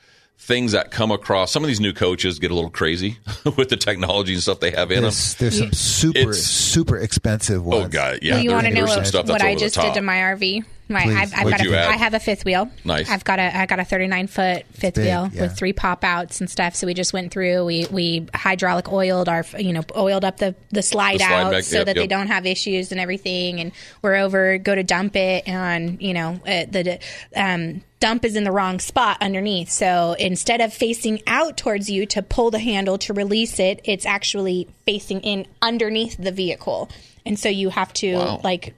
things 0.44 0.72
that 0.72 0.90
come 0.90 1.11
across. 1.11 1.50
Some 1.50 1.64
of 1.64 1.68
these 1.68 1.80
new 1.80 1.94
coaches 1.94 2.38
get 2.38 2.50
a 2.50 2.54
little 2.54 2.70
crazy 2.70 3.16
with 3.57 3.70
the 3.70 3.76
technology 3.76 4.35
and 4.35 4.42
stuff 4.42 4.61
they 4.61 4.70
have 4.72 4.90
in 4.90 4.96
them. 4.96 5.04
There's, 5.04 5.35
there's 5.37 5.59
some 5.59 5.72
super 5.72 6.18
It's- 6.18 6.44
super 6.44 6.98
expensive 6.98 7.64
ones. 7.64 7.87
Oh 7.87 7.88
god, 7.88 8.18
yeah. 8.22 8.35
well, 8.35 8.44
you 8.44 8.50
want 8.50 8.66
to 8.66 8.72
know 8.72 8.87
some 8.87 8.98
what, 8.98 9.07
stuff 9.07 9.28
what 9.28 9.42
I 9.42 9.54
just 9.54 9.80
did 9.80 9.94
to 9.94 10.02
my 10.02 10.16
RV? 10.16 10.64
My, 10.87 11.04
Please. 11.04 11.16
I've, 11.16 11.35
I've 11.35 11.50
got 11.50 11.66
a, 11.66 11.78
add? 11.78 11.88
I 11.88 11.96
have 11.96 12.12
a 12.12 12.20
fifth 12.20 12.44
wheel. 12.44 12.68
Nice. 12.85 13.09
I've 13.09 13.24
got 13.24 13.38
a 13.38 13.57
I 13.57 13.64
got 13.64 13.80
a 13.80 13.87
39 13.87 14.26
foot 14.26 14.66
fifth 14.72 14.96
big, 14.96 15.07
wheel 15.07 15.30
yeah. 15.33 15.42
with 15.42 15.57
three 15.57 15.72
pop 15.72 16.04
outs 16.04 16.40
and 16.40 16.50
stuff. 16.50 16.74
So 16.74 16.87
we 16.87 16.92
just 16.92 17.14
went 17.14 17.33
through. 17.33 17.64
We 17.64 17.87
we 17.90 18.26
hydraulic 18.35 18.92
oiled 18.92 19.30
our 19.30 19.46
you 19.59 19.72
know 19.72 19.83
oiled 19.96 20.26
up 20.26 20.37
the 20.37 20.54
the 20.72 20.83
slide, 20.83 21.20
The 21.20 21.24
slide 21.24 21.33
out 21.33 21.52
back, 21.52 21.64
so 21.64 21.78
yep, 21.78 21.87
that 21.87 21.96
they 21.96 22.07
don't 22.07 22.26
have 22.26 22.44
issues 22.44 22.92
and 22.92 23.00
everything. 23.00 23.61
And 23.61 23.72
we're 24.02 24.16
over 24.16 24.59
go 24.59 24.74
to 24.74 24.83
dump 24.83 25.16
it 25.16 25.48
and 25.48 26.02
you 26.02 26.12
know 26.12 26.38
uh, 26.46 26.66
the 26.70 26.98
um, 27.35 27.80
dump 28.04 28.22
is 28.22 28.36
in 28.36 28.44
the 28.44 28.52
wrong 28.52 28.78
spot 28.80 29.16
underneath. 29.22 29.70
So 29.70 30.14
instead 30.18 30.60
of 30.60 30.74
facing 30.74 31.22
out 31.26 31.56
towards 31.56 31.88
you 31.88 32.04
to 32.06 32.20
pull 32.20 32.50
the 32.50 32.58
handle 32.58 32.98
to 32.98 33.14
release 33.14 33.58
it, 33.58 33.80
it's 33.84 34.04
actually 34.04 34.68
facing 34.84 35.22
in 35.22 35.46
underneath 35.62 36.14
the 36.18 36.30
vehicle. 36.30 36.90
And 37.24 37.38
so 37.38 37.48
you 37.48 37.70
have 37.70 37.94
to 37.94 38.14
Wow. 38.16 38.40
like 38.44 38.74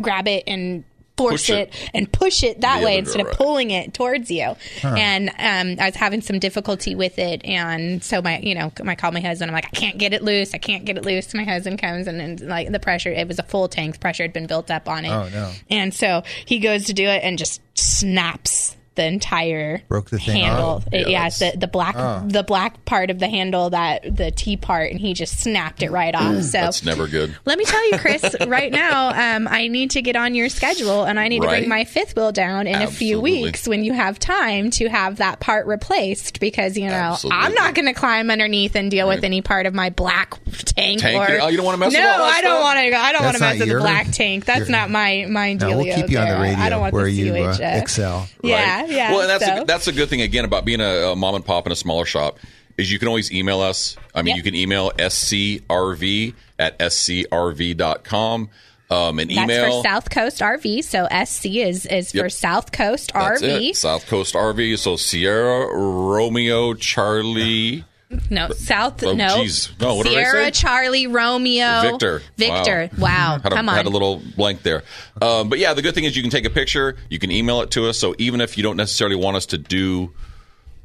grab 0.00 0.26
it 0.26 0.44
and 0.46 0.84
force 1.20 1.46
Push 1.46 1.50
it. 1.50 1.68
it. 1.68 1.90
and 1.94 2.12
push 2.12 2.42
it 2.42 2.60
that 2.62 2.80
The 2.80 2.84
way 2.86 2.98
instead 2.98 3.26
of 3.26 3.32
pulling 3.32 3.70
it 3.70 3.94
towards 3.94 4.30
you. 4.30 4.54
And 4.82 5.28
um, 5.30 5.82
I 5.82 5.86
was 5.86 5.94
having 5.96 6.20
some 6.20 6.38
difficulty 6.38 6.94
with 6.94 7.18
it, 7.18 7.44
and 7.44 8.02
so 8.02 8.22
my, 8.22 8.38
you 8.40 8.54
know, 8.54 8.72
I 8.86 8.94
called 8.94 9.14
my 9.14 9.20
husband. 9.20 9.50
I'm 9.50 9.54
like, 9.54 9.66
I 9.66 9.76
can't 9.76 9.98
get 9.98 10.12
it 10.12 10.22
loose. 10.22 10.54
I 10.54 10.58
can't 10.58 10.84
get 10.84 10.96
it 10.96 11.04
loose. 11.04 11.32
My 11.34 11.44
husband 11.44 11.80
comes 11.80 12.06
and, 12.06 12.20
and 12.20 12.40
like 12.40 12.70
the 12.70 12.80
pressure, 12.80 13.10
it 13.12 13.28
was 13.28 13.38
a 13.38 13.42
full 13.42 13.68
tank. 13.68 14.00
Pressure 14.00 14.22
had 14.24 14.32
been 14.32 14.46
built 14.46 14.70
up 14.70 14.88
on 14.88 15.04
it. 15.04 15.10
Oh, 15.10 15.28
no. 15.28 15.52
And 15.68 15.92
so 15.94 16.22
he 16.44 16.58
goes 16.58 16.84
to 16.86 16.92
do 16.92 17.04
it 17.06 17.22
and 17.22 17.38
just 17.38 17.60
snaps 17.78 18.76
the 18.96 19.04
entire 19.04 19.82
Broke 19.88 20.10
the 20.10 20.18
thing 20.18 20.42
handle. 20.42 20.64
off? 20.66 20.86
It- 20.92 21.02
Yeah, 21.06 21.08
yeah, 21.08 21.26
it's 21.28 21.38
the 21.38 21.52
the 21.56 21.66
black 21.68 21.94
the 22.28 22.42
black 22.42 22.84
part 22.84 23.10
of 23.10 23.18
the 23.18 23.28
handle 23.28 23.70
that 23.70 24.16
the 24.16 24.30
T 24.30 24.56
part, 24.56 24.90
and 24.90 25.00
he 25.00 25.14
just 25.14 25.38
snapped 25.40 25.82
it 25.82 25.90
right 25.90 26.14
off. 26.14 26.42
So 26.42 26.50
That's 26.58 26.84
never 26.84 27.06
good. 27.06 27.36
let 27.44 27.56
me 27.58 27.64
tell 27.64 27.90
you, 27.90 27.98
Chris, 27.98 28.34
right 28.46 28.70
now, 28.72 29.36
um, 29.36 29.46
I 29.48 29.68
need 29.68 29.92
to 29.92 30.02
get 30.02 30.16
on 30.16 30.34
your 30.34 30.48
schedule 30.48 31.04
and 31.04 31.18
I 31.20 31.28
need 31.28 31.40
to 31.42 31.48
bring 31.48 31.68
my 31.68 31.84
fifth 31.84 32.16
wheel 32.16 32.32
down 32.32 32.66
in 32.66 32.82
a 32.82 32.88
few 32.88 33.20
weeks 33.20 33.66
when 33.68 33.84
you 33.84 33.92
have 33.92 34.18
time 34.18 34.70
to 34.72 34.88
have 34.88 35.16
that 35.16 35.40
part 35.40 35.66
replaced 35.66 36.40
because, 36.40 36.76
you 36.76 36.86
know, 36.88 36.92
Absolutely. 36.92 37.38
I'm 37.42 37.54
not 37.54 37.74
going 37.74 37.86
to 37.86 37.94
climb 37.94 38.30
underneath 38.30 38.74
and 38.74 38.90
deal 38.90 39.06
with 39.08 39.24
any 39.24 39.40
part 39.40 39.66
of 39.66 39.72
my 39.74 39.90
black 39.90 40.34
tank. 40.64 41.00
Tank 41.00 41.30
or, 41.30 41.40
oh, 41.42 41.48
you 41.48 41.56
don't 41.56 41.64
wanna 41.66 41.78
mess 41.78 41.92
no, 41.92 42.00
with 42.00 42.08
all 42.08 42.18
that 42.18 42.34
I 42.34 42.40
don't 42.42 42.60
want 42.60 42.78
to. 42.78 42.96
I 42.96 43.12
don't 43.12 43.22
want 43.24 43.36
to 43.36 43.40
mess 43.42 43.58
not 43.58 43.66
with 43.66 43.74
the 43.74 43.80
black 43.80 44.10
tank. 44.10 44.44
That's 44.44 44.60
your- 44.60 44.70
not 44.70 44.90
my 44.90 45.26
my 45.28 45.52
No, 45.54 45.68
deal. 45.68 45.78
we'll 45.78 45.94
keep 45.94 46.10
you 46.10 46.18
on 46.18 46.28
the 46.28 46.38
radio 46.40 46.58
I 46.58 46.68
don't 46.68 46.80
want 46.80 46.92
where 46.94 47.04
the 47.04 47.12
you 47.12 47.34
uh, 47.34 47.56
uh, 47.58 47.58
excel. 47.62 48.28
Yeah, 48.42 48.79
right? 48.79 48.79
Yeah. 48.88 49.10
Well, 49.12 49.20
and 49.22 49.30
that's 49.30 49.44
so- 49.44 49.62
a, 49.62 49.64
that's 49.64 49.86
a 49.88 49.92
good 49.92 50.08
thing 50.08 50.20
again 50.22 50.44
about 50.44 50.64
being 50.64 50.80
a, 50.80 51.12
a 51.12 51.16
mom 51.16 51.34
and 51.34 51.44
pop 51.44 51.66
in 51.66 51.72
a 51.72 51.76
smaller 51.76 52.04
shop 52.04 52.38
is 52.76 52.90
you 52.90 52.98
can 52.98 53.08
always 53.08 53.30
email 53.32 53.60
us. 53.60 53.96
I 54.14 54.22
mean, 54.22 54.36
Yep. 54.36 54.36
you 54.36 54.42
can 54.50 54.54
email 54.54 54.90
scrv 54.92 56.34
at 56.58 56.78
scrv.com. 56.78 58.50
Um, 58.92 59.16
That's 59.16 59.30
email. 59.30 59.82
for 59.82 59.88
South 59.88 60.10
Coast 60.10 60.40
RV. 60.40 60.82
So 60.82 61.06
SC 61.24 61.46
is 61.46 61.86
is 61.86 62.10
for 62.10 62.28
South 62.28 62.72
Coast 62.72 63.12
That's 63.14 63.40
RV. 63.40 63.70
it. 63.70 63.76
South 63.76 64.06
Coast 64.06 64.34
RV. 64.34 64.78
So 64.78 64.96
Sierra 64.96 65.66
Romeo 65.72 66.74
Charlie 66.74 67.84
No, 68.28 68.50
South. 68.50 69.02
Oh, 69.04 69.12
no. 69.12 69.36
geez. 69.42 69.70
No, 69.80 69.94
what 69.94 70.06
did 70.06 70.18
I 70.18 70.22
Sierra, 70.24 70.44
say? 70.46 70.50
Charlie, 70.50 71.06
Romeo, 71.06 71.82
Victor. 71.82 72.22
Victor. 72.36 72.90
Wow. 72.98 73.38
Had 73.42 73.52
a, 73.52 73.56
Come 73.56 73.68
on. 73.68 73.76
had 73.76 73.86
a 73.86 73.90
little 73.90 74.20
blank 74.36 74.62
there. 74.62 74.82
Um, 75.22 75.48
but 75.48 75.58
yeah, 75.60 75.74
the 75.74 75.82
good 75.82 75.94
thing 75.94 76.04
is 76.04 76.16
you 76.16 76.22
can 76.22 76.30
take 76.30 76.44
a 76.44 76.50
picture, 76.50 76.96
you 77.08 77.18
can 77.20 77.30
email 77.30 77.60
it 77.60 77.70
to 77.72 77.88
us. 77.88 77.98
So 77.98 78.14
even 78.18 78.40
if 78.40 78.56
you 78.56 78.64
don't 78.64 78.76
necessarily 78.76 79.16
want 79.16 79.36
us 79.36 79.46
to 79.46 79.58
do 79.58 80.12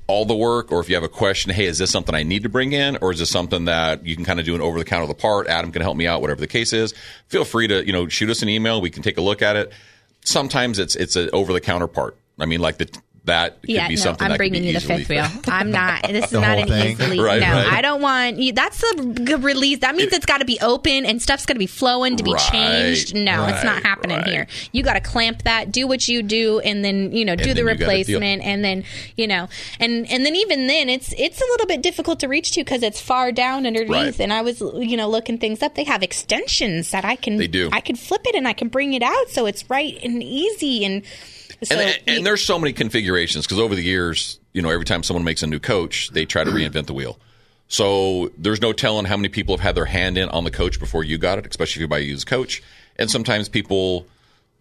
all 0.08 0.26
the 0.26 0.36
work, 0.36 0.72
or 0.72 0.80
if 0.82 0.88
you 0.90 0.94
have 0.94 1.04
a 1.04 1.10
question, 1.10 1.52
hey, 1.52 1.66
is 1.66 1.80
this 1.80 1.90
something 1.90 2.14
I 2.14 2.22
need 2.22 2.44
to 2.44 2.50
bring 2.50 2.74
in, 2.74 2.98
or 3.02 3.12
is 3.12 3.18
this 3.18 3.32
something 3.32 3.66
that 3.66 4.06
you 4.06 4.16
can 4.16 4.24
kind 4.24 4.40
of 4.40 4.46
do 4.46 4.54
an 4.54 4.62
over 4.62 4.78
the 4.78 4.86
counter 4.86 5.08
the 5.08 5.16
part? 5.16 5.48
Adam 5.48 5.72
can 5.72 5.82
help 5.82 5.98
me 5.98 6.06
out, 6.06 6.22
whatever 6.22 6.40
the 6.40 6.48
case 6.48 6.74
is. 6.74 6.94
Feel 7.28 7.44
free 7.44 7.68
to 7.68 7.84
you 7.84 7.92
know 7.92 8.08
shoot 8.08 8.30
us 8.30 8.44
an 8.44 8.50
email. 8.50 8.82
We 8.82 8.92
can 8.92 9.02
take 9.02 9.18
a 9.18 9.22
look 9.22 9.42
at 9.42 9.56
it. 9.56 9.72
Sometimes 10.24 10.78
it's 10.78 10.96
it's 10.96 11.16
an 11.16 11.32
over 11.34 11.54
the 11.54 11.62
counter 11.62 11.88
part. 11.88 12.18
I 12.38 12.46
mean, 12.46 12.60
like 12.60 12.78
the 12.78 12.88
that 13.26 13.62
could 13.62 13.70
yeah, 13.72 13.88
be 13.88 13.96
no, 13.96 14.02
something 14.02 14.24
I'm 14.26 14.30
that 14.30 14.34
could 14.36 14.38
bringing 14.38 14.62
be 14.62 14.68
you 14.70 14.74
the 14.74 14.80
fifth 14.82 15.10
wheel. 15.10 15.26
I'm 15.48 15.72
not. 15.72 16.04
This 16.08 16.26
is 16.32 16.32
not 16.32 16.58
an 16.60 16.68
thing? 16.68 16.92
easily. 16.92 17.20
Right, 17.20 17.42
no, 17.42 17.52
right. 17.52 17.74
I 17.74 17.82
don't 17.82 18.02
want. 18.02 18.38
you- 18.38 18.54
That's 18.54 18.82
a 18.84 19.04
g- 19.14 19.36
release. 19.36 19.80
That 19.80 19.96
means 19.96 20.14
it's 20.14 20.26
got 20.26 20.40
to 20.40 20.46
be 20.46 20.60
open 20.62 21.06
and 21.06 21.22
stuff's 21.22 21.46
got 21.46 21.54
to 21.54 21.60
be 21.60 21.68
flowing 21.68 22.16
to 22.18 22.24
be 22.24 22.34
Right, 22.34 22.52
changed. 22.52 23.16
No, 23.16 23.46
it's 23.48 23.64
not 23.64 23.84
happening 23.84 24.18
right. 24.18 24.28
here. 24.28 24.48
You 24.72 24.84
got 24.84 24.94
to 24.94 25.00
clamp 25.00 25.44
that. 25.44 25.72
Do 25.72 25.88
what 25.88 26.08
you 26.08 26.22
do, 26.24 26.60
and 26.60 26.84
then 26.86 27.12
you 27.12 27.26
know 27.26 27.36
do 27.36 27.44
the 27.54 27.60
you 27.62 27.66
gotta 27.66 27.78
deal. 27.78 27.88
replacement, 27.88 28.44
and 28.44 28.64
then 28.64 28.84
you 29.18 29.28
know, 29.28 29.48
and 29.80 30.10
and 30.12 30.26
then 30.26 30.36
even 30.36 30.68
then, 30.68 30.90
it's 30.90 31.14
it's 31.18 31.42
a 31.42 31.46
little 31.46 31.68
bit 31.68 31.82
difficult 31.82 32.20
to 32.22 32.28
reach 32.28 32.52
to 32.52 32.62
because 32.62 32.84
it's 32.84 33.02
far 33.02 33.32
down 33.32 33.66
underneath. 33.66 33.90
Right. 33.92 34.20
And 34.20 34.32
I 34.32 34.42
was 34.42 34.62
you 34.62 34.96
know 34.98 35.10
looking 35.10 35.38
things 35.38 35.62
up. 35.64 35.76
They 35.76 35.84
have 35.86 36.04
extensions 36.04 36.92
that 36.92 37.06
I 37.06 37.16
can. 37.16 37.38
They 37.38 37.48
do. 37.48 37.70
I 37.72 37.82
can 37.82 37.96
flip 37.96 38.22
it 38.26 38.36
and 38.36 38.48
I 38.48 38.54
can 38.54 38.68
bring 38.68 38.94
it 38.94 39.02
out, 39.04 39.30
so 39.30 39.46
it's 39.46 39.68
right 39.70 39.98
and 40.04 40.22
easy 40.22 40.86
and. 40.86 41.02
So 41.64 41.76
and, 41.76 42.00
and 42.08 42.26
there's 42.26 42.44
so 42.44 42.60
many 42.60 42.74
configurations 42.74 43.46
because 43.46 43.60
over 43.60 43.76
the 43.76 43.84
years, 43.84 44.40
you 44.54 44.62
know, 44.62 44.70
every 44.70 44.86
time 44.86 45.04
someone 45.04 45.24
makes 45.24 45.42
a 45.44 45.48
new 45.48 45.60
coach, 45.60 46.10
they 46.10 46.26
try 46.26 46.44
to 46.44 46.52
reinvent 46.52 46.86
the 46.88 46.94
wheel. 46.94 47.18
So 47.68 48.32
there's 48.38 48.62
no 48.62 48.74
telling 48.74 49.06
how 49.06 49.18
many 49.18 49.30
people 49.30 49.56
have 49.58 49.64
had 49.64 49.76
their 49.76 49.86
hand 49.86 50.18
in 50.18 50.30
on 50.30 50.44
the 50.44 50.52
coach 50.52 50.80
before 50.80 51.04
you 51.04 51.18
got 51.18 51.40
it, 51.40 51.48
especially 51.48 51.80
if 51.80 51.82
you 51.82 51.88
buy 51.88 52.00
a 52.00 52.02
used 52.02 52.28
coach. 52.28 52.62
And 52.98 53.10
sometimes 53.10 53.50
people 53.50 54.06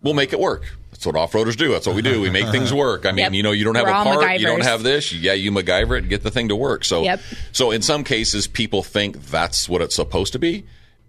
will 0.03 0.15
make 0.15 0.33
it 0.33 0.41
work. 0.41 0.75
That's 0.91 1.05
what 1.07 1.17
off-roaders 1.17 1.57
do. 1.57 1.71
That's 1.73 1.87
what 1.87 1.97
we 1.97 2.03
do. 2.03 2.21
We 2.21 2.31
make 2.31 2.49
things 2.51 2.73
work. 2.73 3.05
I 3.05 3.11
mean, 3.11 3.25
Yep. 3.25 3.33
you 3.35 3.43
know, 3.43 3.51
you 3.53 3.65
don't 3.65 3.75
have 3.75 3.85
We're 3.85 3.91
a 3.91 4.05
part, 4.05 4.41
you 4.41 4.47
don't 4.47 4.63
have 4.63 4.83
this. 4.83 5.13
Yeah, 5.13 5.33
you 5.33 5.51
MacGyver 5.51 5.97
it 5.97 6.03
and 6.03 6.09
get 6.09 6.23
the 6.23 6.31
thing 6.31 6.49
to 6.49 6.57
work. 6.57 6.85
So, 6.85 7.03
Yep. 7.03 7.21
so 7.53 7.71
in 7.73 7.83
some 7.83 8.05
cases, 8.05 8.47
people 8.47 8.83
think 8.83 9.27
that's 9.27 9.69
what 9.69 9.83
it's 9.83 9.95
supposed 9.97 10.33
to 10.35 10.39
be, 10.39 10.65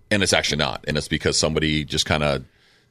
and 0.10 0.24
it's 0.24 0.34
actually 0.34 0.58
not. 0.58 0.84
And 0.88 0.98
it's 0.98 1.08
because 1.08 1.38
somebody 1.38 1.86
just 1.86 2.06
kind 2.06 2.24
of 2.24 2.44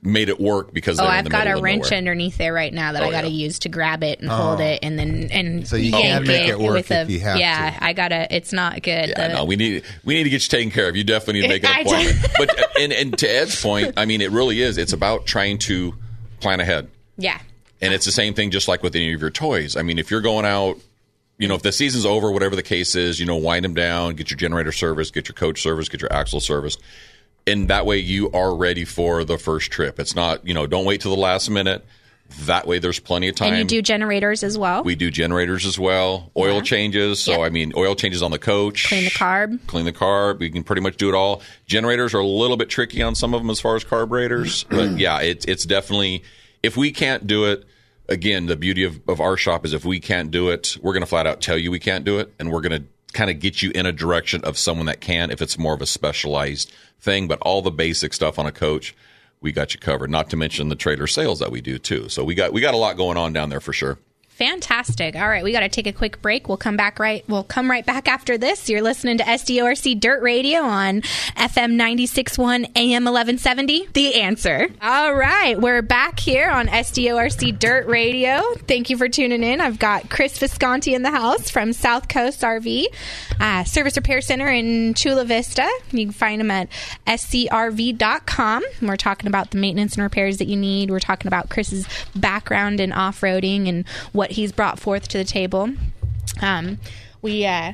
made 0.07 0.29
it 0.29 0.39
work 0.39 0.73
because 0.73 1.01
Oh, 1.01 1.05
I've 1.07 1.29
got 1.29 1.47
a 1.47 1.61
wrench 1.61 1.85
nowhere. 1.85 1.99
underneath 1.99 2.37
there 2.37 2.53
right 2.53 2.73
now 2.73 2.93
that 2.93 3.03
Oh, 3.03 3.07
I 3.07 3.11
got 3.11 3.23
to 3.23 3.29
yeah. 3.29 3.47
use 3.47 3.59
to 3.61 3.69
grab 3.71 4.03
it 4.03 4.21
and 4.21 4.29
hold 4.29 4.61
it, 4.61 4.81
and 4.83 4.99
then 4.99 5.31
and 5.33 5.67
So 5.67 5.77
you 5.77 5.93
yank 5.93 6.05
can 6.05 6.27
make 6.27 6.49
it 6.49 6.59
work 6.59 6.75
with 6.75 6.91
a, 6.91 7.07
you 7.11 7.21
have 7.21 7.39
yeah. 7.39 7.71
to. 7.71 7.85
I 7.85 7.93
gotta. 7.95 8.27
It's 8.35 8.53
not 8.53 8.83
good. 8.83 9.09
Yeah, 9.09 9.29
The- 9.29 9.35
no, 9.35 9.45
we 9.47 9.57
need 9.57 9.83
we 10.05 10.15
need 10.15 10.25
to 10.25 10.31
get 10.31 10.43
you 10.43 10.49
taken 10.49 10.71
care 10.71 10.89
of. 10.89 10.95
You 10.97 11.05
definitely 11.05 11.41
need 11.41 11.49
to 11.49 11.55
make 11.55 11.65
I 11.69 11.81
an 11.81 11.87
do. 11.87 11.91
appointment. 11.95 12.33
but 12.39 12.61
uh, 12.61 12.65
and 12.81 12.93
and 12.93 13.19
to 13.19 13.27
Ed's 13.27 13.61
point, 13.61 13.95
I 13.97 14.05
mean, 14.05 14.21
it 14.21 14.31
really 14.31 14.61
is. 14.61 14.77
It's 14.79 14.93
about 14.93 15.27
trying 15.27 15.59
to 15.61 15.95
plan 16.41 16.61
ahead, 16.61 16.89
yeah. 17.17 17.39
and 17.81 17.95
it's 17.95 18.05
the 18.05 18.13
same 18.13 18.35
thing, 18.35 18.51
just 18.51 18.69
like 18.69 18.83
with 18.83 18.95
any 18.95 19.15
of 19.15 19.21
your 19.21 19.31
toys. 19.31 19.77
I 19.77 19.83
mean, 19.83 19.99
if 19.99 20.11
you're 20.11 20.21
going 20.21 20.45
out, 20.45 20.79
you 21.39 21.49
know, 21.49 21.55
if 21.55 21.63
the 21.63 21.73
season's 21.73 22.05
over, 22.05 22.31
whatever 22.31 22.55
the 22.55 22.63
case 22.63 22.95
is, 22.95 23.19
you 23.19 23.25
know, 23.25 23.37
wind 23.37 23.65
them 23.65 23.73
down, 23.73 24.15
get 24.17 24.31
your 24.31 24.37
generator 24.37 24.71
service, 24.73 25.11
get 25.11 25.29
your 25.29 25.35
coach 25.35 25.63
service, 25.63 25.89
get 25.89 26.03
your 26.03 26.13
axle 26.13 26.41
service. 26.41 26.77
And 27.47 27.69
that 27.69 27.85
way 27.87 27.99
you 27.99 28.31
are 28.33 28.55
ready 28.55 28.85
for 28.85 29.25
the 29.25 29.37
first 29.37 29.71
trip. 29.71 30.01
It's 30.01 30.15
not, 30.15 30.47
you 30.47 30.55
know, 30.55 30.67
don't 30.67 30.85
wait 30.85 31.03
till 31.03 31.15
the 31.15 31.21
last 31.21 31.51
minute. 31.51 31.85
That 32.47 32.67
way 32.67 32.79
there's 32.79 32.99
plenty 32.99 33.29
of 33.29 33.37
time. 33.37 33.53
And 33.53 33.59
you 33.71 33.79
do 33.79 33.83
generators 33.83 34.43
as 34.43 34.57
well. 34.57 34.83
we 34.83 34.95
do 34.95 35.11
generators 35.11 35.67
as 35.67 35.79
well, 35.79 36.33
oil 36.37 36.63
changes. 36.63 37.21
So 37.21 37.33
Yep. 37.33 37.41
I 37.41 37.49
mean, 37.51 37.73
oil 37.77 37.95
changes 37.95 38.23
on 38.23 38.31
the 38.31 38.39
coach. 38.39 38.89
Clean 38.89 39.05
the 39.05 39.11
carb. 39.11 39.59
Clean 39.67 39.85
the 39.85 39.93
carb. 39.93 40.39
We 40.39 40.51
can 40.51 40.65
pretty 40.65 40.81
much 40.81 40.97
do 40.97 41.09
it 41.11 41.15
all. 41.15 41.43
Generators 41.67 42.15
are 42.15 42.19
a 42.21 42.27
little 42.27 42.57
bit 42.57 42.71
tricky 42.71 43.03
on 43.03 43.15
some 43.15 43.35
of 43.35 43.43
them 43.43 43.51
as 43.51 43.61
far 43.61 43.77
as 43.77 43.85
carburetors, 43.85 44.65
but 44.71 44.99
yeah, 44.99 45.21
it's 45.21 45.45
it's 45.45 45.65
definitely 45.65 46.25
if 46.63 46.77
we 46.77 46.91
can't 46.93 47.27
do 47.27 47.45
it. 47.45 47.65
Again, 48.07 48.45
the 48.45 48.57
beauty 48.57 48.85
of, 48.85 49.01
of 49.09 49.19
our 49.19 49.35
shop 49.39 49.65
is 49.65 49.73
if 49.73 49.87
we 49.87 49.99
can't 49.99 50.31
do 50.31 50.51
it, 50.51 50.77
we're 50.83 50.93
going 50.93 51.01
to 51.03 51.07
flat 51.07 51.27
out 51.27 51.41
tell 51.41 51.57
you 51.57 51.71
we 51.71 51.79
can't 51.79 52.05
do 52.05 52.19
it, 52.19 52.35
and 52.39 52.53
we're 52.53 52.61
going 52.61 52.83
to 52.83 52.87
kind 53.15 53.31
of 53.31 53.41
get 53.41 53.63
you 53.63 53.71
in 53.75 53.87
a 53.87 53.93
direction 53.93 54.45
of 54.45 54.59
someone 54.59 54.87
that 54.87 55.01
can 55.01 55.31
if 55.31 55.41
it's 55.41 55.59
more 55.59 55.75
of 55.75 55.81
a 55.81 55.87
specialized 55.87 56.73
thing. 57.01 57.27
But 57.27 57.39
all 57.41 57.63
the 57.63 57.71
basic 57.71 58.13
stuff 58.13 58.39
on 58.39 58.47
a 58.47 58.53
coach, 58.53 58.95
we 59.41 59.53
got 59.53 59.73
you 59.73 59.81
covered. 59.81 60.11
Not 60.11 60.29
to 60.31 60.37
mention 60.37 60.69
the 60.69 60.75
trailer 60.75 61.07
sales 61.07 61.39
that 61.39 61.51
we 61.51 61.61
do 61.61 61.79
too. 61.79 62.09
So 62.09 62.25
we 62.25 62.35
got 62.35 62.53
we 62.53 62.61
got 62.61 62.75
a 62.75 62.79
lot 62.79 62.97
going 62.97 63.17
on 63.17 63.33
down 63.33 63.49
there 63.49 63.61
for 63.61 63.73
sure. 63.73 63.99
Fantastic. 64.35 65.15
All 65.15 65.29
right, 65.29 65.45
we 65.45 65.53
got 65.53 65.61
to 65.61 65.69
take 65.69 65.87
a 65.87 65.93
quick 65.93 66.21
break. 66.21 66.49
We'll 66.49 66.57
come 66.57 66.77
back 66.77 66.99
right. 66.99 67.23
We'll 67.29 67.45
come 67.45 67.71
right 67.71 67.87
back 67.87 68.09
after 68.09 68.37
this. 68.37 68.69
You're 68.69 68.83
listening 68.83 69.19
to 69.19 69.25
SDORC 69.25 70.01
Dirt 70.01 70.23
Radio 70.23 70.63
on 70.63 71.03
FM 71.37 71.77
96.1 71.77 72.65
AM 72.75 73.05
1170. 73.05 73.89
The 73.93 74.17
answer. 74.17 74.67
All 74.83 75.15
right, 75.15 75.61
we're 75.61 75.83
back 75.83 76.19
here 76.19 76.51
on 76.51 76.67
SDORC 76.67 77.57
Dirt 77.61 77.87
Radio. 77.87 78.43
Thank 78.67 78.91
you 78.91 78.97
for 78.97 79.09
tuning 79.09 79.45
in. 79.45 79.61
I've 79.61 79.79
got 79.79 80.11
Chris 80.11 80.37
Visconti 80.37 80.95
in 80.95 81.03
the 81.03 81.13
house 81.13 81.49
from 81.49 81.73
South 81.73 82.09
Coast 82.09 82.41
RV 82.41 82.87
uh, 83.41 83.63
Service 83.65 83.97
Repair 83.97 84.21
Center 84.21 84.49
in 84.49 84.95
Chula 84.95 85.25
Vista. 85.25 85.69
You 85.93 86.07
can 86.07 86.13
find 86.13 86.41
them 86.41 86.51
at 86.51 86.69
scrv.com. 87.07 88.65
We're 88.83 88.97
talking 88.97 89.27
about 89.29 89.51
the 89.53 89.59
maintenance 89.59 89.95
and 89.95 90.03
repairs 90.03 90.39
that 90.39 90.49
you 90.49 90.57
need. 90.57 90.91
We're 90.91 90.99
talking 90.99 91.29
about 91.29 91.51
Chris's 91.51 91.87
background 92.17 92.81
in 92.81 92.93
off 92.93 93.21
roading 93.21 93.69
and 93.69 93.87
what 94.13 94.24
he's 94.31 94.53
brought 94.53 94.79
forth 94.79 95.09
to 95.09 95.19
the 95.19 95.25
table. 95.25 95.71
Um, 96.43 96.79
we, 97.23 97.45
uh, 97.47 97.73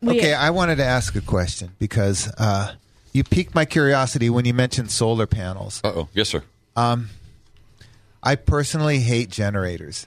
we 0.00 0.18
Okay, 0.18 0.34
I 0.34 0.50
wanted 0.50 0.76
to 0.76 0.84
ask 0.84 1.14
a 1.16 1.20
question 1.20 1.72
because 1.78 2.28
uh, 2.38 2.74
you 3.12 3.24
piqued 3.24 3.54
my 3.54 3.64
curiosity 3.64 4.28
when 4.30 4.44
you 4.44 4.54
mentioned 4.54 4.90
solar 4.90 5.26
panels. 5.26 5.80
Uh 5.82 5.92
oh, 5.94 6.08
yes 6.12 6.28
sir. 6.28 6.42
Um, 6.76 7.08
I 8.22 8.34
personally 8.36 8.98
hate 9.00 9.30
generators. 9.30 10.06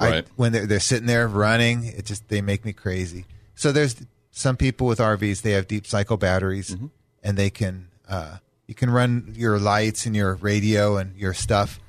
I- 0.00 0.10
Right. 0.10 0.26
when 0.36 0.52
they're, 0.52 0.66
they're 0.66 0.80
sitting 0.80 1.06
there 1.06 1.26
running, 1.28 1.84
it 1.84 2.04
just 2.06 2.28
they 2.28 2.40
make 2.40 2.64
me 2.64 2.72
crazy. 2.72 3.24
So 3.56 3.72
there's 3.72 3.96
some 4.30 4.56
people 4.56 4.86
with 4.86 4.98
RVs. 5.00 5.42
They 5.42 5.52
have 5.52 5.66
deep 5.66 5.86
cycle 5.86 6.16
batteries, 6.16 6.70
Mm-hmm. 6.74 6.86
and 7.22 7.36
they 7.36 7.50
can 7.50 7.88
uh, 8.08 8.36
you 8.66 8.74
can 8.74 8.90
run 8.90 9.34
your 9.36 9.58
lights 9.58 10.06
and 10.06 10.14
your 10.16 10.34
radio 10.36 10.96
and 10.96 11.16
your 11.16 11.34
stuff 11.34 11.80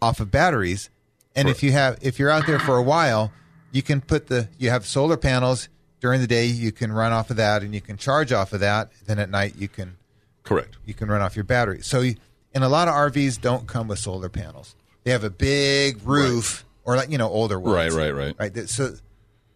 off 0.00 0.20
of 0.20 0.30
batteries. 0.30 0.88
And 1.34 1.48
if 1.48 1.62
you 1.62 1.72
have 1.72 1.98
if 2.02 2.18
you're 2.18 2.30
out 2.30 2.46
there 2.46 2.58
for 2.58 2.76
a 2.76 2.82
while, 2.82 3.32
you 3.70 3.82
can 3.82 4.00
put 4.00 4.26
the 4.26 4.48
you 4.58 4.70
have 4.70 4.84
solar 4.86 5.16
panels 5.16 5.68
during 6.00 6.20
the 6.20 6.26
day. 6.26 6.46
You 6.46 6.72
can 6.72 6.92
run 6.92 7.12
off 7.12 7.30
of 7.30 7.36
that, 7.36 7.62
and 7.62 7.74
you 7.74 7.80
can 7.80 7.96
charge 7.96 8.32
off 8.32 8.52
of 8.52 8.60
that. 8.60 8.90
Then 9.06 9.18
at 9.18 9.30
night 9.30 9.54
you 9.56 9.68
can 9.68 9.96
Correct. 10.42 10.76
you 10.84 10.94
can 10.94 11.08
run 11.08 11.20
off 11.20 11.36
your 11.36 11.44
battery. 11.44 11.80
So, 11.82 12.00
you, 12.00 12.16
and 12.54 12.64
a 12.64 12.68
lot 12.68 12.88
of 12.88 12.94
RVs 12.94 13.40
don't 13.40 13.66
come 13.68 13.88
with 13.88 13.98
solar 13.98 14.28
panels. 14.28 14.74
They 15.04 15.10
have 15.12 15.24
a 15.24 15.30
big 15.30 16.00
roof, 16.04 16.64
or 16.84 16.96
like 16.96 17.10
you 17.10 17.18
know 17.18 17.28
older 17.28 17.58
ones. 17.60 17.94
Right, 17.94 18.12
right, 18.12 18.34
right. 18.38 18.54
right. 18.56 18.68
So 18.68 18.94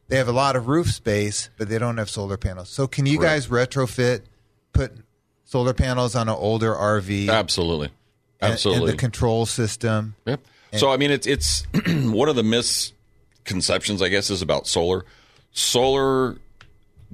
they 0.08 0.16
have 0.18 0.28
a 0.28 0.32
lot 0.32 0.56
of 0.56 0.68
roof 0.68 0.90
space, 0.90 1.50
but 1.56 1.68
they 1.68 1.78
don't 1.78 1.96
have 1.96 2.10
solar 2.10 2.36
panels. 2.36 2.68
So, 2.68 2.86
can 2.86 3.06
you 3.06 3.18
guys 3.20 3.48
retrofit, 3.48 4.22
put 4.72 4.92
solar 5.44 5.74
panels 5.74 6.14
on 6.14 6.28
an 6.28 6.34
older 6.36 6.74
RV, 6.74 7.28
Absolutely. 7.28 7.90
and- 8.40 8.52
Absolutely. 8.52 8.90
and 8.90 8.92
the 8.92 9.00
control 9.00 9.46
system? 9.46 10.14
Yep. 10.26 10.40
So 10.78 10.90
I 10.90 10.96
mean, 10.96 11.10
it's 11.10 11.26
it's 11.26 11.66
one 11.86 12.28
of 12.28 12.36
the 12.36 12.42
misconceptions, 12.42 14.02
I 14.02 14.08
guess, 14.08 14.30
is 14.30 14.42
about 14.42 14.66
solar. 14.66 15.04
Solar 15.52 16.36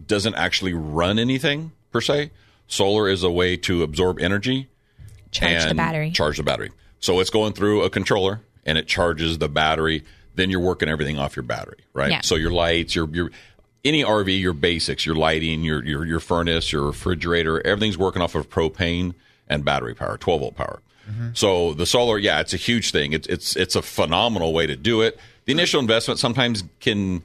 doesn't 0.07 0.35
actually 0.35 0.75
run 0.75 1.18
anything 1.18 1.73
per 1.90 2.01
se. 2.01 2.31
Solar 2.68 3.09
is 3.09 3.23
a 3.23 3.31
way 3.31 3.57
to 3.57 3.83
absorb 3.83 4.21
energy 4.21 4.68
charge 5.31 5.68
the 5.68 5.75
battery. 5.75 6.11
Charge 6.11 6.37
the 6.37 6.42
battery. 6.42 6.71
So 7.01 7.21
it's 7.21 7.31
going 7.31 7.53
through 7.53 7.83
a 7.83 7.90
controller 7.90 8.40
and 8.64 8.79
it 8.79 8.87
charges 8.87 9.38
the 9.38 9.49
battery. 9.49 10.05
Then 10.35 10.51
you're 10.51 10.61
working 10.61 10.88
everything 10.88 11.18
off 11.18 11.37
your 11.37 11.42
battery, 11.42 11.79
right? 11.92 12.11
Yeah. 12.11 12.21
So 12.21 12.37
your 12.37 12.51
lights, 12.51 12.94
your 12.94 13.09
your 13.11 13.31
any 13.85 14.05
RV, 14.05 14.38
your 14.40 14.53
basics, 14.53 15.05
your 15.05 15.14
lighting, 15.14 15.62
your 15.62 15.85
your 15.85 16.05
your 16.05 16.21
furnace, 16.21 16.73
your 16.73 16.87
refrigerator, 16.87 17.64
everything's 17.66 17.99
working 17.99 18.23
off 18.23 18.35
of 18.35 18.49
propane 18.49 19.14
and 19.49 19.64
battery 19.64 19.94
power, 19.94 20.16
12 20.16 20.40
volt 20.40 20.55
power. 20.55 20.81
Mm-hmm. 21.09 21.29
So 21.35 21.73
the 21.75 21.87
solar, 21.87 22.18
yeah, 22.18 22.40
it's 22.40 22.53
a 22.53 22.59
huge 22.59 22.90
thing. 22.92 23.12
It's 23.12 23.27
it's 23.29 23.57
it's 23.57 23.77
a 23.77 23.83
phenomenal 23.83 24.53
way 24.53 24.66
to 24.66 24.77
do 24.77 25.01
it. 25.03 25.18
The 25.47 25.53
initial 25.53 25.81
investment 25.81 26.21
sometimes 26.21 26.64
can 26.81 27.23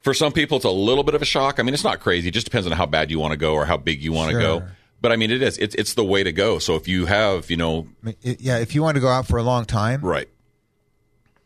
for 0.00 0.14
some 0.14 0.32
people 0.32 0.56
it's 0.56 0.64
a 0.64 0.70
little 0.70 1.04
bit 1.04 1.14
of 1.14 1.22
a 1.22 1.24
shock. 1.24 1.60
I 1.60 1.62
mean, 1.62 1.74
it's 1.74 1.84
not 1.84 2.00
crazy. 2.00 2.28
It 2.28 2.32
just 2.34 2.46
depends 2.46 2.66
on 2.66 2.72
how 2.72 2.86
bad 2.86 3.10
you 3.10 3.18
want 3.20 3.32
to 3.32 3.36
go 3.36 3.54
or 3.54 3.64
how 3.64 3.76
big 3.76 4.02
you 4.02 4.12
want 4.12 4.32
to 4.32 4.38
go. 4.38 4.62
But 5.00 5.12
I 5.12 5.16
mean, 5.16 5.30
it 5.30 5.42
is. 5.42 5.58
It's 5.58 5.74
it's 5.76 5.94
the 5.94 6.04
way 6.04 6.24
to 6.24 6.32
go. 6.32 6.58
So 6.58 6.74
if 6.74 6.88
you 6.88 7.06
have, 7.06 7.50
you 7.50 7.56
know, 7.56 7.86
I 8.02 8.06
mean, 8.06 8.16
it- 8.22 8.40
yeah, 8.40 8.58
if 8.58 8.74
you 8.74 8.82
want 8.82 8.96
to 8.96 9.00
go 9.00 9.08
out 9.08 9.26
for 9.28 9.38
a 9.38 9.44
long 9.44 9.64
time, 9.64 10.00
right, 10.02 10.28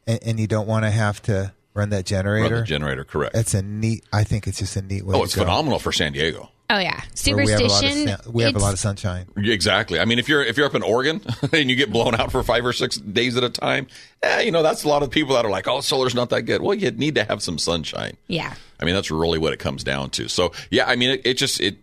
and, 0.07 0.19
and 0.25 0.41
you 0.41 0.47
don't 0.47 0.67
want 0.67 0.85
to 0.87 0.91
have 0.91 1.21
to 1.23 1.53
run 1.75 1.91
that 1.91 2.07
generator. 2.07 2.43
Run 2.43 2.49
generator. 2.49 2.61
the 2.61 2.67
generator, 2.67 3.05
correct? 3.05 3.35
That's 3.35 3.55
a 3.55 3.63
neat. 3.63 4.05
I 4.13 4.25
think 4.25 4.47
it's 4.47 4.59
just 4.59 4.77
a 4.77 4.83
neat 4.83 5.05
way. 5.05 5.15
oh, 5.15 5.19
to 5.19 5.25
it's 5.25 5.35
go, 5.35 5.43
phenomenal 5.43 5.79
for 5.79 5.93
San 5.93 6.13
Diego. 6.13 6.51
Oh 6.71 6.79
yeah, 6.79 7.03
where 7.27 7.45
we 7.45 7.51
have 7.51 7.61
a 7.61 7.65
lot 7.65 7.85
of 7.85 7.91
superstition. 7.91 8.09
sun- 8.09 8.33
we 8.33 8.43
have 8.45 8.57
a 8.57 8.59
lot 8.59 8.73
of 8.73 8.79
sunshine. 8.79 9.27
Exactly. 9.37 10.01
I 10.01 10.07
mean, 10.07 10.19
if 10.19 10.27
you're 10.27 10.43
if 10.43 10.57
you're 10.57 10.65
up 10.65 10.75
in 10.75 10.83
Oregon 10.83 11.21
and 11.53 11.69
you 11.69 11.77
get 11.77 11.93
blown 11.93 12.15
out 12.15 12.33
for 12.33 12.43
five 12.43 12.65
or 12.65 12.73
six 12.73 12.97
days 12.97 13.37
at 13.37 13.45
a 13.45 13.51
time, 13.51 13.89
eh, 14.23 14.41
you 14.41 14.53
know 14.53 14.63
that's 14.63 14.85
a 14.85 14.89
lot 14.89 15.03
of 15.03 15.11
people 15.11 15.35
that 15.35 15.45
are 15.45 15.51
like, 15.51 15.69
"Oh, 15.69 15.83
solar's 15.83 16.15
not 16.15 16.31
that 16.31 16.43
good." 16.43 16.63
Well, 16.63 16.75
you 16.75 16.91
need 16.91 17.17
to 17.17 17.25
have 17.25 17.43
some 17.43 17.59
sunshine. 17.59 18.17
Yeah. 18.27 18.55
I 18.81 18.85
mean, 18.87 18.95
that's 18.95 19.11
really 19.11 19.39
what 19.39 19.53
it 19.53 19.59
comes 19.59 19.85
down 19.85 20.11
to. 20.11 20.29
So, 20.29 20.53
yeah, 20.71 20.87
I 20.87 20.97
mean, 20.97 21.11
it, 21.11 21.27
it 21.27 21.35
just 21.35 21.61
it 21.61 21.77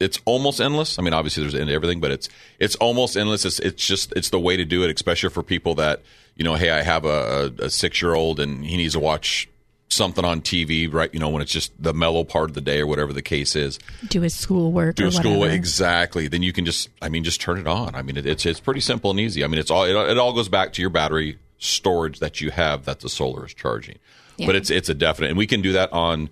it's 0.00 0.18
almost 0.24 0.60
endless. 0.60 0.98
I 0.98 1.02
mean, 1.02 1.12
obviously 1.12 1.42
there's 1.42 1.54
end 1.54 1.68
to 1.68 1.74
everything, 1.74 2.00
but 2.00 2.10
it's 2.10 2.28
it's 2.58 2.76
almost 2.76 3.16
endless. 3.16 3.44
It's 3.44 3.58
it's 3.58 3.86
just 3.86 4.12
it's 4.16 4.30
the 4.30 4.40
way 4.40 4.56
to 4.56 4.64
do 4.64 4.84
it, 4.84 4.94
especially 4.94 5.30
for 5.30 5.42
people 5.42 5.74
that 5.76 6.02
you 6.36 6.44
know, 6.44 6.54
hey, 6.54 6.70
I 6.70 6.82
have 6.82 7.04
a, 7.04 7.52
a, 7.58 7.70
six 7.70 8.02
year 8.02 8.14
old 8.14 8.40
and 8.40 8.64
he 8.64 8.76
needs 8.76 8.94
to 8.94 9.00
watch 9.00 9.48
something 9.88 10.24
on 10.24 10.40
TV, 10.40 10.92
right? 10.92 11.12
You 11.12 11.20
know, 11.20 11.28
when 11.28 11.42
it's 11.42 11.52
just 11.52 11.72
the 11.80 11.94
mellow 11.94 12.24
part 12.24 12.50
of 12.50 12.54
the 12.54 12.60
day 12.60 12.80
or 12.80 12.86
whatever 12.86 13.12
the 13.12 13.22
case 13.22 13.54
is. 13.54 13.78
Do 14.08 14.20
his 14.20 14.34
schoolwork. 14.34 14.96
Do 14.96 15.06
a 15.06 15.12
school 15.12 15.44
exactly. 15.44 16.28
Then 16.28 16.42
you 16.42 16.52
can 16.52 16.64
just, 16.64 16.90
I 17.00 17.08
mean, 17.08 17.24
just 17.24 17.40
turn 17.40 17.58
it 17.58 17.66
on. 17.66 17.94
I 17.94 18.02
mean, 18.02 18.16
it, 18.16 18.26
it's 18.26 18.44
it's 18.44 18.60
pretty 18.60 18.80
simple 18.80 19.10
and 19.10 19.20
easy. 19.20 19.44
I 19.44 19.46
mean, 19.46 19.60
it's 19.60 19.70
all 19.70 19.84
it, 19.84 19.94
it 19.94 20.18
all 20.18 20.32
goes 20.32 20.48
back 20.48 20.72
to 20.74 20.80
your 20.82 20.90
battery 20.90 21.38
storage 21.58 22.18
that 22.18 22.40
you 22.40 22.50
have 22.50 22.84
that 22.84 23.00
the 23.00 23.08
solar 23.08 23.46
is 23.46 23.54
charging. 23.54 23.98
Yeah. 24.36 24.46
But 24.46 24.56
it's 24.56 24.70
it's 24.70 24.88
a 24.88 24.94
definite, 24.94 25.28
and 25.28 25.38
we 25.38 25.46
can 25.46 25.62
do 25.62 25.72
that 25.72 25.92
on 25.92 26.30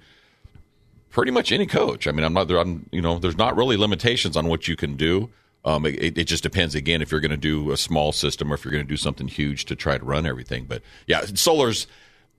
pretty 1.11 1.31
much 1.31 1.53
any 1.53 1.67
coach. 1.67 2.07
I 2.07 2.13
mean, 2.13 2.25
I'm 2.25 2.33
not 2.33 2.49
there. 2.49 2.59
I'm, 2.59 2.89
you 2.91 3.01
know, 3.01 3.19
there's 3.19 3.37
not 3.37 3.57
really 3.57 3.77
limitations 3.77 4.37
on 4.37 4.49
what 4.49 4.67
you 4.67 4.75
can 4.75 4.97
do. 4.97 5.31
Um, 5.65 5.87
it, 5.87 6.19
it 6.19 6.25
just 6.25 6.43
depends 6.43 6.75
again 6.75 7.03
if 7.03 7.13
you're 7.13 7.21
going 7.21 7.31
to 7.31 7.37
do 7.37 7.71
a 7.71 7.77
small 7.77 8.13
system 8.13 8.51
or 8.51 8.55
if 8.55 8.65
you're 8.65 8.73
going 8.73 8.85
to 8.85 8.89
do 8.89 8.97
something 8.97 9.29
huge 9.29 9.65
to 9.67 9.77
try 9.77 9.97
to 9.97 10.05
run 10.05 10.27
everything. 10.27 10.65
But 10.65 10.83
yeah, 11.07 11.25
solar's 11.35 11.87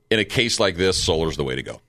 in 0.10 0.20
a 0.20 0.26
case 0.26 0.60
like 0.60 0.76
this, 0.76 1.02
solar's 1.02 1.38
the 1.38 1.44
way 1.44 1.56
to 1.56 1.64
go. 1.64 1.82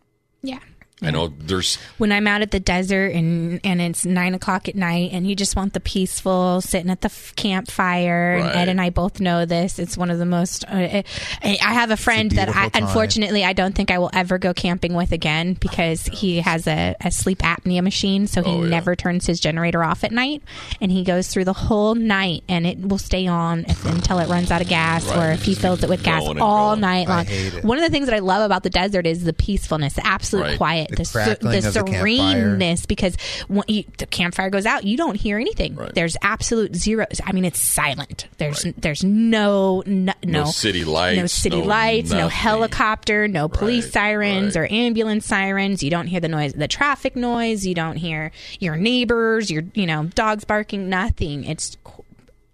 Yeah. 0.43 0.61
I 1.07 1.11
know 1.11 1.29
there's 1.29 1.77
when 1.99 2.13
I'm 2.13 2.27
out 2.27 2.43
at 2.43 2.51
the 2.51 2.61
desert 2.61 3.13
and 3.13 3.61
and 3.65 3.81
it's 3.81 4.05
nine 4.05 4.35
o'clock 4.35 4.69
at 4.69 4.75
night 4.75 5.11
and 5.13 5.27
you 5.27 5.35
just 5.37 5.57
want 5.57 5.73
the 5.73 5.81
peaceful 5.81 6.61
sitting 6.61 6.91
at 6.91 7.01
the 7.01 7.07
f- 7.07 7.35
campfire 7.37 8.37
and 8.37 8.49
Ed 8.51 8.69
and 8.69 8.81
I 8.81 8.91
both 8.91 9.21
know 9.21 9.45
this 9.47 9.79
it's 9.79 9.97
one 9.97 10.11
of 10.11 10.19
the 10.19 10.27
most 10.27 10.65
uh, 10.65 10.71
I 10.71 11.05
I 11.43 11.73
have 11.75 11.91
a 11.91 11.97
friend 11.97 12.31
that 12.33 12.49
I 12.49 12.71
unfortunately 12.75 13.45
I 13.45 13.53
don't 13.53 13.75
think 13.75 13.91
I 13.91 13.99
will 13.99 14.11
ever 14.13 14.39
go 14.39 14.55
camping 14.55 14.95
with 14.95 15.13
again 15.13 15.55
because 15.55 16.05
he 16.07 16.41
has 16.41 16.67
a, 16.67 16.95
a 17.01 17.11
sleep 17.11 17.39
apnea 17.39 17.83
machine 17.83 18.27
so 18.27 18.43
he 18.43 18.51
Oh, 18.55 18.63
yeah. 18.63 18.69
never 18.71 18.95
turns 18.95 19.27
his 19.27 19.41
generator 19.41 19.83
off 19.83 20.05
at 20.05 20.13
night. 20.13 20.41
And 20.81 20.93
he 20.93 21.03
goes 21.03 21.27
through 21.27 21.45
the 21.45 21.53
whole 21.53 21.97
night 21.97 22.45
and 22.49 22.65
it 22.67 22.79
will 22.79 22.99
stay 22.99 23.27
on 23.27 23.65
if, 23.69 23.85
until 23.85 24.21
it 24.21 24.29
runs 24.29 24.51
out 24.53 24.61
of 24.63 24.69
gas 24.69 25.11
or 25.11 25.33
if 25.33 25.43
he 25.43 25.55
fills 25.57 25.83
it 25.83 25.89
with 25.89 26.05
gas 26.05 26.23
all 26.41 26.71
going. 26.77 26.81
night 26.81 27.09
long. 27.09 27.27
one 27.63 27.79
of 27.79 27.83
the 27.83 27.91
things 27.91 28.07
that 28.07 28.15
I 28.15 28.21
love 28.21 28.45
about 28.47 28.63
the 28.63 28.71
desert 28.71 29.07
is 29.07 29.25
the 29.25 29.33
peacefulness 29.33 29.95
the 29.95 30.07
absolute 30.07 30.43
Right. 30.45 30.57
quiet 30.57 30.91
The 30.97 31.03
the, 31.03 31.05
ser- 31.05 31.35
the 31.35 31.59
of 31.59 31.75
the 31.75 31.93
sereneness 31.93 32.87
because 32.87 33.17
when 33.49 33.65
you, 33.69 33.85
the 33.99 34.07
campfire 34.07 34.51
goes 34.51 34.67
out, 34.67 34.85
you 34.85 34.97
don't 34.97 35.15
hear 35.17 35.39
anything. 35.39 35.75
Right. 35.75 35.95
There's 35.95 36.17
absolute 36.23 36.75
zero. 36.75 37.07
I 37.25 37.33
mean, 37.33 37.45
it's 37.45 37.61
silent. 37.61 38.29
There's 38.39 38.65
there's 38.77 39.05
no 39.05 39.83
no, 39.87 40.13
no 40.25 40.45
city 40.47 40.85
lights, 40.85 41.17
no 41.19 41.27
city 41.27 41.61
no 41.61 41.67
lights, 41.67 42.11
no 42.11 42.29
helicopter, 42.29 43.29
no 43.29 43.49
police 43.49 43.85
Right, 43.85 43.93
sirens 43.93 44.57
right. 44.57 44.71
or 44.71 44.73
ambulance 44.73 45.27
sirens. 45.27 45.83
You 45.83 45.91
don't 45.91 46.07
hear 46.07 46.21
the 46.21 46.29
noise, 46.29 46.53
the 46.53 46.69
traffic 46.69 47.17
noise. 47.17 47.67
You 47.67 47.75
don't 47.75 47.97
hear 47.97 48.33
your 48.61 48.77
neighbors, 48.77 49.51
your 49.51 49.63
you 49.75 49.87
know 49.87 50.05
dogs 50.05 50.45
barking. 50.45 50.89
Nothing. 50.89 51.45
It's 51.45 51.77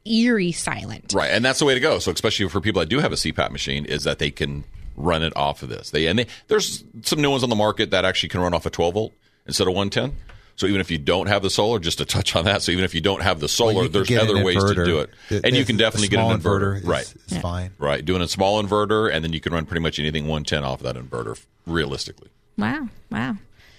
eerie 0.05 0.53
silent. 0.53 1.13
Right, 1.15 1.31
and 1.31 1.45
that's 1.45 1.59
the 1.59 1.65
way 1.65 1.75
to 1.75 1.81
go. 1.81 1.99
So, 1.99 2.11
especially 2.11 2.49
for 2.49 2.61
people 2.61 2.81
that 2.81 2.89
do 2.89 3.01
have 3.01 3.13
a 3.13 3.17
CPAP 3.17 3.51
machine, 3.51 3.85
is 3.85 4.05
that 4.05 4.19
they 4.19 4.31
can 4.31 4.65
run 5.05 5.23
it 5.23 5.33
off 5.37 5.63
of 5.63 5.69
this. 5.69 5.91
They 5.91 6.07
and 6.07 6.19
they, 6.19 6.27
there's 6.49 6.85
some 7.03 7.21
new 7.21 7.31
ones 7.31 7.43
on 7.43 7.49
the 7.51 7.57
market 7.57 7.91
that 7.91 8.05
actually 8.05 8.29
can 8.31 8.41
run 8.41 8.55
off 8.55 8.67
a 8.67 8.71
12 8.71 8.95
volt 8.95 9.13
instead 9.47 9.67
of 9.67 9.75
110. 9.75 10.17
So 10.57 10.67
even 10.67 10.83
if 10.83 10.91
you 10.91 10.99
don't 10.99 11.27
have 11.29 11.41
the 11.43 11.49
solar, 11.49 11.79
just 11.79 11.99
to 11.99 12.05
touch 12.05 12.37
on 12.37 12.45
that. 12.45 12.61
So 12.61 12.71
even 12.71 12.85
if 12.85 12.95
you 12.95 13.01
don't 13.01 13.23
have 13.23 13.41
the 13.41 13.49
solar, 13.49 13.73
Well, 13.75 13.89
there's 13.89 14.11
other 14.11 14.45
ways 14.45 14.63
to 14.63 14.75
do 14.85 14.99
it, 15.01 15.11
The- 15.31 15.41
and 15.43 15.57
you 15.57 15.65
can 15.65 15.79
definitely 15.79 16.09
get 16.09 16.17
small 16.19 16.33
an 16.33 16.41
inverter. 16.41 16.77
is- 16.77 16.85
right, 16.85 17.15
is 17.31 17.39
fine. 17.39 17.71
right. 17.79 18.05
Doing 18.05 18.21
a 18.21 18.29
small 18.29 18.63
inverter, 18.63 19.11
and 19.11 19.25
then 19.25 19.33
you 19.33 19.41
can 19.41 19.55
run 19.55 19.65
pretty 19.65 19.81
much 19.81 19.99
anything 19.99 20.25
110 20.27 20.63
off 20.65 20.83
of 20.85 20.93
that 20.93 21.03
inverter. 21.03 21.41
Realistically, 21.67 22.29
Wow, 22.59 22.89
wow. 23.11 23.37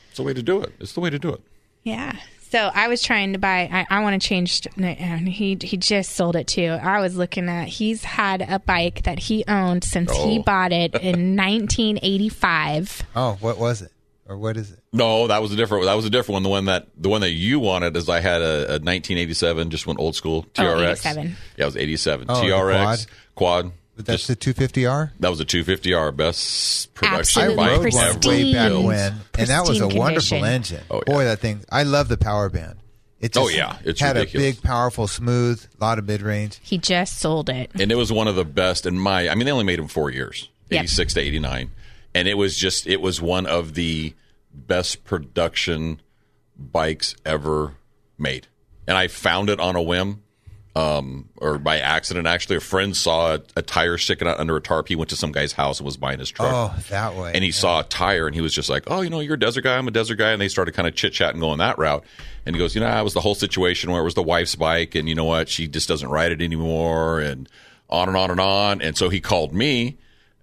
it's 0.10 0.18
the 0.18 0.24
way 0.24 0.34
to 0.34 0.42
do 0.42 0.62
it. 0.62 0.74
It's 0.80 0.94
the 0.94 1.02
way 1.02 1.12
to 1.12 1.20
do 1.20 1.30
it. 1.30 1.42
Yeah. 1.84 2.16
So 2.52 2.70
I 2.74 2.88
was 2.90 3.02
trying 3.02 3.34
to 3.34 3.40
buy. 3.40 3.70
I, 3.72 3.88
I 3.90 4.00
want 4.02 4.22
to 4.22 4.28
change. 4.28 4.68
And 4.78 5.28
he 5.28 5.58
he 5.62 5.78
just 5.78 6.12
sold 6.12 6.36
it 6.36 6.48
too. 6.48 6.78
I 6.82 7.00
was 7.00 7.16
looking 7.16 7.48
at. 7.48 7.68
He's 7.70 8.04
had 8.04 8.42
a 8.42 8.60
bike 8.60 9.04
that 9.04 9.20
he 9.20 9.44
owned 9.48 9.84
since 9.84 10.12
he 10.12 10.40
Oh. 10.40 10.44
bought 10.44 10.72
it 10.74 10.94
in 10.96 11.36
1985. 11.38 13.04
Oh, 13.16 13.38
what 13.40 13.58
was 13.58 13.82
it, 13.82 13.92
or 14.28 14.38
what 14.38 14.58
is 14.58 14.72
it? 14.72 14.80
No, 14.94 15.28
that 15.28 15.42
was 15.42 15.54
a 15.54 15.56
different. 15.56 15.86
That 15.86 15.94
was 15.94 16.06
a 16.06 16.10
different 16.10 16.34
one. 16.36 16.44
The 16.44 16.50
one 16.50 16.66
that 16.66 16.88
the 16.98 17.10
one 17.10 17.22
that 17.22 17.32
you 17.32 17.60
wanted 17.60 17.96
is 17.96 18.10
I 18.10 18.20
had 18.20 18.42
a, 18.42 18.66
a 18.76 18.80
1987, 18.84 19.70
just 19.70 19.88
went 19.88 20.00
old 20.00 20.16
school 20.16 20.46
oh, 20.58 20.62
TRX. 20.62 20.92
87. 20.92 21.38
Yeah, 21.58 21.64
it 21.64 21.66
was 21.66 21.78
87 21.78 22.26
Oh, 22.30 22.36
the 22.36 22.48
TRX 22.48 23.08
quad. 23.36 23.72
But 24.02 24.06
that's 24.14 24.28
Just- 24.28 24.40
the 24.40 24.54
250R. 24.54 25.12
that 25.20 25.30
was 25.30 25.40
a 25.40 25.46
250R 25.46 26.12
best 26.16 26.94
production 26.94 27.42
I 27.42 27.46
Absolutely 27.46 27.56
bike 27.56 27.70
rode 27.72 27.94
one 27.94 28.04
ever 28.06 28.14
pristine. 28.20 28.46
way 28.46 28.54
back 28.54 28.72
when, 28.86 29.14
and 29.40 29.48
that 29.50 29.62
was 29.68 29.80
a 29.80 29.84
Pristine 29.84 29.98
wonderful 30.00 30.46
engine. 30.46 30.84
Oh, 30.90 31.04
yeah. 31.08 31.14
Boy, 31.14 31.24
that 31.26 31.40
thing! 31.40 31.64
I 31.72 31.84
love 31.84 32.08
the 32.08 32.18
power 32.18 32.50
band. 32.50 32.78
It 33.20 33.38
Oh, 33.38 33.48
yeah, 33.50 33.78
it's 33.86 34.00
had 34.02 34.16
ridiculous. 34.16 34.48
a 34.48 34.52
big, 34.56 34.64
powerful, 34.64 35.08
smooth, 35.08 35.64
lot 35.80 36.00
of 36.00 36.08
mid 36.08 36.22
range. 36.24 36.60
He 36.64 36.78
just 36.80 37.20
sold 37.20 37.50
it. 37.50 37.70
and 37.80 37.92
it 37.92 37.96
was 37.96 38.12
one 38.12 38.28
of 38.28 38.36
the 38.36 38.46
best 38.46 38.86
in 38.88 38.98
my 39.00 39.30
i 39.30 39.36
mean 39.36 39.46
they 39.46 39.52
only 39.52 39.64
made 39.64 39.78
them 39.80 39.88
four 39.88 40.10
years 40.10 40.50
Yep. 40.72 40.80
86 40.86 41.14
to 41.16 41.20
89 41.22 41.70
and 42.16 42.28
it 42.28 42.34
was 42.36 42.58
just 42.58 42.88
it 42.88 43.00
was 43.02 43.22
one 43.22 43.46
of 43.46 43.76
the 43.76 44.16
best 44.54 45.04
production 45.04 46.02
bikes 46.58 47.16
ever 47.26 47.76
made 48.18 48.48
and 48.88 48.98
i 48.98 49.08
found 49.08 49.50
it 49.50 49.60
on 49.60 49.76
a 49.76 49.82
whim 49.82 50.24
um, 50.76 51.28
or 51.38 51.58
by 51.58 51.80
accident 51.80 52.28
actually 52.28 52.56
a 52.56 52.62
friend 52.62 52.96
saw 52.96 53.34
a, 53.36 53.42
a 53.58 53.62
tire 53.62 53.98
sticking 53.98 54.28
out 54.28 54.40
under 54.40 54.56
a 54.56 54.62
tarp 54.62 54.88
he 54.88 54.96
went 54.96 55.10
to 55.10 55.18
some 55.18 55.32
guy's 55.34 55.52
house 55.52 55.80
and 55.80 55.86
was 55.86 55.98
buying 55.98 56.20
his 56.20 56.30
truck 56.30 56.50
Oh, 56.54 56.82
that 56.90 57.16
way. 57.16 57.32
and 57.36 57.44
he 57.44 57.52
saw 57.52 57.82
a 57.82 57.84
tire 57.84 58.26
and 58.26 58.34
he 58.34 58.40
was 58.42 58.54
just 58.54 58.70
like, 58.70 58.84
"Oh, 58.88 59.02
you 59.02 59.10
know, 59.10 59.20
you're 59.20 59.34
a 59.36 59.40
desert 59.40 59.64
guy. 59.64 59.78
I'm 59.78 59.88
a 59.88 59.92
desert 59.92 60.16
guy." 60.16 60.32
And 60.32 60.42
they 60.42 60.48
started 60.48 60.74
kind 60.74 60.88
of 60.88 60.96
chit 60.96 61.12
chatting, 61.14 61.42
going 61.42 61.58
that 61.60 61.78
route. 61.78 62.06
And 62.46 62.56
he 62.56 62.60
goes, 62.60 62.74
"You 62.74 62.82
know, 62.82 63.00
it 63.00 63.04
was 63.04 63.14
the 63.14 63.22
whole 63.22 63.36
situation 63.36 63.92
where 63.92 64.02
it 64.02 64.06
was 64.06 64.14
the 64.16 64.24
wife's 64.24 64.56
bike, 64.56 64.96
and 64.96 65.10
you 65.10 65.16
know 65.16 65.26
what, 65.26 65.50
she 65.50 65.68
just 65.68 65.88
doesn't 65.90 66.08
ride 66.10 66.32
it 66.32 66.42
anymore, 66.42 67.20
and 67.20 67.50
on 67.90 68.08
and 68.08 68.16
on 68.18 68.32
and 68.32 68.40
on." 68.40 68.82
And 68.82 68.98
so 68.98 69.10
he 69.10 69.20
called 69.20 69.54
me, 69.54 69.98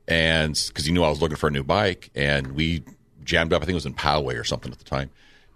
and 0.07 0.53
because 0.69 0.85
he 0.85 0.93
knew 0.93 1.03
I 1.03 1.09
was 1.09 1.21
looking 1.23 1.37
for 1.37 1.49
a 1.49 1.51
new 1.51 1.65
bike, 1.65 2.11
and 2.15 2.53
we 2.53 2.83
jammed 3.25 3.53
up. 3.53 3.63
I 3.63 3.65
think 3.65 3.73
it 3.73 3.75
was 3.77 3.87
in 3.87 3.95
Poway 3.95 4.39
or 4.39 4.45
something 4.45 4.71
at 4.73 4.79
the 4.79 4.85
time, 4.85 5.11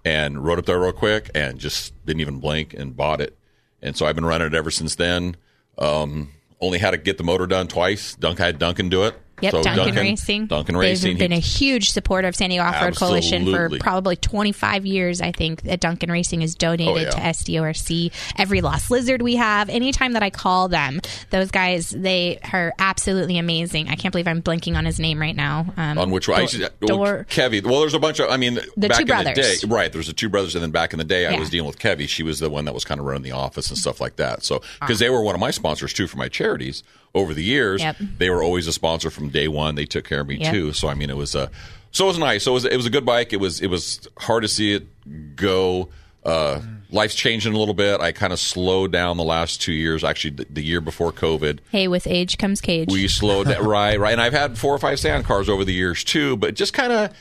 and 0.04 0.42
rode 0.44 0.58
up 0.58 0.66
there 0.66 0.80
real 0.80 0.92
quick, 0.92 1.30
and 1.35 1.58
just 1.58 1.92
didn't 2.06 2.20
even 2.20 2.40
blink 2.40 2.74
and 2.74 2.96
bought 2.96 3.20
it. 3.20 3.37
And 3.83 3.97
so 3.97 4.07
I've 4.07 4.14
been 4.14 4.25
running 4.25 4.47
it 4.47 4.55
ever 4.55 4.71
since 4.71 4.95
then. 4.95 5.37
Um, 5.79 6.31
only 6.61 6.79
had 6.79 6.92
to 6.92 6.97
get 6.97 7.18
the 7.18 7.25
motor 7.25 7.47
done 7.47 7.66
twice. 7.66 8.14
Dunk 8.14 8.38
had 8.38 8.59
Duncan 8.59 8.88
do 8.88 9.05
it. 9.05 9.18
Yep, 9.42 9.52
So 9.52 9.62
Duncan, 9.62 9.94
Racing. 9.96 10.46
Duncan 10.46 10.76
Racing. 10.76 11.11
They've 11.11 11.18
been 11.18 11.33
a 11.33 11.40
huge 11.40 11.90
supporter 11.90 12.28
of 12.28 12.37
San 12.37 12.48
Diego 12.50 12.64
Off 12.64 12.81
Road 12.81 12.96
Coalition 12.96 13.44
for 13.50 13.68
probably 13.81 14.16
25 14.16 14.87
years. 14.87 15.20
I 15.20 15.33
think 15.33 15.62
that 15.62 15.81
Duncan 15.81 16.11
Racing 16.11 16.40
has 16.42 16.55
donated 16.55 16.92
Oh, 16.92 16.96
yeah. 16.96 17.11
to 17.11 17.16
SDORC. 17.18 18.12
Every 18.38 18.61
Lost 18.61 18.90
Lizard 18.90 19.20
we 19.22 19.37
have, 19.37 19.68
anytime 19.68 20.12
that 20.12 20.22
I 20.22 20.31
call 20.31 20.68
them, 20.68 21.00
those 21.31 21.50
guys, 21.50 21.90
they 21.90 22.38
are 22.52 22.72
absolutely 22.78 23.38
amazing. 23.38 23.88
I 23.88 23.96
can't 23.96 24.12
believe 24.12 24.28
I'm 24.28 24.40
blinking 24.40 24.76
on 24.76 24.85
his 24.85 24.98
name 25.00 25.20
right 25.20 25.37
now. 25.37 25.66
Um, 25.76 25.98
on 25.98 26.11
which 26.11 26.28
one? 26.28 26.46
Dor- 26.81 26.98
well, 26.98 27.24
Kevy. 27.24 27.62
Well, 27.64 27.81
there's 27.81 27.94
a 27.94 27.98
bunch 27.98 28.20
of. 28.20 28.31
I 28.31 28.37
mean, 28.37 28.61
The 28.76 28.88
back 28.88 28.98
two 28.98 29.02
in 29.02 29.07
the 29.09 29.12
brothers. 29.24 29.61
day, 29.61 29.68
right? 29.68 29.92
There's 29.92 30.07
the 30.07 30.12
two 30.12 30.28
brothers, 30.28 30.55
and 30.55 30.62
then 30.62 30.70
back 30.70 30.92
in 30.92 30.98
the 30.98 31.05
day, 31.05 31.26
I 31.26 31.38
was 31.38 31.50
dealing 31.50 31.66
with 31.66 31.78
Kevy. 31.78 32.09
She 32.09 32.22
was 32.22 32.38
the 32.38 32.48
one 32.50 32.64
that 32.66 32.74
was 32.74 32.85
kind 32.85 33.00
of 33.00 33.07
running 33.07 33.22
the 33.22 33.33
office 33.33 33.68
and 33.70 33.78
stuff 33.78 34.00
like 34.00 34.16
that. 34.16 34.44
So 34.44 34.62
because 34.81 34.98
they 34.98 35.11
were 35.11 35.22
one 35.22 35.35
of 35.35 35.40
my 35.40 35.50
sponsors 35.50 35.92
too 35.92 36.07
for 36.07 36.16
my 36.16 36.28
charities 36.28 36.83
over 37.14 37.35
the 37.35 37.42
years, 37.44 37.81
Yep. 37.83 37.96
they 38.18 38.31
were 38.31 38.42
always 38.42 38.66
a 38.66 38.72
sponsor 38.72 39.11
from 39.11 39.29
day 39.29 39.48
one. 39.48 39.75
They 39.75 39.85
took 39.85 40.05
care 40.09 40.20
of 40.20 40.29
me 40.29 40.37
Yep. 40.37 40.53
too. 40.53 40.72
So 40.72 40.88
I 40.88 40.94
mean, 40.94 41.11
it 41.11 41.16
was 41.16 41.35
a. 41.35 41.51
So 41.90 42.05
it 42.05 42.09
was 42.09 42.18
nice. 42.18 42.44
So 42.44 42.53
it 42.53 42.55
was, 42.55 42.64
it 42.64 42.77
was 42.77 42.87
a 42.87 42.90
good 42.90 43.05
bike. 43.05 43.33
It 43.35 43.40
was 43.40 43.61
it 43.61 43.66
was 43.68 44.09
hard 44.18 44.42
to 44.44 44.48
see 44.48 44.72
it 44.72 45.37
go. 45.37 45.88
Uh, 46.25 46.61
life's 46.90 47.14
changing 47.16 47.53
a 47.53 47.59
little 47.59 47.75
bit. 47.75 48.01
I 48.01 48.12
kind 48.12 48.33
of 48.33 48.38
slowed 48.38 48.92
down 48.92 49.16
the 49.16 49.25
last 49.25 49.61
two 49.61 49.72
years. 49.72 50.05
Actually, 50.05 50.31
the, 50.37 50.46
the 50.48 50.62
year 50.62 50.81
before 50.81 51.12
COVID, 51.12 51.59
hey, 51.70 51.88
with 51.88 52.07
age 52.07 52.38
comes 52.38 52.61
cage. 52.61 52.88
we 52.90 53.09
slowed 53.09 53.48
that 53.48 53.61
right, 53.62 53.98
right. 53.98 54.12
And 54.12 54.20
I've 54.22 54.33
had 54.33 54.57
four 54.57 54.72
or 54.75 54.79
five 54.79 55.01
sand 55.01 55.25
cars 55.25 55.48
over 55.48 55.64
the 55.64 55.72
years 55.75 56.05
too, 56.05 56.37
but 56.37 56.55
just 56.55 56.72
kind 56.72 56.92
of 56.92 57.12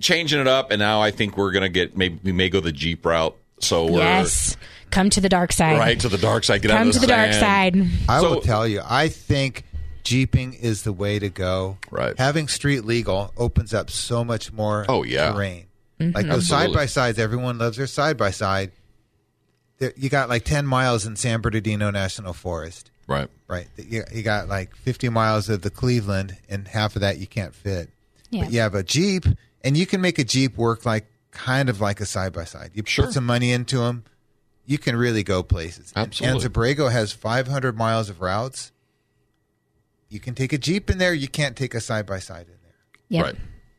changing 0.00 0.40
it 0.40 0.46
up. 0.48 0.70
And 0.70 0.78
now 0.78 1.02
I 1.02 1.10
think 1.10 1.36
we're 1.36 1.50
gonna 1.52 1.68
get 1.68 1.96
maybe 1.96 2.18
we 2.22 2.32
may 2.32 2.48
go 2.48 2.60
the 2.60 2.72
Jeep 2.72 3.04
route. 3.04 3.36
So 3.60 3.84
we're 3.86 3.98
yes. 3.98 4.56
Come 4.92 5.10
to 5.10 5.20
the 5.20 5.28
dark 5.28 5.52
side. 5.52 5.78
right 5.78 5.98
to 5.98 6.08
the 6.08 6.18
dark 6.18 6.44
side. 6.44 6.62
Get 6.62 6.70
out 6.70 6.78
Come 6.78 6.88
of 6.88 6.94
to 6.94 7.00
the, 7.00 7.06
the 7.06 7.12
dark 7.12 7.32
side. 7.32 7.76
I 8.08 8.20
So- 8.20 8.30
will 8.34 8.40
tell 8.42 8.68
you, 8.68 8.80
I 8.88 9.08
think 9.08 9.64
jeeping 10.04 10.52
is 10.54 10.82
the 10.82 10.92
way 10.92 11.18
to 11.18 11.28
go. 11.28 11.78
Right. 11.90 12.16
Having 12.18 12.48
street 12.48 12.84
legal 12.84 13.32
opens 13.36 13.74
up 13.74 13.90
so 13.90 14.24
much 14.24 14.52
more 14.52 14.84
Oh, 14.88 15.02
yeah. 15.02 15.32
terrain. 15.32 15.66
Mm-hmm. 15.98 16.14
Like 16.14 16.26
those 16.26 16.46
side 16.48 16.72
by 16.72 16.86
sides, 16.86 17.18
everyone 17.18 17.58
loves 17.58 17.76
their 17.76 17.86
side 17.88 18.16
by 18.16 18.30
side. 18.30 18.70
You 19.96 20.08
got 20.08 20.28
like 20.28 20.44
10 20.44 20.64
miles 20.66 21.06
in 21.06 21.16
San 21.16 21.40
Bernardino 21.40 21.90
National 21.90 22.32
Forest. 22.32 22.90
Right. 23.08 23.28
Right. 23.48 23.66
You, 23.76 24.04
you 24.12 24.22
got 24.22 24.46
like 24.48 24.76
50 24.76 25.08
miles 25.08 25.48
of 25.48 25.62
the 25.62 25.70
Cleveland, 25.70 26.36
and 26.48 26.68
half 26.68 26.94
of 26.94 27.00
that 27.00 27.18
you 27.18 27.26
can't 27.26 27.54
fit. 27.54 27.90
Yeah. 28.30 28.44
But 28.44 28.52
you 28.52 28.60
have 28.60 28.74
a 28.76 28.82
Jeep, 28.84 29.24
and 29.62 29.76
you 29.76 29.86
can 29.86 30.00
make 30.00 30.18
a 30.20 30.24
Jeep 30.24 30.56
work 30.56 30.86
like 30.86 31.06
kind 31.32 31.68
of 31.68 31.80
like 31.80 32.00
a 32.00 32.06
side 32.06 32.32
by 32.32 32.44
side. 32.44 32.70
You 32.74 32.82
Sure. 32.86 33.06
put 33.06 33.14
some 33.14 33.26
money 33.26 33.50
into 33.50 33.78
them, 33.78 34.04
you 34.66 34.78
can 34.78 34.96
really 34.96 35.22
go 35.22 35.42
places. 35.42 35.92
And- 35.96 36.06
Absolutely. 36.06 36.48
Anza 36.48 36.52
Borrego 36.52 36.90
has 36.92 37.12
500 37.12 37.76
miles 37.76 38.08
of 38.08 38.20
routes. 38.20 38.72
You 40.08 40.20
can 40.20 40.34
take 40.34 40.52
a 40.52 40.58
Jeep 40.58 40.90
in 40.90 40.98
there. 40.98 41.14
You 41.14 41.28
can't 41.28 41.56
take 41.56 41.74
a 41.74 41.80
side 41.80 42.06
by 42.06 42.18
side 42.18 42.46
in 42.46 42.58
there, 42.62 42.74
Yep. 43.08 43.24
Right. 43.24 43.36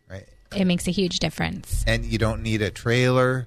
right? 0.09 0.27
It 0.61 0.65
makes 0.65 0.87
a 0.87 0.91
huge 0.91 1.19
difference. 1.19 1.83
And 1.87 2.05
you 2.05 2.17
don't 2.17 2.41
need 2.41 2.61
a 2.61 2.71
trailer. 2.71 3.45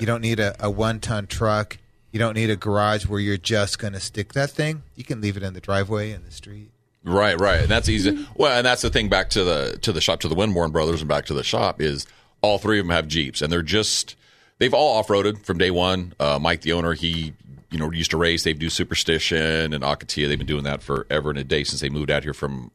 You 0.00 0.06
don't 0.06 0.22
need 0.22 0.40
a, 0.40 0.54
a 0.64 0.70
one 0.70 1.00
ton 1.00 1.26
truck. 1.26 1.76
You 2.10 2.18
don't 2.18 2.34
need 2.34 2.50
a 2.50 2.56
garage 2.56 3.06
where 3.06 3.20
you're 3.20 3.36
just 3.38 3.78
going 3.78 3.92
to 3.94 4.00
stick 4.00 4.32
that 4.34 4.50
thing. 4.50 4.82
You 4.96 5.04
can 5.04 5.20
leave 5.20 5.36
it 5.36 5.42
in 5.42 5.52
the 5.54 5.60
driveway 5.60 6.12
in 6.12 6.24
the 6.24 6.30
street. 6.30 6.70
Right, 7.04 7.38
right, 7.40 7.60
and 7.62 7.68
that's 7.68 7.88
easy. 7.88 8.26
Well, 8.36 8.56
and 8.56 8.64
that's 8.64 8.82
the 8.82 8.90
thing. 8.90 9.08
Back 9.08 9.30
to 9.30 9.42
the 9.42 9.76
to 9.82 9.92
the 9.92 10.00
shop 10.00 10.20
to 10.20 10.28
the 10.28 10.36
Winborn 10.36 10.70
brothers, 10.72 11.00
and 11.00 11.08
back 11.08 11.24
to 11.26 11.34
the 11.34 11.42
shop 11.42 11.80
is 11.80 12.06
all 12.42 12.58
three 12.58 12.78
of 12.78 12.86
them 12.86 12.94
have 12.94 13.08
Jeeps, 13.08 13.42
and 13.42 13.50
they're 13.52 13.60
just 13.60 14.14
they've 14.62 14.72
all 14.72 14.98
off 14.98 15.08
roaded 15.08 15.44
from 15.44 15.58
day 15.58 15.72
one. 15.72 16.14
Uh, 16.20 16.38
Mike, 16.40 16.60
the 16.60 16.72
owner, 16.72 16.92
he 16.92 17.34
you 17.70 17.78
know 17.78 17.90
used 17.90 18.12
to 18.12 18.16
race. 18.16 18.44
They 18.44 18.52
do 18.52 18.70
Superstition 18.70 19.72
and 19.72 19.82
Akatia. 19.82 20.28
They've 20.28 20.38
been 20.38 20.46
doing 20.46 20.64
that 20.64 20.82
forever 20.82 21.30
and 21.30 21.38
a 21.38 21.44
day 21.44 21.64
since 21.64 21.80
they 21.80 21.88
moved 21.88 22.10
out 22.10 22.22
here 22.22 22.32
from 22.32 22.70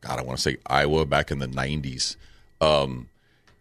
God, 0.00 0.18
I 0.18 0.22
want 0.22 0.38
to 0.38 0.42
say 0.42 0.56
Iowa 0.66 1.04
back 1.04 1.30
in 1.30 1.38
the 1.38 1.46
'90s. 1.46 2.16
Um, 2.62 3.08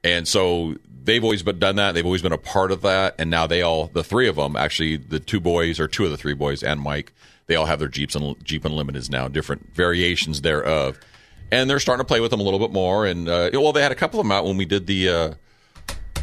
and 0.04 0.28
so 0.28 0.76
they've 1.04 1.24
always 1.24 1.44
been 1.44 1.60
done 1.60 1.76
that. 1.76 1.94
They've 1.94 2.06
always 2.06 2.22
been 2.22 2.32
a 2.32 2.38
part 2.38 2.72
of 2.72 2.82
that. 2.84 3.16
And 3.20 3.30
now 3.30 3.48
they 3.48 3.62
all, 3.62 3.88
the 3.88 4.04
three 4.04 4.28
of 4.28 4.36
them, 4.36 4.56
actually, 4.56 4.98
the 4.98 5.20
two 5.20 5.40
boys 5.40 5.80
or 5.80 5.88
two 5.88 6.06
of 6.06 6.12
the 6.12 6.18
three 6.18 6.34
boys 6.34 6.64
and 6.64 6.80
Mike, 6.80 7.14
they 7.48 7.56
all 7.56 7.66
have 7.66 7.80
their 7.80 7.88
Jeeps 7.88 8.16
and 8.16 8.44
Jeep 8.44 8.64
Unlimiteds 8.64 9.10
now, 9.10 9.28
different 9.28 9.76
variations 9.76 10.42
thereof. 10.42 11.00
And 11.52 11.70
they're 11.70 11.80
starting 11.80 12.04
to 12.04 12.08
play 12.08 12.22
with 12.22 12.32
them 12.32 12.40
a 12.40 12.44
little 12.44 12.60
bit 12.60 12.72
more. 12.72 13.06
And 13.06 13.28
uh, 13.28 13.50
well, 13.54 13.74
they 13.74 13.82
had 13.82 13.92
a 13.92 13.96
couple 13.96 14.20
of 14.20 14.26
them 14.26 14.32
out 14.32 14.46
when 14.46 14.58
we 14.58 14.66
did 14.66 14.88
the 14.88 15.10
uh, 15.10 15.34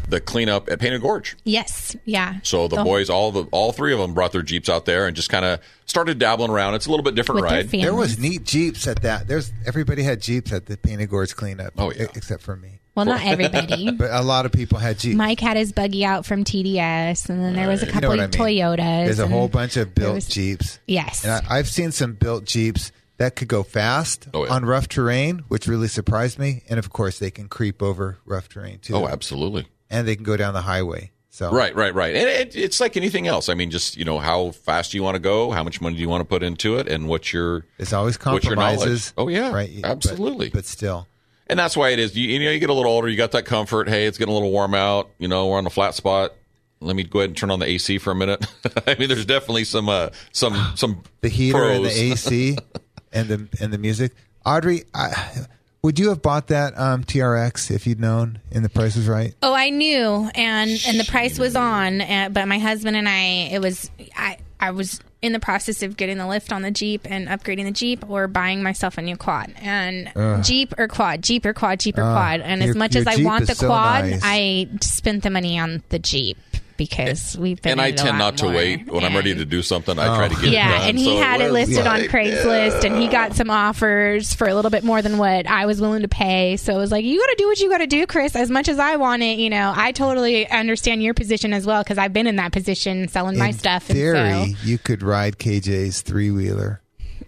the 0.08 0.20
cleanup 0.20 0.68
at 0.70 0.78
Painted 0.80 1.02
Gorge. 1.02 1.36
Yes. 1.44 1.96
Yeah. 2.04 2.36
So 2.42 2.68
the 2.68 2.76
The- 2.76 2.84
boys, 2.84 3.10
all 3.10 3.30
the 3.32 3.44
all 3.52 3.72
three 3.72 3.92
of 3.92 3.98
them, 3.98 4.14
brought 4.14 4.32
their 4.32 4.42
Jeeps 4.42 4.68
out 4.68 4.84
there 4.86 5.06
and 5.06 5.14
just 5.14 5.28
kind 5.30 5.44
of 5.44 5.60
started 5.86 6.18
dabbling 6.18 6.50
around. 6.50 6.74
It's 6.74 6.86
a 6.86 6.90
little 6.90 7.04
bit 7.04 7.14
different 7.14 7.42
With 7.42 7.50
ride. 7.50 7.68
There 7.70 7.94
was 7.94 8.18
neat 8.18 8.44
Jeeps 8.44 8.86
at 8.86 9.02
that. 9.02 9.28
There's 9.28 9.52
everybody 9.66 10.02
had 10.02 10.20
Jeeps 10.22 10.52
at 10.52 10.66
the 10.66 10.76
Painted 10.76 11.10
Gorge 11.10 11.34
cleanup. 11.36 11.72
Oh, 11.78 11.92
yeah. 11.92 12.06
except 12.14 12.42
for 12.42 12.56
me. 12.56 12.80
Well, 12.94 13.04
not 13.06 13.24
everybody. 13.24 13.92
But 13.96 14.10
a 14.10 14.22
lot 14.22 14.44
of 14.44 14.50
people 14.52 14.78
had 14.78 14.98
Jeeps. 14.98 15.14
Mike 15.16 15.38
had 15.38 15.56
his 15.56 15.70
buggy 15.72 16.04
out 16.04 16.26
from 16.26 16.42
TDS, 16.42 17.28
and 17.28 17.40
then 17.40 17.54
there 17.54 17.68
was 17.68 17.82
a 17.82 17.86
You 17.86 17.92
know 17.92 18.00
couple 18.00 18.20
I 18.20 18.24
of 18.24 18.34
mean. 18.34 18.40
Toyotas. 18.40 19.04
There's 19.04 19.18
a 19.20 19.28
whole 19.28 19.46
bunch 19.48 19.76
of 19.76 19.94
built 19.94 20.14
was- 20.16 20.26
Jeeps. 20.28 20.80
Yes. 20.86 21.22
And 21.24 21.32
I, 21.32 21.58
I've 21.58 21.68
seen 21.68 21.92
some 21.92 22.14
built 22.14 22.44
Jeeps 22.44 22.90
that 23.18 23.36
could 23.36 23.46
go 23.48 23.62
fast 23.62 24.26
Oh, 24.34 24.44
yeah. 24.46 24.52
on 24.52 24.64
rough 24.64 24.88
terrain, 24.88 25.44
which 25.48 25.66
really 25.68 25.86
surprised 25.88 26.38
me. 26.40 26.62
And 26.68 26.78
of 26.78 26.90
course, 26.92 27.18
they 27.20 27.30
can 27.30 27.48
creep 27.48 27.82
over 27.82 28.18
rough 28.24 28.48
terrain 28.48 28.78
too. 28.80 28.94
Oh, 28.96 29.06
absolutely. 29.08 29.66
And 29.90 30.06
they 30.06 30.16
can 30.16 30.24
go 30.24 30.36
down 30.36 30.54
the 30.54 30.62
highway. 30.62 31.12
So 31.30 31.52
Right, 31.52 31.74
right, 31.74 31.94
right. 31.94 32.16
And 32.16 32.28
it, 32.28 32.56
it's 32.56 32.80
like 32.80 32.96
anything 32.96 33.28
else. 33.28 33.48
I 33.48 33.54
mean, 33.54 33.70
just 33.70 33.96
you 33.96 34.04
know, 34.04 34.18
how 34.18 34.50
fast 34.50 34.90
do 34.90 34.98
you 34.98 35.02
want 35.04 35.14
to 35.14 35.20
go? 35.20 35.50
How 35.52 35.62
much 35.62 35.80
money 35.80 35.94
do 35.94 36.00
you 36.00 36.08
want 36.08 36.20
to 36.20 36.24
put 36.24 36.42
into 36.42 36.78
it? 36.78 36.88
And 36.88 37.06
what's 37.08 37.32
your 37.32 37.64
it's 37.78 37.92
always 37.92 38.16
What's 38.16 38.44
your 38.44 38.56
knowledge? 38.56 38.78
compromises. 38.78 39.12
Oh, 39.16 39.28
yeah. 39.28 39.52
right. 39.52 39.70
Absolutely. 39.84 40.50
But, 40.50 40.64
still, 40.64 41.06
and 41.46 41.58
that's 41.58 41.76
why 41.76 41.90
it 41.90 41.98
is. 41.98 42.16
You, 42.16 42.28
you 42.28 42.44
know, 42.44 42.50
you 42.50 42.58
get 42.58 42.70
a 42.70 42.74
little 42.74 42.90
older, 42.90 43.08
you 43.08 43.16
got 43.16 43.32
that 43.32 43.44
comfort. 43.44 43.88
Hey, 43.88 44.06
it's 44.06 44.18
getting 44.18 44.32
a 44.32 44.34
little 44.34 44.50
warm 44.50 44.74
out. 44.74 45.10
You 45.18 45.28
know, 45.28 45.46
we're 45.46 45.58
on 45.58 45.66
a 45.66 45.70
flat 45.70 45.94
spot. 45.94 46.34
Let 46.80 46.94
me 46.94 47.04
go 47.04 47.20
ahead 47.20 47.30
and 47.30 47.36
turn 47.36 47.50
on 47.50 47.58
the 47.58 47.66
AC 47.66 47.98
for 47.98 48.10
a 48.10 48.14
minute. 48.14 48.46
I 48.86 48.96
mean, 48.96 49.08
there's 49.08 49.24
definitely 49.24 49.64
some 49.64 49.88
uh, 49.88 50.10
some 50.32 50.72
some 50.74 51.02
the 51.20 51.28
heater 51.28 51.64
and 51.64 51.84
the. 51.84 51.90
AC 51.90 52.56
and 53.12 53.28
the 53.28 53.48
and 53.60 53.72
the 53.72 53.78
music. 53.78 54.12
Audrey, 54.44 54.84
I, 54.94 55.46
would 55.82 55.98
you 55.98 56.08
have 56.08 56.22
bought 56.22 56.48
that 56.48 56.78
um, 56.78 57.04
TRX 57.04 57.70
if 57.70 57.86
you'd 57.86 58.00
known 58.00 58.40
and 58.52 58.64
the 58.64 58.68
price 58.68 58.96
was 58.96 59.08
right? 59.08 59.34
Oh, 59.42 59.54
I 59.54 59.70
knew, 59.70 60.30
and 60.34 60.70
and 60.86 60.98
the 60.98 61.06
price 61.08 61.38
was 61.38 61.56
on, 61.56 62.00
uh, 62.00 62.28
but 62.32 62.46
my 62.48 62.58
husband 62.58 62.96
and 62.96 63.08
I, 63.08 63.50
it 63.52 63.60
was 63.60 63.90
I 64.16 64.38
I 64.60 64.72
was 64.72 65.00
in 65.20 65.32
the 65.32 65.40
process 65.40 65.82
of 65.82 65.96
getting 65.96 66.16
the 66.16 66.26
lift 66.26 66.52
on 66.52 66.62
the 66.62 66.70
Jeep 66.70 67.02
and 67.04 67.26
upgrading 67.28 67.64
the 67.64 67.72
Jeep, 67.72 68.08
or 68.08 68.28
buying 68.28 68.62
myself 68.62 68.98
a 68.98 69.02
new 69.02 69.16
quad. 69.16 69.52
And 69.60 70.44
Jeep 70.44 70.74
or 70.78 70.88
quad, 70.88 71.22
Jeep 71.22 71.44
or 71.44 71.52
quad, 71.52 71.80
Jeep 71.80 71.98
or 71.98 72.02
quad. 72.02 72.40
And 72.40 72.62
as 72.62 72.76
much 72.76 72.94
your 72.94 73.02
as 73.02 73.06
I 73.06 73.16
Jeep 73.16 73.26
want 73.26 73.46
the 73.46 73.54
so 73.54 73.66
quad, 73.66 74.04
nice. 74.04 74.20
I 74.24 74.68
spent 74.80 75.22
the 75.24 75.30
money 75.30 75.58
on 75.58 75.82
the 75.88 75.98
Jeep 75.98 76.38
because 76.78 77.36
we've 77.36 77.60
been. 77.60 77.72
And 77.72 77.80
I 77.82 77.88
in 77.88 77.94
it 77.94 78.00
a 78.00 78.02
tend 78.04 78.18
lot 78.18 78.24
not 78.24 78.36
to 78.38 78.44
more. 78.46 78.54
wait 78.54 78.86
when 78.90 79.04
I'm 79.04 79.14
ready 79.14 79.34
to 79.34 79.44
do 79.44 79.60
something. 79.60 79.98
I 79.98 80.06
try 80.16 80.28
to 80.28 80.34
oh. 80.34 80.38
get 80.40 80.44
it 80.48 80.52
yeah, 80.52 80.78
done. 80.78 80.88
and 80.88 80.98
he 80.98 81.04
So 81.04 81.16
had 81.18 81.40
it 81.42 81.52
was 81.52 81.68
listed 81.68 81.86
on 81.86 82.00
like, 82.00 82.10
Craigslist, 82.10 82.84
and 82.84 82.96
he 82.96 83.08
got 83.08 83.34
some 83.34 83.50
offers 83.50 84.32
for 84.32 84.48
a 84.48 84.54
little 84.54 84.70
bit 84.70 84.84
more 84.84 85.02
than 85.02 85.18
what 85.18 85.46
I 85.46 85.66
was 85.66 85.80
willing 85.80 86.02
to 86.02 86.08
pay. 86.08 86.56
So 86.56 86.74
it 86.74 86.78
was 86.78 86.90
like, 86.90 87.04
you 87.04 87.18
got 87.20 87.26
to 87.26 87.34
do 87.36 87.46
what 87.46 87.60
you 87.60 87.68
got 87.68 87.78
to 87.78 87.86
do, 87.86 88.06
Chris. 88.06 88.34
As 88.34 88.48
much 88.50 88.68
as 88.68 88.78
I 88.78 88.96
want 88.96 89.22
it, 89.22 89.38
you 89.38 89.50
know, 89.50 89.72
I 89.76 89.92
totally 89.92 90.48
understand 90.48 91.02
your 91.02 91.12
position 91.12 91.52
as 91.52 91.66
well 91.66 91.82
because 91.82 91.98
I've 91.98 92.14
been 92.14 92.26
in 92.26 92.36
that 92.36 92.52
position 92.52 93.08
selling 93.08 93.36
my 93.38 93.48
in 93.48 93.52
stuff. 93.52 93.82
theory, 93.84 94.18
and 94.18 94.56
so, 94.56 94.64
you 94.66 94.78
could 94.78 95.02
ride 95.02 95.36
KJ's 95.38 96.00
three 96.02 96.30
wheeler. 96.30 96.80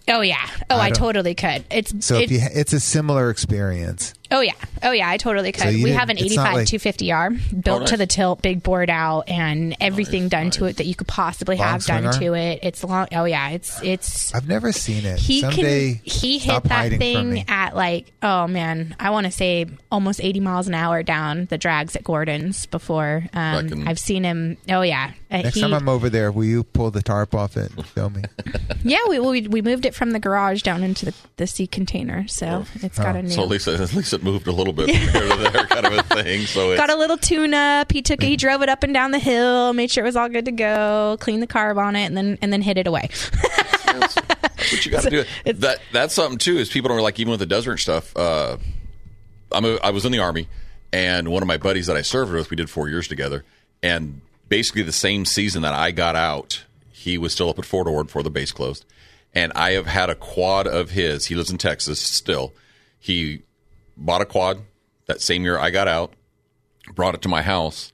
oh 0.08 0.20
yeah, 0.20 0.46
oh 0.70 0.76
I, 0.76 0.90
don't- 0.90 0.96
totally 0.96 1.34
could. 1.34 1.64
It's 1.70 2.06
So 2.06 2.16
if 2.16 2.30
it's, 2.30 2.32
you, 2.32 2.40
it's 2.54 2.72
a 2.72 2.80
similar 2.80 3.28
experience. 3.30 4.14
Oh 4.32 4.40
yeah, 4.40 4.52
oh 4.82 4.92
yeah, 4.92 5.08
I 5.08 5.16
totally 5.16 5.52
could. 5.52 5.74
you 5.74 5.84
we 5.84 5.90
have 5.92 6.08
an 6.10 6.18
85 6.18 6.54
like- 6.54 6.66
250R 6.66 7.62
built 7.62 7.82
Oh, 7.82 7.86
to 7.86 7.96
the 7.96 8.06
tilt, 8.06 8.42
big 8.42 8.62
board 8.62 8.90
out, 8.90 9.28
and 9.28 9.76
everything 9.80 10.28
done 10.28 10.50
to 10.52 10.66
it 10.66 10.76
that 10.76 10.86
you 10.86 10.94
could 10.94 11.06
possibly 11.08 11.56
Long 11.56 11.66
have 11.68 11.84
done 11.84 12.12
to 12.20 12.34
it. 12.34 12.60
It's 12.62 12.84
long. 12.84 13.08
Oh 13.12 13.24
yeah, 13.24 13.50
it's 13.50 13.82
it's 13.82 14.34
I've 14.34 14.48
never 14.48 14.72
seen 14.72 15.04
it. 15.04 15.18
he 15.18 15.40
Someday, 15.40 15.94
can 15.94 16.02
he 16.04 16.38
hit 16.38 16.62
that 16.64 16.92
thing 16.92 17.44
at 17.48 17.74
like 17.76 18.12
oh 18.22 18.46
man 18.46 18.94
i 19.00 19.10
want 19.10 19.24
to 19.26 19.30
say 19.32 19.66
almost 19.90 20.20
80 20.22 20.40
miles 20.40 20.68
an 20.68 20.74
hour 20.74 21.02
down 21.02 21.46
the 21.46 21.56
drags 21.58 21.96
at 21.96 22.04
gordon's 22.04 22.66
before 22.66 23.24
um, 23.32 23.68
Back 23.68 23.88
i've 23.88 23.98
seen 23.98 24.24
him. 24.24 24.56
Oh 24.68 24.82
yeah. 24.82 25.12
Uh, 25.30 25.42
Next 25.42 25.54
he- 25.54 25.60
time 25.60 25.72
I'm 25.72 25.88
over 25.88 26.10
there, 26.10 26.32
will 26.32 26.44
you 26.44 26.64
pull 26.64 26.90
the 26.90 27.02
tarp 27.02 27.34
off 27.34 27.56
it 27.56 27.72
and 27.76 27.86
film 27.86 28.14
me? 28.14 28.22
yeah 28.84 28.98
we, 29.08 29.18
we 29.20 29.48
we 29.48 29.62
moved 29.62 29.86
it 29.86 29.94
from 29.94 30.10
the 30.10 30.18
garage 30.18 30.62
down 30.62 30.82
into 30.82 31.06
the, 31.06 31.14
the 31.36 31.46
sea 31.46 31.66
container 31.66 32.26
so 32.28 32.64
it's 32.82 32.98
got 32.98 33.16
a 33.16 33.22
new 33.22 33.30
So 33.30 33.42
at 33.42 33.48
least, 33.48 33.68
at 33.68 33.94
least 33.94 34.12
it 34.20 34.24
moved 34.24 34.46
a 34.46 34.52
little 34.52 34.72
bit 34.72 34.86
from 35.10 35.20
here 35.22 35.28
to 35.28 35.50
there, 35.50 35.66
kind 35.66 35.86
of 35.86 35.92
a 35.92 36.02
thing. 36.02 36.46
So 36.46 36.70
it's, 36.70 36.80
got 36.80 36.90
a 36.90 36.96
little 36.96 37.16
tune 37.16 37.54
up 37.54 37.90
he 37.90 38.02
took 38.02 38.22
it 38.22 38.26
he 38.26 38.36
drove 38.36 38.62
it 38.62 38.68
up 38.68 38.82
and 38.82 38.94
down 38.94 39.10
the 39.10 39.18
hill 39.18 39.72
made 39.72 39.90
sure 39.90 40.04
it 40.04 40.08
was 40.08 40.16
all 40.16 40.28
good 40.28 40.44
to 40.44 40.52
go 40.52 41.16
cleaned 41.20 41.42
the 41.42 41.46
carb 41.46 41.76
on 41.76 41.96
it 41.96 42.04
and 42.04 42.16
then 42.16 42.38
and 42.40 42.52
then 42.52 42.62
hid 42.62 42.78
it 42.78 42.86
away 42.86 43.08
what 44.72 44.84
you 44.84 44.92
got 44.92 45.02
to 45.04 45.10
do. 45.44 45.52
That 45.52 45.80
that's 45.92 46.14
something 46.14 46.38
too. 46.38 46.58
Is 46.58 46.68
people 46.68 46.88
don't 46.88 47.00
like 47.00 47.18
even 47.18 47.30
with 47.30 47.40
the 47.40 47.46
desert 47.46 47.78
stuff. 47.78 48.16
Uh, 48.16 48.56
I'm 49.52 49.64
a, 49.64 49.76
I 49.82 49.90
was 49.90 50.04
in 50.04 50.12
the 50.12 50.18
army, 50.18 50.48
and 50.92 51.28
one 51.28 51.42
of 51.42 51.46
my 51.46 51.56
buddies 51.56 51.86
that 51.86 51.96
I 51.96 52.02
served 52.02 52.32
with, 52.32 52.50
we 52.50 52.56
did 52.56 52.70
four 52.70 52.88
years 52.88 53.08
together, 53.08 53.44
and 53.82 54.20
basically 54.48 54.82
the 54.82 54.92
same 54.92 55.24
season 55.24 55.62
that 55.62 55.74
I 55.74 55.90
got 55.90 56.16
out, 56.16 56.64
he 56.92 57.18
was 57.18 57.32
still 57.32 57.48
up 57.48 57.58
at 57.58 57.64
Fort 57.64 57.86
Ord 57.86 58.06
before 58.06 58.22
the 58.22 58.30
base 58.30 58.52
closed, 58.52 58.84
and 59.34 59.52
I 59.54 59.72
have 59.72 59.86
had 59.86 60.10
a 60.10 60.14
quad 60.14 60.66
of 60.66 60.90
his. 60.90 61.26
He 61.26 61.34
lives 61.34 61.50
in 61.50 61.58
Texas 61.58 62.00
still. 62.00 62.52
He 62.98 63.42
bought 64.00 64.22
a 64.22 64.24
quad 64.24 64.62
that 65.10 65.20
same 65.20 65.42
year 65.42 65.58
I 65.58 65.70
got 65.70 65.88
out, 65.88 66.14
brought 66.94 67.14
it 67.14 67.22
to 67.22 67.28
my 67.28 67.42
house. 67.42 67.92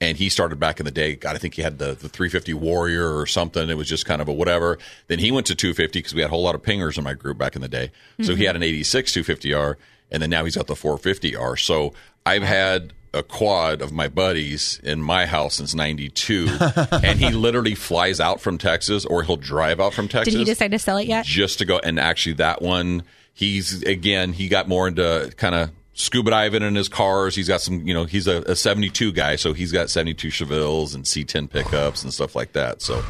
And 0.00 0.16
he 0.16 0.28
started 0.28 0.60
back 0.60 0.78
in 0.78 0.84
the 0.84 0.92
day. 0.92 1.16
God, 1.16 1.34
I 1.34 1.38
think 1.38 1.54
he 1.54 1.62
had 1.62 1.78
the, 1.78 1.86
the 1.86 2.08
350 2.08 2.54
Warrior 2.54 3.18
or 3.18 3.26
something. 3.26 3.68
It 3.68 3.76
was 3.76 3.88
just 3.88 4.06
kind 4.06 4.22
of 4.22 4.28
a 4.28 4.32
whatever. 4.32 4.78
Then 5.08 5.18
he 5.18 5.32
went 5.32 5.48
to 5.48 5.56
250 5.56 5.98
because 5.98 6.14
we 6.14 6.20
had 6.20 6.28
a 6.28 6.30
whole 6.30 6.44
lot 6.44 6.54
of 6.54 6.62
pingers 6.62 6.98
in 6.98 7.02
my 7.02 7.14
group 7.14 7.36
back 7.36 7.56
in 7.56 7.62
the 7.62 7.68
day. 7.68 7.90
So 8.20 8.36
he 8.36 8.44
mm-hmm. 8.44 8.46
had 8.46 8.56
an 8.56 8.62
86 8.62 9.10
250R, 9.10 9.74
and 10.12 10.22
then 10.22 10.30
now 10.30 10.44
he's 10.44 10.54
got 10.54 10.68
the 10.68 10.74
450R. 10.74 11.58
So 11.58 11.94
I've 12.24 12.44
had 12.44 12.92
a 13.12 13.24
quad 13.24 13.82
of 13.82 13.90
my 13.90 14.06
buddies 14.06 14.80
in 14.84 15.00
my 15.00 15.26
house 15.26 15.56
since 15.56 15.74
92. 15.74 16.48
and 16.92 17.18
he 17.18 17.30
literally 17.30 17.74
flies 17.74 18.20
out 18.20 18.40
from 18.40 18.56
Texas 18.56 19.04
or 19.04 19.24
he'll 19.24 19.36
drive 19.36 19.80
out 19.80 19.94
from 19.94 20.06
Texas 20.06 20.34
did 20.34 20.38
he 20.38 20.44
decide 20.44 20.70
to 20.70 20.78
sell 20.78 20.98
it 20.98 21.08
yet 21.08 21.24
just 21.24 21.58
to 21.58 21.64
go 21.64 21.78
and 21.78 21.98
actually 21.98 22.34
that 22.34 22.60
one 22.62 23.02
he's 23.38 23.84
again 23.84 24.32
he 24.32 24.48
got 24.48 24.66
more 24.66 24.88
into 24.88 25.32
kind 25.36 25.54
of 25.54 25.70
scuba 25.94 26.30
diving 26.30 26.62
in 26.62 26.74
his 26.74 26.88
cars 26.88 27.36
he's 27.36 27.46
got 27.46 27.60
some 27.60 27.86
you 27.86 27.94
know 27.94 28.04
he's 28.04 28.26
a, 28.26 28.42
a 28.42 28.56
72 28.56 29.12
guy 29.12 29.36
so 29.36 29.52
he's 29.52 29.70
got 29.70 29.88
72 29.88 30.28
chevelles 30.28 30.92
and 30.92 31.04
c10 31.04 31.48
pickups 31.48 32.02
and 32.02 32.12
stuff 32.12 32.34
like 32.34 32.52
that 32.54 32.82
so 32.82 33.00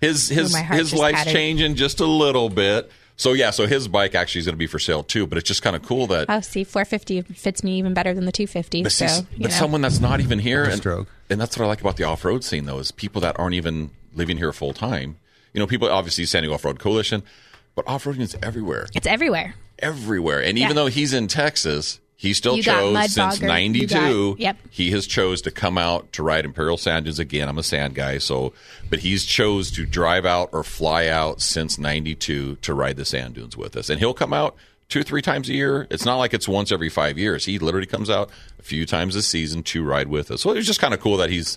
his 0.00 0.28
his 0.28 0.52
my 0.52 0.62
heart 0.62 0.80
his 0.80 0.92
life's 0.92 1.18
patted. 1.18 1.32
changing 1.32 1.76
just 1.76 2.00
a 2.00 2.06
little 2.06 2.48
bit 2.48 2.90
so 3.16 3.32
yeah 3.32 3.50
so 3.50 3.68
his 3.68 3.86
bike 3.86 4.16
actually 4.16 4.40
is 4.40 4.46
going 4.46 4.54
to 4.54 4.58
be 4.58 4.66
for 4.66 4.80
sale 4.80 5.04
too 5.04 5.24
but 5.24 5.38
it's 5.38 5.46
just 5.46 5.62
kind 5.62 5.76
of 5.76 5.82
cool 5.82 6.08
that 6.08 6.26
oh 6.28 6.40
see 6.40 6.64
450 6.64 7.22
fits 7.34 7.62
me 7.62 7.78
even 7.78 7.94
better 7.94 8.12
than 8.12 8.24
the 8.24 8.32
250 8.32 8.82
but, 8.82 8.90
so 8.90 9.06
see, 9.06 9.20
you 9.20 9.26
but 9.42 9.50
know. 9.50 9.56
someone 9.56 9.82
that's 9.82 10.00
not 10.00 10.18
even 10.18 10.40
here 10.40 10.64
and, 10.64 10.78
stroke. 10.78 11.06
and 11.28 11.40
that's 11.40 11.56
what 11.56 11.64
I 11.64 11.68
like 11.68 11.80
about 11.80 11.96
the 11.96 12.04
off-road 12.04 12.42
scene 12.42 12.66
though 12.66 12.80
is 12.80 12.90
people 12.90 13.20
that 13.20 13.38
aren't 13.38 13.54
even 13.54 13.90
living 14.16 14.36
here 14.36 14.52
full 14.52 14.72
time 14.72 15.16
you 15.52 15.60
know 15.60 15.68
people 15.68 15.88
obviously 15.88 16.26
San 16.26 16.42
Diego 16.42 16.54
Off-Road 16.54 16.80
Coalition 16.80 17.22
but 17.82 17.90
off-roading 17.92 18.20
is 18.20 18.36
everywhere 18.42 18.86
it's 18.94 19.06
everywhere 19.06 19.54
everywhere. 19.80 20.42
And 20.42 20.58
even 20.58 20.76
though 20.76 20.86
he's 20.88 21.12
in 21.14 21.26
Texas, 21.26 22.00
he 22.16 22.34
still 22.34 22.56
You 22.56 22.62
chose 22.62 23.12
since 23.12 23.40
'92. 23.40 24.36
yep. 24.38 24.58
He 24.68 24.90
has 24.90 25.06
chose 25.06 25.40
to 25.42 25.50
come 25.50 25.78
out 25.78 26.12
to 26.12 26.22
ride 26.22 26.44
Imperial 26.44 26.76
Sand 26.76 27.06
Dunes 27.06 27.18
again. 27.18 27.48
I'm 27.48 27.56
a 27.58 27.62
sand 27.62 27.94
guy, 27.94 28.18
so 28.18 28.52
but 28.90 28.98
he's 28.98 29.24
chose 29.24 29.70
to 29.72 29.86
drive 29.86 30.26
out 30.26 30.50
or 30.52 30.62
fly 30.62 31.06
out 31.06 31.40
since 31.40 31.78
'92 31.78 32.56
to 32.56 32.74
ride 32.74 32.96
the 32.96 33.04
sand 33.06 33.34
dunes 33.34 33.56
with 33.56 33.76
us, 33.76 33.88
and 33.88 33.98
he'll 33.98 34.12
come 34.14 34.34
out 34.34 34.54
two 34.90 35.00
or 35.00 35.04
three 35.04 35.22
times 35.22 35.48
a 35.48 35.54
year. 35.54 35.86
It's 35.90 36.04
not 36.04 36.16
like 36.16 36.34
it's 36.34 36.48
once 36.48 36.70
every 36.70 36.90
five 36.90 37.16
years. 37.16 37.46
He 37.46 37.58
literally 37.58 37.86
comes 37.86 38.10
out 38.10 38.28
a 38.58 38.62
few 38.62 38.84
times 38.84 39.16
a 39.16 39.22
season 39.22 39.62
to 39.62 39.82
ride 39.82 40.08
with 40.08 40.30
us. 40.30 40.42
So 40.42 40.50
it's 40.50 40.66
just 40.66 40.80
kind 40.80 40.92
of 40.92 41.00
cool 41.00 41.16
that 41.16 41.30
he's 41.30 41.56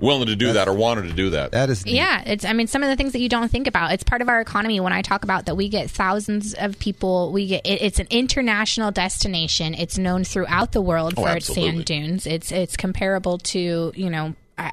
willing 0.00 0.26
to 0.26 0.36
do 0.36 0.52
that 0.54 0.68
or 0.68 0.72
wanted 0.74 1.02
to 1.08 1.12
do 1.12 1.30
that. 1.30 1.52
That 1.52 1.70
is 1.70 1.84
neat. 1.84 1.94
Yeah, 1.94 2.22
it's. 2.26 2.44
I 2.44 2.52
mean, 2.52 2.66
some 2.66 2.82
of 2.82 2.88
the 2.88 2.96
things 2.96 3.12
that 3.12 3.20
you 3.20 3.28
don't 3.28 3.50
think 3.50 3.66
about. 3.66 3.92
It's 3.92 4.04
part 4.04 4.22
of 4.22 4.28
our 4.28 4.40
economy. 4.40 4.80
When 4.80 4.92
I 4.92 5.02
talk 5.02 5.24
about 5.24 5.46
that, 5.46 5.56
we 5.56 5.68
get 5.68 5.90
thousands 5.90 6.54
of 6.54 6.78
people. 6.78 7.32
We 7.32 7.46
get. 7.46 7.66
It, 7.66 7.82
it's 7.82 7.98
an 7.98 8.08
international 8.10 8.90
destination. 8.90 9.74
It's 9.74 9.98
known 9.98 10.24
throughout 10.24 10.72
the 10.72 10.82
world 10.82 11.14
Oh, 11.16 11.22
for 11.22 11.36
its 11.36 11.52
sand 11.52 11.84
dunes. 11.84 12.26
It's 12.26 12.52
it's 12.52 12.76
comparable 12.76 13.38
to 13.38 13.92
you 13.94 14.10
know. 14.10 14.34
I, 14.58 14.72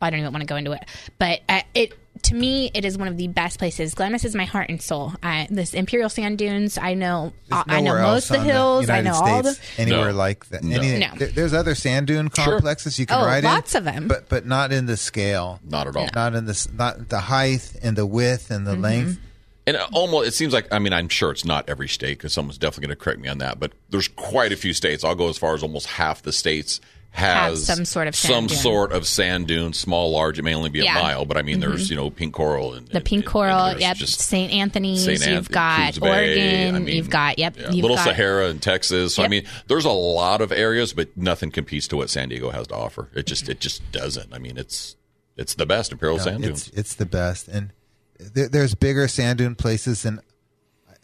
I 0.00 0.10
don't 0.10 0.20
even 0.20 0.32
want 0.32 0.42
to 0.42 0.46
go 0.46 0.56
into 0.56 0.72
it, 0.72 0.84
but 1.18 1.40
uh, 1.48 1.62
it 1.74 1.92
to 2.22 2.34
me 2.34 2.70
it 2.74 2.84
is 2.84 2.96
one 2.96 3.08
of 3.08 3.16
the 3.16 3.28
best 3.28 3.58
places. 3.58 3.94
Glamis 3.94 4.24
is 4.24 4.34
my 4.34 4.44
heart 4.44 4.68
and 4.70 4.80
soul. 4.80 5.12
I, 5.22 5.46
this 5.50 5.74
Imperial 5.74 6.08
Sand 6.08 6.38
Dunes. 6.38 6.78
I 6.78 6.94
know. 6.94 7.32
There's 7.48 7.64
I 7.68 7.80
know 7.80 7.94
most 8.00 8.30
of 8.30 8.34
the 8.34 8.38
on 8.40 8.44
hills. 8.46 8.88
I 8.88 8.98
United 8.98 9.18
know 9.18 9.24
all 9.26 9.42
the. 9.42 9.52
States 9.54 9.78
anywhere 9.78 10.12
No. 10.12 10.16
like 10.18 10.46
that. 10.50 10.62
No. 10.64 10.76
Any- 10.80 10.98
No. 10.98 11.08
there- 11.16 11.28
there's 11.28 11.52
other 11.52 11.74
sand 11.74 12.06
dune 12.06 12.28
complexes 12.30 12.98
you 12.98 13.06
can 13.06 13.20
Oh, 13.20 13.26
ride 13.26 13.44
lots 13.44 13.74
in, 13.74 13.84
them, 13.84 14.08
but 14.08 14.28
but 14.28 14.46
not 14.46 14.72
in 14.72 14.86
the 14.86 14.96
scale. 14.96 15.60
Not 15.68 15.86
at 15.86 15.96
all. 15.96 16.08
Not 16.14 16.34
in 16.34 16.46
the 16.46 16.68
not 16.76 17.08
the 17.08 17.20
height 17.20 17.72
and 17.82 17.96
the 17.96 18.06
width 18.06 18.50
and 18.50 18.66
the 18.66 18.72
Mm-hmm. 18.72 18.82
length. 18.82 19.18
And 19.66 19.78
almost, 19.94 20.28
it 20.28 20.34
seems 20.34 20.52
like, 20.52 20.70
I 20.70 20.78
mean, 20.78 20.92
I'm 20.92 21.08
sure 21.08 21.30
it's 21.30 21.46
not 21.46 21.70
every 21.70 21.88
state 21.88 22.18
because 22.18 22.34
someone's 22.34 22.58
definitely 22.58 22.88
going 22.88 22.98
to 22.98 23.02
correct 23.02 23.18
me 23.20 23.28
on 23.30 23.38
that, 23.38 23.58
but 23.58 23.72
there's 23.88 24.08
quite 24.08 24.52
a 24.52 24.56
few 24.56 24.74
states. 24.74 25.02
I'll 25.04 25.14
go 25.14 25.30
as 25.30 25.38
far 25.38 25.54
as 25.54 25.62
almost 25.62 25.86
half 25.86 26.20
the 26.20 26.34
states 26.34 26.82
has 27.14 27.68
Have 27.68 27.76
some 27.76 27.84
sort 27.84 28.08
of 28.08 28.16
sand 28.16 28.32
some 28.34 28.46
dune. 28.48 28.56
sort 28.58 28.92
of 28.92 29.06
sand 29.06 29.46
dune, 29.46 29.72
small, 29.72 30.10
large. 30.10 30.38
It 30.40 30.42
may 30.42 30.52
only 30.54 30.68
be 30.70 30.80
a 30.80 30.82
Yeah. 30.84 30.94
Mm-hmm. 30.96 31.02
mile, 31.04 31.24
but 31.24 31.36
I 31.36 31.42
mean, 31.42 31.60
there's 31.60 31.88
you 31.88 31.94
know 31.96 32.10
pink 32.10 32.34
coral 32.34 32.74
and 32.74 32.88
The 32.88 32.96
and- 32.96 33.04
pink 33.04 33.22
and- 33.24 33.30
coral, 33.32 33.56
and 33.66 33.72
there's 33.74 33.82
yep. 33.82 33.96
just 33.96 34.20
St. 34.20 34.52
Anthony's, 34.52 35.04
St. 35.04 35.24
you've 35.24 35.48
got 35.48 36.00
Bay, 36.00 36.08
Oregon, 36.08 36.74
I 36.74 36.78
mean, 36.80 36.96
you've 36.96 37.08
got 37.10 37.38
yep, 37.38 37.54
yeah, 37.56 37.70
you've 37.70 37.82
Little 37.82 37.96
got, 37.96 38.04
Sahara 38.06 38.48
in 38.48 38.58
Texas. 38.58 39.14
So 39.14 39.22
I 39.22 39.28
mean, 39.28 39.44
there's 39.68 39.84
a 39.84 39.90
lot 39.92 40.40
of 40.40 40.50
areas, 40.50 40.92
but 40.92 41.16
nothing 41.16 41.52
competes 41.52 41.86
to 41.88 41.96
what 41.96 42.10
San 42.10 42.28
Diego 42.30 42.50
has 42.50 42.66
to 42.66 42.74
offer. 42.74 43.08
It 43.14 43.26
just 43.26 43.48
it 43.48 43.60
just 43.60 43.90
doesn't. 43.92 44.34
I 44.34 44.38
mean, 44.40 44.58
it's 44.58 44.96
it's 45.36 45.54
the 45.54 45.66
best 45.66 45.92
Imperial 45.92 46.18
sand 46.18 46.42
dunes. 46.42 46.70
it's 46.74 46.94
the 46.96 47.06
best, 47.06 47.46
and 47.46 47.72
there, 48.18 48.48
there's 48.48 48.74
bigger 48.74 49.06
sand 49.06 49.38
dune 49.38 49.54
places, 49.54 50.04
and 50.04 50.18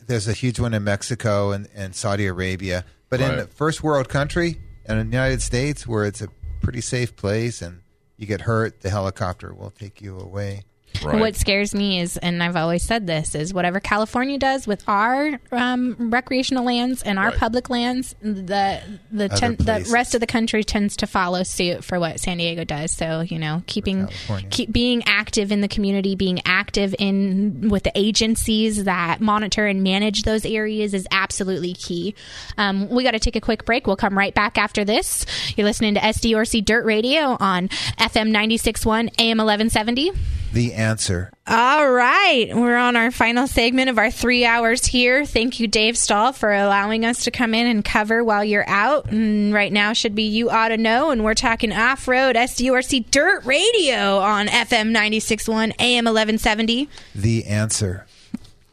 there's 0.08 0.26
a 0.26 0.32
huge 0.32 0.58
one 0.58 0.74
in 0.74 0.82
Mexico 0.82 1.52
and, 1.52 1.68
and 1.72 1.94
Saudi 1.94 2.26
Arabia. 2.26 2.84
But 3.10 3.20
in 3.20 3.28
Right. 3.28 3.36
the 3.38 3.46
first 3.46 3.82
world 3.84 4.08
country 4.08 4.58
and 4.84 4.98
in 4.98 5.10
the 5.10 5.16
United 5.16 5.42
States, 5.42 5.86
where 5.86 6.04
it's 6.04 6.20
a 6.20 6.28
pretty 6.60 6.80
safe 6.80 7.16
place, 7.16 7.62
and 7.62 7.80
you 8.16 8.26
get 8.26 8.42
hurt, 8.42 8.80
the 8.80 8.90
helicopter 8.90 9.52
will 9.54 9.70
take 9.70 10.00
you 10.00 10.18
away. 10.18 10.64
Right. 11.02 11.18
What 11.18 11.36
scares 11.36 11.74
me 11.74 12.00
is, 12.00 12.16
and 12.18 12.42
I've 12.42 12.56
always 12.56 12.82
said 12.82 13.06
this, 13.06 13.34
is 13.34 13.54
whatever 13.54 13.80
California 13.80 14.38
does 14.38 14.66
with 14.66 14.82
our 14.86 15.40
um, 15.50 15.96
recreational 16.10 16.64
lands 16.64 17.02
and 17.02 17.18
our 17.18 17.28
Right. 17.30 17.38
public 17.38 17.70
lands, 17.70 18.14
the 18.20 18.80
the 19.10 19.28
ten, 19.30 19.56
the 19.56 19.88
rest 19.90 20.14
of 20.14 20.20
the 20.20 20.26
country 20.26 20.62
tends 20.64 20.96
to 20.98 21.06
follow 21.06 21.42
suit 21.42 21.84
for 21.84 21.98
what 21.98 22.20
San 22.20 22.36
Diego 22.38 22.64
does. 22.64 22.90
So 22.92 23.20
you 23.22 23.38
know, 23.38 23.62
keeping 23.66 24.08
keep 24.50 24.72
being 24.72 25.02
active 25.06 25.52
in 25.52 25.60
the 25.62 25.68
community, 25.68 26.16
being 26.16 26.40
active 26.44 26.94
in 26.98 27.68
with 27.70 27.84
the 27.84 27.92
agencies 27.94 28.84
that 28.84 29.20
monitor 29.20 29.66
and 29.66 29.82
manage 29.82 30.22
those 30.24 30.44
areas 30.44 30.92
is 30.92 31.06
absolutely 31.10 31.72
key. 31.72 32.14
Um, 32.58 32.88
we 32.90 33.04
got 33.04 33.12
to 33.12 33.20
take 33.20 33.36
a 33.36 33.40
quick 33.40 33.64
break. 33.64 33.86
We'll 33.86 33.96
come 33.96 34.18
right 34.18 34.34
back 34.34 34.58
after 34.58 34.84
this. 34.84 35.24
You're 35.56 35.66
listening 35.66 35.94
to 35.94 36.00
SDRC 36.00 36.64
Dirt 36.64 36.84
Radio 36.84 37.36
on 37.40 37.68
FM 37.98 38.30
96.1 38.32 39.08
AM 39.18 39.38
1170. 39.38 40.10
The 40.52 40.74
answer. 40.74 41.32
All 41.46 41.90
right. 41.90 42.48
We're 42.52 42.76
on 42.76 42.96
our 42.96 43.10
final 43.10 43.46
segment 43.46 43.88
of 43.88 43.98
our 43.98 44.10
three 44.10 44.44
hours 44.44 44.84
here. 44.84 45.24
Thank 45.24 45.60
you, 45.60 45.68
Dave 45.68 45.96
Stahl, 45.96 46.32
for 46.32 46.52
allowing 46.52 47.04
us 47.04 47.24
to 47.24 47.30
come 47.30 47.54
in 47.54 47.66
and 47.66 47.84
cover 47.84 48.24
while 48.24 48.44
you're 48.44 48.68
out. 48.68 49.10
And 49.10 49.54
right 49.54 49.72
now 49.72 49.92
should 49.92 50.14
be 50.14 50.24
You 50.24 50.50
Ought 50.50 50.68
to 50.68 50.76
Know. 50.76 51.10
And 51.10 51.22
we're 51.24 51.34
talking 51.34 51.72
off 51.72 52.08
road 52.08 52.34
SDRC 52.34 53.10
Dirt 53.10 53.44
Radio 53.44 54.18
on 54.18 54.48
FM 54.48 54.90
96.1 54.90 55.72
AM 55.78 56.04
1170. 56.04 56.88
The 57.14 57.46
answer. 57.46 58.06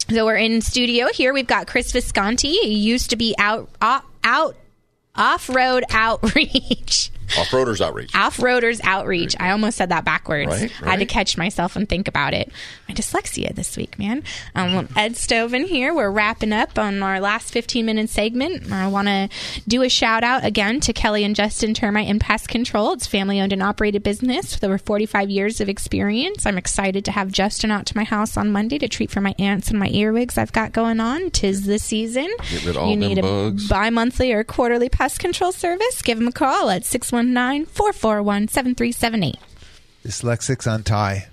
So 0.09 0.25
we're 0.25 0.37
in 0.37 0.61
studio 0.61 1.07
here. 1.13 1.33
We've 1.33 1.45
got 1.45 1.67
Chris 1.67 1.91
Visconti. 1.91 2.53
He 2.53 2.75
used 2.75 3.09
to 3.11 3.15
be 3.15 3.35
out, 3.37 3.69
out, 3.81 4.03
out 4.23 4.55
off 5.15 5.49
road 5.49 5.83
outreach. 5.89 7.11
Off 7.37 7.49
Roaders 7.49 7.81
Outreach. 7.81 8.15
Off 8.15 8.37
Roaders 8.37 8.79
Outreach. 8.83 9.35
I 9.39 9.51
almost 9.51 9.77
said 9.77 9.89
that 9.89 10.05
backwards. 10.05 10.49
Right, 10.49 10.71
I 10.83 10.91
had 10.91 10.99
to 10.99 11.05
catch 11.05 11.37
myself 11.37 11.75
and 11.75 11.87
think 11.87 12.07
about 12.07 12.33
it. 12.33 12.51
My 12.87 12.95
dyslexia 12.95 13.53
this 13.53 13.75
week, 13.77 13.97
man. 13.99 14.23
Um, 14.55 14.87
Ed 14.95 15.13
Stovin 15.13 15.65
here. 15.65 15.93
We're 15.93 16.11
wrapping 16.11 16.53
up 16.53 16.77
on 16.79 17.03
our 17.03 17.19
last 17.19 17.51
15 17.51 17.85
minute 17.85 18.09
segment. 18.09 18.71
I 18.71 18.87
want 18.87 19.07
to 19.07 19.29
do 19.67 19.81
a 19.81 19.89
shout 19.89 20.23
out 20.23 20.45
again 20.45 20.79
to 20.81 20.93
Kelly 20.93 21.23
and 21.23 21.35
Justin 21.35 21.73
Termite 21.73 22.07
and 22.07 22.21
Pest 22.21 22.47
Control. 22.47 22.93
It's 22.93 23.07
family 23.07 23.39
owned 23.41 23.53
and 23.53 23.63
operated 23.63 24.03
business 24.03 24.53
with 24.55 24.63
over 24.63 24.77
45 24.77 25.29
years 25.29 25.59
of 25.61 25.69
experience. 25.69 26.45
I'm 26.45 26.57
excited 26.57 27.03
to 27.05 27.11
have 27.11 27.31
Justin 27.31 27.71
out 27.71 27.85
to 27.87 27.97
my 27.97 28.03
house 28.03 28.37
on 28.37 28.51
Monday 28.51 28.77
to 28.79 28.87
treat 28.87 29.11
for 29.11 29.21
my 29.21 29.35
ants 29.39 29.69
and 29.69 29.79
my 29.79 29.89
earwigs 29.89 30.37
I've 30.37 30.53
got 30.53 30.71
going 30.71 30.99
on. 30.99 31.31
Tis 31.31 31.65
the 31.65 31.79
season. 31.79 32.29
Get 32.49 32.65
rid 32.65 32.75
of 32.75 32.83
all 32.83 32.89
you 32.89 32.95
need 32.95 33.17
a 33.17 33.51
bi 33.69 33.89
monthly 33.89 34.31
or 34.31 34.43
quarterly 34.43 34.89
pest 34.89 35.19
control 35.19 35.51
service. 35.51 36.01
Give 36.01 36.17
them 36.17 36.27
a 36.27 36.31
call 36.31 36.69
at 36.69 36.85
619 37.17 37.65
441 37.65 38.47
7378. 38.47 39.35
Dyslexics 40.05 40.71
untie. 40.71 41.27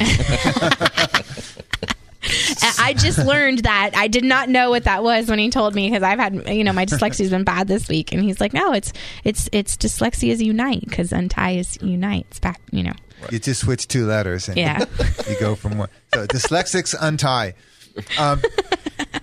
I 2.80 2.94
just 2.94 3.18
learned 3.18 3.60
that. 3.60 3.92
I 3.94 4.08
did 4.08 4.24
not 4.24 4.48
know 4.48 4.70
what 4.70 4.84
that 4.84 5.02
was 5.02 5.28
when 5.28 5.38
he 5.38 5.50
told 5.50 5.74
me 5.74 5.88
because 5.88 6.02
I've 6.02 6.18
had, 6.18 6.48
you 6.48 6.64
know, 6.64 6.72
my 6.72 6.86
dyslexia's 6.86 7.30
been 7.30 7.44
bad 7.44 7.68
this 7.68 7.88
week, 7.88 8.12
and 8.12 8.22
he's 8.22 8.40
like, 8.40 8.52
"No, 8.52 8.72
it's 8.72 8.92
it's 9.24 9.48
it's 9.52 9.76
dyslexia's 9.76 10.42
unite 10.42 10.80
because 10.80 11.12
untie 11.12 11.52
is 11.52 11.78
unite. 11.80 12.26
It's 12.30 12.40
back, 12.40 12.60
you 12.70 12.82
know." 12.82 12.92
You 13.30 13.38
just 13.38 13.62
switch 13.62 13.88
two 13.88 14.06
letters 14.06 14.48
and 14.48 14.56
Yeah. 14.56 14.84
you 15.28 15.36
go 15.40 15.54
from 15.54 15.78
one. 15.78 15.88
So 16.14 16.26
dyslexics 16.26 16.94
untie. 16.98 17.54
Um, 18.18 18.42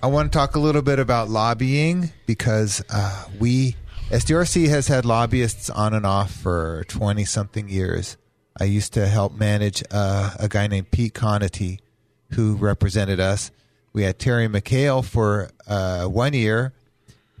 I 0.02 0.06
want 0.08 0.32
to 0.32 0.38
talk 0.38 0.56
a 0.56 0.60
little 0.60 0.82
bit 0.82 0.98
about 0.98 1.28
lobbying 1.28 2.12
because 2.26 2.82
uh, 2.90 3.26
we 3.38 3.76
SDRC 4.10 4.68
has 4.68 4.86
had 4.88 5.04
lobbyists 5.04 5.68
on 5.68 5.92
and 5.92 6.06
off 6.06 6.30
for 6.32 6.84
twenty 6.88 7.24
something 7.24 7.68
years. 7.68 8.16
I 8.58 8.64
used 8.64 8.92
to 8.94 9.06
help 9.06 9.34
manage 9.34 9.82
uh, 9.90 10.30
a 10.38 10.48
guy 10.48 10.66
named 10.68 10.90
Pete 10.90 11.12
Conity 11.12 11.80
who 12.32 12.54
represented 12.56 13.20
us. 13.20 13.50
We 13.92 14.04
had 14.04 14.18
Terry 14.18 14.48
McHale 14.48 15.04
for 15.04 15.50
uh, 15.66 16.04
one 16.04 16.32
year. 16.34 16.72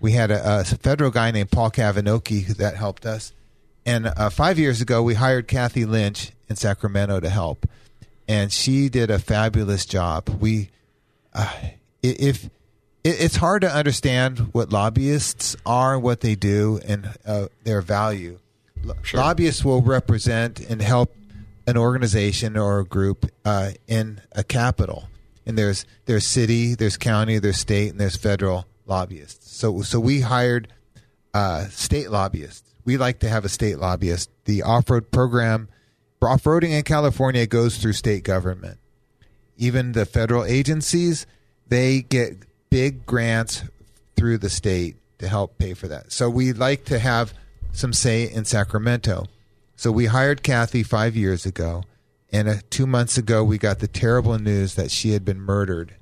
We 0.00 0.12
had 0.12 0.30
a, 0.30 0.60
a 0.60 0.64
federal 0.64 1.10
guy 1.10 1.30
named 1.30 1.50
Paul 1.50 1.70
Cavanoki 1.70 2.42
who- 2.42 2.54
that 2.54 2.76
helped 2.76 3.06
us. 3.06 3.32
And 3.86 4.08
uh, 4.08 4.30
five 4.30 4.58
years 4.58 4.80
ago, 4.80 5.02
we 5.02 5.14
hired 5.14 5.46
Kathy 5.46 5.84
Lynch 5.84 6.32
in 6.48 6.56
Sacramento 6.56 7.20
to 7.20 7.30
help, 7.30 7.66
and 8.26 8.52
she 8.52 8.88
did 8.88 9.10
a 9.10 9.18
fabulous 9.20 9.86
job. 9.86 10.28
We, 10.40 10.70
uh, 11.32 11.52
if 12.02 12.50
it's 13.06 13.36
hard 13.36 13.62
to 13.62 13.72
understand 13.72 14.38
what 14.52 14.72
lobbyists 14.72 15.56
are, 15.64 15.98
what 15.98 16.20
they 16.20 16.34
do, 16.34 16.80
and 16.86 17.08
uh, 17.24 17.46
their 17.64 17.80
value. 17.80 18.38
Sure. 19.02 19.20
Lobbyists 19.20 19.64
will 19.64 19.82
represent 19.82 20.60
and 20.60 20.80
help 20.80 21.14
an 21.66 21.76
organization 21.76 22.56
or 22.56 22.80
a 22.80 22.84
group 22.84 23.26
uh, 23.44 23.70
in 23.86 24.20
a 24.32 24.44
capital, 24.44 25.08
and 25.44 25.56
there's 25.56 25.84
there's 26.06 26.26
city, 26.26 26.74
there's 26.74 26.96
county, 26.96 27.38
there's 27.38 27.58
state, 27.58 27.90
and 27.90 28.00
there's 28.00 28.16
federal 28.16 28.66
lobbyists. 28.86 29.56
So 29.56 29.82
so 29.82 29.98
we 29.98 30.20
hired 30.20 30.72
uh, 31.34 31.66
state 31.68 32.10
lobbyists. 32.10 32.74
We 32.84 32.96
like 32.96 33.18
to 33.20 33.28
have 33.28 33.44
a 33.44 33.48
state 33.48 33.78
lobbyist. 33.78 34.30
The 34.44 34.62
off 34.62 34.88
road 34.88 35.10
program, 35.10 35.68
off 36.22 36.44
roading 36.44 36.70
in 36.70 36.82
California 36.82 37.46
goes 37.46 37.78
through 37.78 37.94
state 37.94 38.22
government. 38.22 38.78
Even 39.56 39.92
the 39.92 40.06
federal 40.06 40.44
agencies, 40.44 41.26
they 41.68 42.02
get 42.02 42.46
big 42.70 43.06
grants 43.06 43.62
through 44.16 44.38
the 44.38 44.50
state 44.50 44.96
to 45.18 45.28
help 45.28 45.58
pay 45.58 45.74
for 45.74 45.88
that. 45.88 46.12
So 46.12 46.28
we 46.28 46.52
like 46.52 46.84
to 46.86 46.98
have 46.98 47.32
some 47.72 47.92
say 47.92 48.30
in 48.30 48.44
Sacramento. 48.44 49.26
So 49.76 49.92
we 49.92 50.06
hired 50.06 50.42
Kathy 50.42 50.82
five 50.82 51.14
years 51.16 51.44
ago, 51.44 51.84
and 52.32 52.48
uh, 52.48 52.54
two 52.70 52.86
months 52.86 53.18
ago 53.18 53.44
we 53.44 53.58
got 53.58 53.78
the 53.80 53.88
terrible 53.88 54.38
news 54.38 54.74
that 54.74 54.90
she 54.90 55.10
had 55.10 55.24
been 55.24 55.40
murdered. 55.40 55.94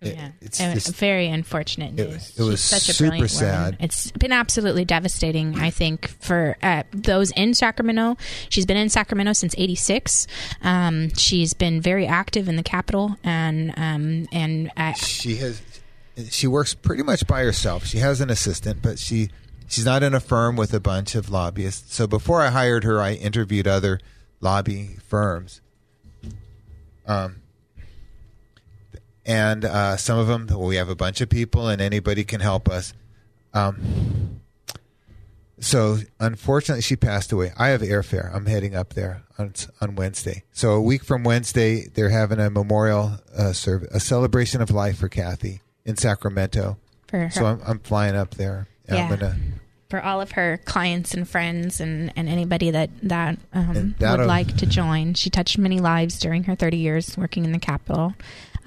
It- 0.00 0.14
Yeah, 0.14 0.28
it's 0.40 0.60
And 0.60 0.80
very 0.94 1.26
unfortunate 1.26 1.98
it- 1.98 2.08
news. 2.10 2.32
it 2.36 2.42
was 2.42 2.60
She's 2.60 2.68
such 2.70 2.88
a 2.88 2.92
super 2.92 3.08
brilliant 3.10 3.30
sad. 3.32 3.64
woman. 3.64 3.76
It's 3.80 4.12
been 4.12 4.30
absolutely 4.30 4.84
devastating. 4.84 5.58
I 5.58 5.70
think 5.70 6.06
for 6.20 6.56
uh, 6.62 6.84
those 6.92 7.32
in 7.32 7.52
Sacramento. 7.54 8.16
She's 8.48 8.64
been 8.64 8.76
in 8.76 8.90
Sacramento 8.90 9.32
since 9.32 9.56
'86. 9.58 10.28
Um, 10.62 11.12
she's 11.14 11.52
been 11.52 11.80
very 11.80 12.06
active 12.06 12.48
in 12.48 12.54
the 12.54 12.62
capital, 12.62 13.16
and 13.24 13.74
um, 13.76 14.28
and 14.30 14.70
uh, 14.76 14.92
she 14.92 15.34
has 15.36 15.60
she 16.30 16.46
works 16.46 16.74
pretty 16.74 17.02
much 17.02 17.26
by 17.26 17.42
herself. 17.42 17.84
She 17.84 17.98
has 17.98 18.20
an 18.20 18.30
assistant, 18.30 18.82
but 18.82 19.00
she 19.00 19.30
she's 19.66 19.84
not 19.84 20.04
in 20.04 20.14
a 20.14 20.20
firm 20.20 20.54
with 20.54 20.72
a 20.74 20.80
bunch 20.80 21.16
of 21.16 21.28
lobbyists. 21.28 21.92
So 21.94 22.06
before 22.06 22.40
I 22.40 22.50
hired 22.50 22.84
her, 22.84 23.00
I 23.00 23.14
interviewed 23.14 23.66
other 23.66 23.98
lobby 24.40 24.96
firms. 25.08 25.60
Um, 27.06 27.36
and 29.28 29.64
uh, 29.66 29.96
some 29.98 30.18
of 30.18 30.26
them 30.26 30.46
well, 30.48 30.66
we 30.66 30.76
have 30.76 30.88
a 30.88 30.96
bunch 30.96 31.20
of 31.20 31.28
people, 31.28 31.68
and 31.68 31.80
anybody 31.80 32.24
can 32.24 32.40
help 32.40 32.68
us. 32.68 32.94
Um, 33.52 34.40
so 35.60 35.98
unfortunately, 36.18 36.82
she 36.82 36.96
passed 36.96 37.30
away. 37.30 37.52
I 37.58 37.68
have 37.68 37.82
airfare. 37.82 38.34
I'm 38.34 38.46
heading 38.46 38.74
up 38.74 38.94
there 38.94 39.22
on 39.38 39.52
on 39.80 39.96
Wednesday. 39.96 40.44
So 40.52 40.72
a 40.72 40.80
week 40.80 41.04
from 41.04 41.24
Wednesday, 41.24 41.86
they're 41.88 42.08
having 42.08 42.40
a 42.40 42.48
memorial 42.48 43.18
uh, 43.36 43.52
service, 43.52 43.90
a 43.92 44.00
celebration 44.00 44.62
of 44.62 44.70
life 44.70 44.98
for 44.98 45.08
Kathy 45.08 45.60
in 45.84 45.96
Sacramento. 45.96 46.78
For 47.08 47.18
her. 47.18 47.30
So 47.30 47.44
I'm, 47.44 47.60
I'm 47.66 47.78
flying 47.80 48.16
up 48.16 48.34
there. 48.34 48.66
Yeah. 48.88 49.10
gonna 49.10 49.36
for 49.90 50.02
all 50.02 50.20
of 50.20 50.32
her 50.32 50.60
clients 50.64 51.14
and 51.14 51.28
friends 51.28 51.80
and, 51.80 52.12
and 52.14 52.28
anybody 52.28 52.70
that 52.70 52.90
that 53.02 53.38
um, 53.52 53.94
would 53.98 54.26
like 54.26 54.56
to 54.58 54.66
join. 54.66 55.14
She 55.14 55.30
touched 55.30 55.56
many 55.58 55.78
lives 55.78 56.18
during 56.18 56.44
her 56.44 56.54
30 56.54 56.76
years 56.76 57.16
working 57.16 57.44
in 57.44 57.52
the 57.52 57.58
Capitol. 57.58 58.14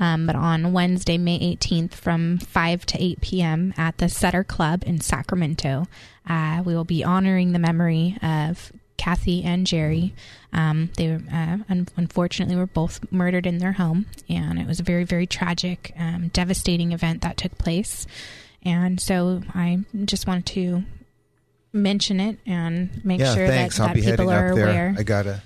Um, 0.02 0.26
but 0.26 0.36
on 0.36 0.74
Wednesday, 0.74 1.20
May 1.20 1.56
18th, 1.56 1.94
from 1.94 2.40
5 2.40 2.86
to 2.88 3.02
8 3.02 3.22
p.m. 3.22 3.74
at 3.78 4.00
the 4.00 4.10
Sutter 4.10 4.44
Club 4.44 4.84
in 4.86 5.00
Sacramento, 5.00 5.86
uh, 6.28 6.64
we 6.66 6.74
will 6.74 6.84
be 6.84 7.04
honoring 7.04 7.52
the 7.52 7.60
memory 7.60 8.18
of 8.24 8.74
Kathy 8.98 9.44
and 9.44 9.66
Jerry. 9.68 10.16
Um, 10.54 10.90
they 10.98 11.12
uh, 11.12 11.58
un- 11.70 11.88
unfortunately 11.96 12.56
were 12.56 12.66
both 12.66 13.00
murdered 13.12 13.46
in 13.46 13.60
their 13.60 13.74
home, 13.74 14.08
and 14.28 14.58
it 14.58 14.66
was 14.66 14.80
a 14.80 14.84
very, 14.84 15.04
very 15.04 15.28
tragic, 15.28 15.94
um, 15.98 16.30
devastating 16.30 16.94
event 16.94 17.22
that 17.22 17.38
took 17.38 17.56
place. 17.60 18.08
And 18.64 19.00
so 19.00 19.44
I 19.54 19.86
just 20.06 20.26
wanted 20.26 20.48
to 20.48 20.84
mention 21.74 22.20
it 22.20 22.40
and 22.48 23.06
make 23.06 23.20
yeah, 23.20 23.36
sure 23.36 23.48
thanks. 23.48 23.78
that, 23.78 23.84
I'll 23.84 23.88
that 23.90 23.96
be 23.96 24.02
people 24.02 24.32
are 24.32 24.50
aware. 24.50 24.96
I 24.98 25.04
gotta. 25.04 25.44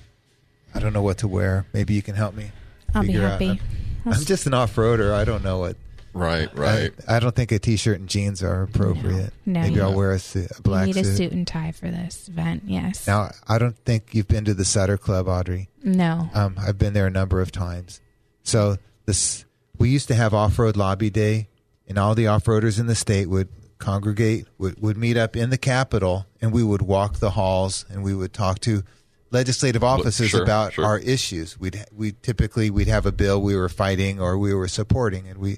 I 0.73 0.79
don't 0.79 0.93
know 0.93 1.03
what 1.03 1.19
to 1.19 1.27
wear. 1.27 1.65
Maybe 1.73 1.93
you 1.93 2.01
can 2.01 2.15
help 2.15 2.35
me. 2.35 2.51
I'll 2.93 3.03
be 3.03 3.13
happy. 3.13 3.49
out. 3.51 3.57
Happy. 4.05 4.09
I'm, 4.09 4.13
I'll 4.13 4.17
I'm 4.17 4.21
s- 4.21 4.25
just 4.27 4.45
an 4.47 4.53
off-roader. 4.53 5.11
I 5.13 5.25
don't 5.25 5.43
know 5.43 5.59
what. 5.59 5.75
Right, 6.13 6.47
right. 6.57 6.93
I, 7.09 7.17
I 7.17 7.19
don't 7.19 7.35
think 7.35 7.51
a 7.51 7.59
t-shirt 7.59 7.99
and 7.99 8.07
jeans 8.07 8.41
are 8.41 8.61
appropriate. 8.63 9.33
No, 9.45 9.59
Maybe 9.59 9.81
I'll 9.81 9.93
wear 9.93 10.13
a, 10.13 10.19
suit, 10.19 10.49
a 10.57 10.61
black. 10.61 10.87
You 10.87 10.93
black 10.93 10.95
need 10.95 11.01
a 11.01 11.03
suit. 11.03 11.17
suit 11.17 11.31
and 11.33 11.45
tie 11.45 11.73
for 11.73 11.91
this 11.91 12.29
event. 12.29 12.63
Yes. 12.67 13.05
Now, 13.05 13.31
I 13.49 13.57
don't 13.57 13.75
think 13.79 14.15
you've 14.15 14.27
been 14.29 14.45
to 14.45 14.53
the 14.53 14.63
Sutter 14.63 14.97
Club, 14.97 15.27
Audrey. 15.27 15.67
no. 15.83 16.29
Um, 16.33 16.55
I've 16.57 16.77
been 16.77 16.93
there 16.93 17.05
a 17.07 17.11
number 17.11 17.41
of 17.41 17.51
times. 17.51 17.99
So 18.43 18.77
this, 19.05 19.43
we 19.77 19.89
used 19.89 20.07
to 20.07 20.15
have 20.15 20.33
off-road 20.33 20.77
lobby 20.77 21.09
day, 21.09 21.49
and 21.85 21.97
all 21.97 22.15
the 22.15 22.27
off-roaders 22.27 22.79
in 22.79 22.87
the 22.87 22.95
state 22.95 23.27
would 23.27 23.49
congregate, 23.77 24.47
would, 24.57 24.81
would 24.81 24.95
meet 24.95 25.17
up 25.17 25.35
in 25.35 25.49
the 25.49 25.57
Capitol, 25.57 26.25
and 26.41 26.53
we 26.53 26.63
would 26.63 26.81
walk 26.81 27.15
the 27.19 27.31
halls, 27.31 27.85
and 27.89 28.03
we 28.03 28.15
would 28.15 28.31
talk 28.31 28.59
to 28.59 28.83
legislative 29.31 29.83
offices 29.83 30.29
sure, 30.29 30.43
about 30.43 30.73
sure. 30.73 30.85
our 30.85 30.99
issues. 30.99 31.59
We'd 31.59 31.85
we 31.91 32.13
typically 32.21 32.69
we'd 32.69 32.87
have 32.87 33.05
a 33.05 33.11
bill 33.11 33.41
we 33.41 33.55
were 33.55 33.69
fighting 33.69 34.19
or 34.19 34.37
we 34.37 34.53
were 34.53 34.67
supporting, 34.67 35.27
and 35.27 35.37
we 35.37 35.57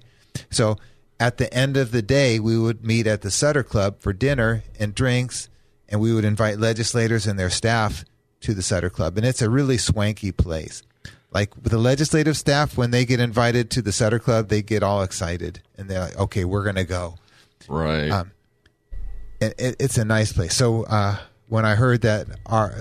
so 0.49 0.77
at 1.19 1.37
the 1.37 1.51
end 1.53 1.77
of 1.77 1.91
the 1.91 2.01
day 2.01 2.39
we 2.39 2.57
would 2.57 2.85
meet 2.85 3.07
at 3.07 3.21
the 3.21 3.31
Sutter 3.31 3.63
Club 3.63 3.99
for 3.99 4.13
dinner 4.13 4.63
and 4.79 4.93
drinks, 4.93 5.49
and 5.89 5.99
we 5.99 6.13
would 6.13 6.25
invite 6.25 6.59
legislators 6.59 7.27
and 7.27 7.37
their 7.37 7.49
staff 7.49 8.05
to 8.41 8.53
the 8.53 8.61
Sutter 8.61 8.89
Club, 8.89 9.17
and 9.17 9.25
it's 9.25 9.41
a 9.41 9.49
really 9.49 9.77
swanky 9.77 10.31
place. 10.31 10.83
Like 11.31 11.55
with 11.55 11.71
the 11.71 11.77
legislative 11.77 12.37
staff, 12.37 12.77
when 12.77 12.91
they 12.91 13.05
get 13.05 13.19
invited 13.19 13.69
to 13.71 13.81
the 13.81 13.91
Sutter 13.91 14.19
Club, 14.19 14.47
they 14.47 14.61
get 14.61 14.81
all 14.81 15.03
excited 15.03 15.61
and 15.77 15.89
they're 15.89 15.99
like, 15.99 16.17
"Okay, 16.17 16.45
we're 16.45 16.63
gonna 16.63 16.85
go." 16.85 17.15
Right. 17.67 18.09
Um, 18.09 18.31
it, 19.39 19.75
it's 19.79 19.97
a 19.97 20.05
nice 20.05 20.31
place. 20.31 20.55
So 20.55 20.83
uh, 20.83 21.17
when 21.47 21.65
I 21.65 21.75
heard 21.75 22.01
that 22.01 22.27
our 22.45 22.73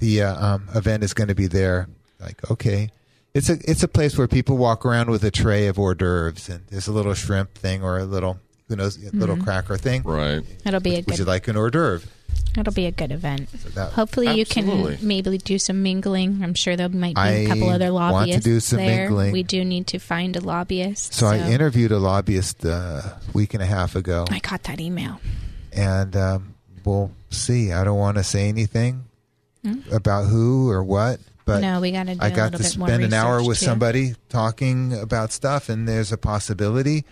the 0.00 0.22
uh, 0.22 0.46
um, 0.54 0.68
event 0.74 1.02
is 1.02 1.14
going 1.14 1.28
to 1.28 1.34
be 1.34 1.46
there, 1.46 1.88
like 2.20 2.50
okay, 2.50 2.90
it's 3.34 3.48
a 3.48 3.58
it's 3.70 3.82
a 3.82 3.88
place 3.88 4.16
where 4.18 4.28
people 4.28 4.56
walk 4.56 4.84
around 4.84 5.10
with 5.10 5.24
a 5.24 5.30
tray 5.30 5.66
of 5.66 5.78
hors 5.78 5.94
d'oeuvres 5.94 6.48
and 6.48 6.66
there's 6.68 6.86
a 6.88 6.92
little 6.92 7.14
shrimp 7.14 7.54
thing 7.54 7.82
or 7.82 7.98
a 7.98 8.04
little 8.04 8.38
who 8.68 8.76
knows 8.76 8.96
a 9.04 9.14
little 9.16 9.36
cracker 9.36 9.76
thing. 9.76 10.02
right. 10.04 10.42
It'll 10.64 10.80
be 10.80 10.92
a 10.92 10.96
Would 10.96 11.06
good. 11.06 11.18
you 11.18 11.24
like 11.24 11.48
an 11.48 11.56
hors 11.56 11.70
d'oeuvre? 11.70 12.08
it'll 12.58 12.72
be 12.72 12.86
a 12.86 12.90
good 12.92 13.12
event. 13.12 13.48
that- 13.74 13.92
Hopefully, 13.92 14.32
you 14.36 14.44
can 14.44 14.96
maybe 15.02 15.38
do 15.38 15.58
some 15.58 15.82
mingling. 15.82 16.40
I'm 16.42 16.54
sure 16.54 16.76
there 16.76 16.88
might 16.88 17.14
be 17.14 17.20
a 17.20 17.44
I 17.44 17.46
couple 17.46 17.68
other 17.70 17.92
want 17.92 18.10
to 18.12 18.18
lobbyists 18.18 18.44
do 18.44 18.60
some 18.60 18.78
there. 18.78 19.04
mingling. 19.08 19.32
We 19.32 19.42
do 19.44 19.64
need 19.64 19.86
to 19.88 19.98
find 19.98 20.36
a 20.36 20.40
lobbyist. 20.40 21.14
So, 21.14 21.26
I 21.28 21.50
interviewed 21.50 21.92
a 21.92 21.98
lobbyist 21.98 22.64
uh, 22.64 22.68
a 22.70 23.20
week 23.34 23.54
and 23.54 23.62
a 23.62 23.66
half 23.66 23.94
ago, 23.96 24.24
I 24.30 24.38
got 24.40 24.64
that 24.64 24.80
email. 24.80 25.20
and 25.72 26.14
um, 26.16 26.54
we'll 26.84 27.12
see. 27.30 27.72
I 27.72 27.84
don't 27.84 27.98
want 27.98 28.16
to 28.16 28.24
say 28.24 28.48
anything 28.48 29.04
hmm? 29.64 29.80
about 29.92 30.26
who 30.26 30.70
or 30.70 30.82
what, 30.82 31.20
but 31.44 31.60
no, 31.60 31.80
we 31.80 31.90
got 31.90 32.06
to 32.06 32.14
do 32.14 32.20
I 32.20 32.28
a 32.28 32.30
got 32.30 32.52
little 32.52 32.58
to 32.58 32.64
bit 32.64 32.72
spend 32.72 33.04
an 33.04 33.12
hour 33.12 33.42
with 33.42 33.58
too. 33.58 33.64
somebody 33.64 34.14
talking 34.28 34.92
about 34.98 35.32
stuff, 35.32 35.68
and 35.68 35.88
there's 35.88 36.12
a 36.12 36.18
possibility. 36.18 37.04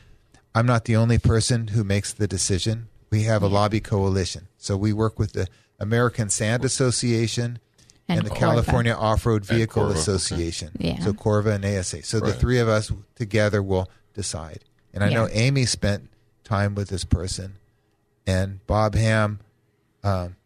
I'm 0.55 0.67
not 0.67 0.85
the 0.85 0.97
only 0.97 1.19
person 1.19 1.69
who 1.69 1.85
makes 1.85 2.13
the 2.13 2.27
decision. 2.27 2.89
We 3.11 3.23
have 3.25 3.43
a 3.43 3.49
lobby 3.49 3.81
coalition, 3.81 4.49
so 4.59 4.77
we 4.77 4.93
work 4.93 5.19
with 5.19 5.33
the 5.33 5.49
American 5.81 6.29
Sand 6.29 6.65
Association 6.65 7.59
and, 8.09 8.21
And 8.21 8.27
the 8.27 8.31
Corva. 8.31 8.39
California 8.39 8.93
Off-Road 8.93 9.45
Vehicle 9.45 9.85
Corva, 9.85 9.91
okay. 9.91 9.99
Association. 9.99 10.71
Yeah. 10.79 10.99
So 11.01 11.13
Corva 11.13 11.55
and 11.55 11.65
ASA. 11.65 12.05
So 12.05 12.21
the 12.21 12.33
three 12.33 12.59
of 12.59 12.69
us 12.69 12.91
together 13.17 13.63
will 13.63 13.91
decide. 14.15 14.61
And 14.95 15.05
I 15.05 15.11
know 15.11 15.29
Amy 15.31 15.67
spent 15.67 16.09
time 16.43 16.75
with 16.75 16.89
this 16.89 17.05
person, 17.05 17.57
and 18.27 18.67
Bob 18.67 18.95
Ham 18.95 19.41
um, 20.05 20.37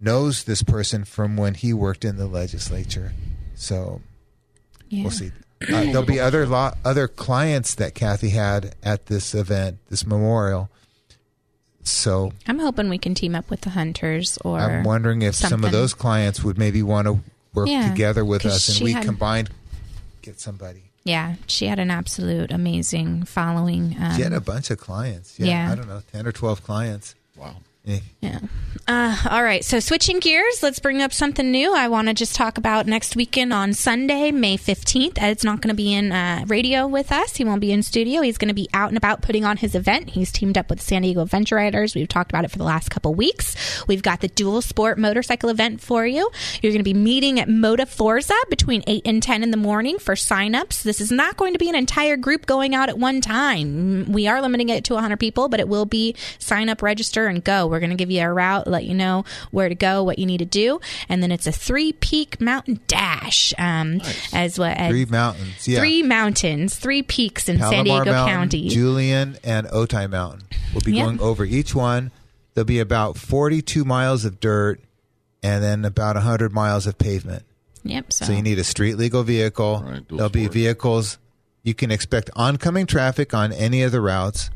knows 0.00 0.44
this 0.44 0.62
person 0.62 1.04
from 1.04 1.36
when 1.36 1.54
he 1.54 1.72
worked 1.72 2.04
in 2.04 2.16
the 2.16 2.26
legislature. 2.26 3.12
So 3.54 4.00
Yeah. 4.88 5.02
we'll 5.02 5.10
see. 5.12 5.30
Uh, 5.62 5.84
there'll 5.84 6.02
be 6.02 6.18
other 6.18 6.44
lo- 6.46 6.72
other 6.84 7.06
clients 7.06 7.74
that 7.76 7.94
Kathy 7.94 8.30
had 8.30 8.74
at 8.82 9.06
this 9.06 9.32
event, 9.34 9.78
this 9.90 10.04
memorial. 10.04 10.68
So 11.84 12.32
I'm 12.46 12.58
hoping 12.58 12.88
we 12.88 12.98
can 12.98 13.14
team 13.14 13.34
up 13.34 13.48
with 13.50 13.62
the 13.62 13.70
hunters 13.70 14.38
or 14.44 14.58
I'm 14.58 14.84
wondering 14.84 15.22
if 15.22 15.34
some 15.34 15.64
of 15.64 15.72
those 15.72 15.94
clients 15.94 16.42
would 16.44 16.58
maybe 16.58 16.82
want 16.82 17.06
to 17.06 17.20
work 17.54 17.68
Yeah, 17.68 17.88
together 17.90 18.24
with 18.24 18.46
us, 18.46 18.68
and 18.68 18.84
we 18.84 18.92
had- 18.92 19.04
combined 19.04 19.50
get 20.22 20.40
somebody. 20.40 20.84
Yeah, 21.04 21.34
she 21.48 21.66
had 21.66 21.80
an 21.80 21.90
absolute 21.90 22.52
amazing 22.52 23.24
following. 23.24 23.96
Um, 24.00 24.14
She 24.16 24.22
had 24.22 24.32
a 24.32 24.40
bunch 24.40 24.70
of 24.70 24.78
clients. 24.78 25.34
Yeah, 25.38 25.46
yeah. 25.46 25.72
I 25.72 25.74
don't 25.74 25.88
know, 25.88 26.02
ten 26.12 26.26
or 26.26 26.32
twelve 26.32 26.62
clients. 26.62 27.16
Wow. 27.36 27.56
Yeah. 28.20 28.38
Uh, 28.86 29.16
all 29.30 29.42
right. 29.42 29.64
So 29.64 29.80
switching 29.80 30.18
gears, 30.18 30.62
let's 30.62 30.78
bring 30.78 31.02
up 31.02 31.12
something 31.12 31.50
new. 31.50 31.74
I 31.74 31.88
want 31.88 32.08
to 32.08 32.14
just 32.14 32.34
talk 32.34 32.58
about 32.58 32.86
next 32.86 33.16
weekend 33.16 33.52
on 33.52 33.72
Sunday, 33.74 34.30
May 34.30 34.56
15th. 34.56 35.20
Ed's 35.20 35.44
not 35.44 35.60
going 35.60 35.70
to 35.70 35.76
be 35.76 35.92
in 35.92 36.12
uh, 36.12 36.44
radio 36.46 36.86
with 36.86 37.12
us. 37.12 37.36
He 37.36 37.44
won't 37.44 37.60
be 37.60 37.72
in 37.72 37.82
studio. 37.82 38.22
He's 38.22 38.38
going 38.38 38.48
to 38.48 38.54
be 38.54 38.68
out 38.74 38.88
and 38.88 38.96
about 38.96 39.22
putting 39.22 39.44
on 39.44 39.56
his 39.56 39.74
event. 39.74 40.10
He's 40.10 40.30
teamed 40.30 40.58
up 40.58 40.70
with 40.70 40.80
San 40.80 41.02
Diego 41.02 41.22
Adventure 41.22 41.56
Riders. 41.56 41.94
We've 41.94 42.08
talked 42.08 42.30
about 42.30 42.44
it 42.44 42.50
for 42.50 42.58
the 42.58 42.64
last 42.64 42.90
couple 42.90 43.14
weeks. 43.14 43.84
We've 43.86 44.02
got 44.02 44.20
the 44.20 44.28
dual 44.28 44.62
sport 44.62 44.98
motorcycle 44.98 45.48
event 45.48 45.80
for 45.80 46.06
you. 46.06 46.30
You're 46.60 46.72
going 46.72 46.80
to 46.80 46.84
be 46.84 46.94
meeting 46.94 47.40
at 47.40 47.48
Moto 47.48 47.86
Forza 47.86 48.34
between 48.50 48.82
8 48.86 49.02
and 49.04 49.22
10 49.22 49.42
in 49.42 49.50
the 49.50 49.56
morning 49.56 49.98
for 49.98 50.14
signups. 50.14 50.82
This 50.82 51.00
is 51.00 51.10
not 51.10 51.36
going 51.36 51.52
to 51.52 51.58
be 51.58 51.68
an 51.68 51.74
entire 51.74 52.16
group 52.16 52.46
going 52.46 52.74
out 52.74 52.88
at 52.88 52.98
one 52.98 53.20
time. 53.20 54.12
We 54.12 54.26
are 54.28 54.40
limiting 54.40 54.68
it 54.68 54.84
to 54.84 54.94
100 54.94 55.18
people, 55.18 55.48
but 55.48 55.60
it 55.60 55.68
will 55.68 55.86
be 55.86 56.14
sign 56.38 56.68
up, 56.68 56.82
register, 56.82 57.26
and 57.26 57.42
go. 57.42 57.71
We're 57.72 57.80
going 57.80 57.90
to 57.90 57.96
give 57.96 58.10
you 58.10 58.22
a 58.22 58.32
route, 58.32 58.68
let 58.68 58.84
you 58.84 58.94
know 58.94 59.24
where 59.50 59.68
to 59.68 59.74
go, 59.74 60.04
what 60.04 60.18
you 60.20 60.26
need 60.26 60.38
to 60.38 60.44
do, 60.44 60.80
and 61.08 61.20
then 61.22 61.32
it's 61.32 61.46
a 61.48 61.52
three 61.52 61.92
peak 61.92 62.40
mountain 62.40 62.78
dash, 62.86 63.52
um, 63.58 64.00
as 64.32 64.58
well 64.58 64.72
as 64.76 64.90
Three 64.90 65.06
mountains. 65.06 65.66
Yeah. 65.66 65.80
three 65.80 66.02
mountains, 66.04 66.76
three 66.76 67.02
peaks 67.02 67.48
in 67.48 67.58
San 67.58 67.84
Diego 67.84 68.12
Mountain, 68.12 68.26
County. 68.34 68.68
Julian, 68.68 69.36
and 69.42 69.66
Otay 69.68 70.08
Mountain. 70.08 70.42
We'll 70.72 70.82
be 70.82 70.92
Yeah. 70.92 71.06
going 71.06 71.18
over 71.20 71.44
each 71.44 71.74
one. 71.74 72.12
There'll 72.54 72.66
be 72.66 72.78
about 72.78 73.16
42 73.16 73.84
miles 73.84 74.24
of 74.24 74.38
dirt 74.38 74.78
and 75.42 75.64
then 75.64 75.84
about 75.84 76.16
100 76.16 76.52
miles 76.52 76.86
of 76.86 76.98
pavement. 76.98 77.42
yep. 77.82 78.12
So, 78.12 78.26
So 78.26 78.32
you 78.32 78.42
need 78.42 78.58
a 78.58 78.64
street 78.64 78.96
legal 78.96 79.22
vehicle. 79.22 79.82
Right, 79.84 80.02
There'll 80.08 80.28
be 80.28 80.46
vehicles. 80.48 81.18
You 81.64 81.74
can 81.74 81.90
expect 81.90 82.28
oncoming 82.36 82.86
traffic 82.86 83.32
on 83.34 83.52
any 83.52 83.82
of 83.82 83.90
the 83.92 84.00
routes. 84.00 84.50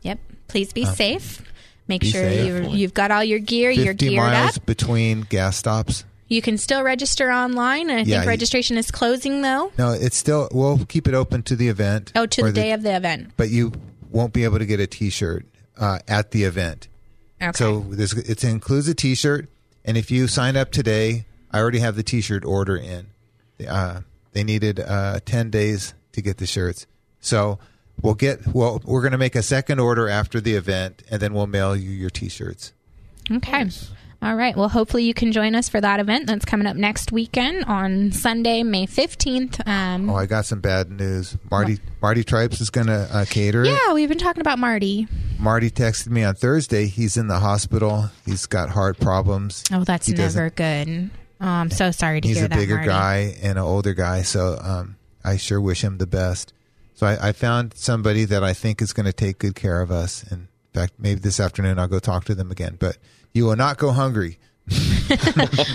yep. 0.00 0.18
Please 0.48 0.72
be 0.72 0.84
safe. 0.84 1.40
Make 1.88 2.02
be 2.02 2.10
sure 2.10 2.28
you 2.30 2.68
you've 2.70 2.94
got 2.94 3.10
all 3.10 3.24
your 3.24 3.38
gear. 3.38 3.70
You're 3.70 3.86
50 3.94 4.08
geared 4.10 4.16
miles 4.16 4.56
up. 4.58 4.66
between 4.66 5.22
gas 5.22 5.56
stops. 5.56 6.04
You 6.28 6.40
can 6.40 6.56
still 6.56 6.82
register 6.82 7.30
online. 7.30 7.90
I 7.90 7.98
Yeah, 7.98 8.04
think 8.04 8.22
you- 8.24 8.28
registration 8.30 8.78
is 8.78 8.90
closing 8.90 9.42
though. 9.42 9.72
No, 9.76 9.92
it's 9.92 10.16
still, 10.16 10.48
we'll 10.52 10.84
keep 10.86 11.06
it 11.06 11.14
open 11.14 11.42
to 11.44 11.56
the 11.56 11.68
event. 11.68 12.12
Oh, 12.16 12.24
to 12.26 12.42
or 12.42 12.46
the 12.46 12.52
day 12.52 12.72
of 12.72 12.82
the 12.82 12.94
event. 12.96 13.32
But 13.36 13.50
you 13.50 13.72
won't 14.10 14.32
be 14.32 14.44
able 14.44 14.58
to 14.58 14.66
get 14.66 14.80
a 14.80 14.86
t 14.86 15.10
shirt 15.10 15.44
uh, 15.78 15.98
at 16.08 16.30
the 16.30 16.44
event. 16.44 16.88
Okay. 17.42 17.50
So 17.54 17.80
there's, 17.80 18.12
it 18.14 18.44
includes 18.44 18.86
a 18.88 18.94
T-shirt, 18.94 19.48
and 19.84 19.96
if 19.96 20.12
you 20.12 20.28
sign 20.28 20.56
up 20.56 20.70
today, 20.70 21.26
I 21.50 21.58
already 21.58 21.80
have 21.80 21.96
the 21.96 22.04
T-shirt 22.04 22.44
order 22.44 22.76
in. 22.76 23.08
Uh, 23.68 24.02
they 24.32 24.44
needed 24.44 24.78
uh, 24.78 25.18
ten 25.24 25.50
days 25.50 25.92
to 26.12 26.22
get 26.22 26.36
the 26.36 26.46
shirts, 26.46 26.86
so 27.20 27.58
we'll 28.02 28.14
get. 28.14 28.46
Well, 28.48 28.80
we're 28.84 29.00
going 29.02 29.12
to 29.12 29.18
make 29.18 29.34
a 29.36 29.42
second 29.42 29.78
order 29.80 30.08
after 30.08 30.40
the 30.40 30.54
event, 30.54 31.02
and 31.10 31.20
then 31.20 31.32
we'll 31.34 31.46
mail 31.46 31.74
you 31.76 31.90
your 31.90 32.10
T-shirts. 32.10 32.72
Okay. 33.30 33.68
All 34.20 34.36
right. 34.36 34.56
Well, 34.56 34.68
hopefully 34.68 35.02
you 35.02 35.14
can 35.14 35.32
join 35.32 35.56
us 35.56 35.68
for 35.68 35.80
that 35.80 35.98
event 35.98 36.28
that's 36.28 36.44
coming 36.44 36.68
up 36.68 36.76
next 36.76 37.10
weekend 37.10 37.64
on 37.64 38.12
Sunday, 38.12 38.62
May 38.62 38.86
15th. 38.86 39.66
Um, 39.66 40.08
Oh, 40.08 40.14
I 40.14 40.26
got 40.26 40.44
some 40.44 40.60
bad 40.60 40.90
news. 40.92 41.36
Marty 41.50 41.78
Marty 42.00 42.22
Tripes 42.22 42.60
is 42.60 42.70
going 42.70 42.86
to 42.86 43.08
uh, 43.12 43.24
cater 43.24 43.64
it. 43.64 43.68
yeah, 43.68 43.92
we've 43.92 44.08
been 44.08 44.18
talking 44.18 44.40
about 44.40 44.60
Marty. 44.60 45.08
Marty 45.40 45.70
texted 45.72 46.08
me 46.10 46.22
on 46.22 46.36
Thursday. 46.36 46.86
He's 46.86 47.16
in 47.16 47.26
the 47.26 47.40
hospital. 47.40 48.10
He's 48.24 48.46
got 48.46 48.70
heart 48.70 49.00
problems. 49.00 49.64
Oh, 49.72 49.82
that's 49.82 50.06
He 50.06 50.14
never 50.14 50.50
good. 50.50 51.10
Oh, 51.40 51.46
I'm 51.46 51.70
so 51.72 51.90
sorry 51.90 52.20
to 52.20 52.28
He's 52.28 52.38
hear 52.38 52.46
that. 52.46 52.54
He's 52.54 52.62
a 52.62 52.66
bigger 52.66 52.76
Marty. 52.76 52.88
guy 52.88 53.16
and 53.42 53.58
an 53.58 53.64
older 53.64 53.92
guy, 53.94 54.22
so 54.22 54.56
um, 54.62 54.94
I 55.24 55.36
sure 55.36 55.60
wish 55.60 55.82
him 55.82 55.98
the 55.98 56.06
best. 56.06 56.52
So 57.02 57.08
I, 57.08 57.30
I 57.30 57.32
found 57.32 57.74
somebody 57.74 58.24
that 58.26 58.44
I 58.44 58.52
think 58.52 58.80
is 58.80 58.92
going 58.92 59.06
to 59.06 59.12
take 59.12 59.40
good 59.40 59.56
care 59.56 59.80
of 59.80 59.90
us. 59.90 60.22
And 60.22 60.42
in 60.42 60.80
fact, 60.80 60.92
maybe 61.00 61.18
this 61.18 61.40
afternoon 61.40 61.80
I'll 61.80 61.88
go 61.88 61.98
talk 61.98 62.24
to 62.26 62.34
them 62.36 62.52
again. 62.52 62.76
But 62.78 62.96
you 63.34 63.44
will 63.44 63.56
not 63.56 63.76
go 63.76 63.90
hungry. 63.90 64.38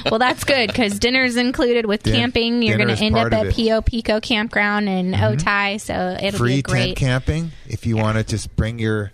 Well, 0.10 0.20
that's 0.20 0.46
good 0.46 0.68
because 0.68 0.98
dinner's 0.98 1.36
included 1.36 1.86
with 1.86 2.02
Din- 2.02 2.16
camping. 2.16 2.64
You're 2.64 2.78
going 2.78 2.96
to 2.96 3.04
end 3.04 3.16
up 3.16 3.32
at. 3.32 3.48
Mm-hmm. 3.48 3.50
Pio 3.50 3.82
Pico 3.82 4.20
Campground 4.20 4.90
in 4.90 5.12
Otay, 5.12 5.80
so 5.80 6.18
it'll 6.20 6.32
be 6.32 6.38
Free 6.38 6.60
a 6.60 6.62
great. 6.64 6.86
tent 6.86 6.98
camping. 6.98 7.52
If 7.68 7.86
you 7.86 7.98
want 7.98 8.18
to 8.18 8.24
just 8.24 8.56
bring 8.56 8.80
your 8.80 9.12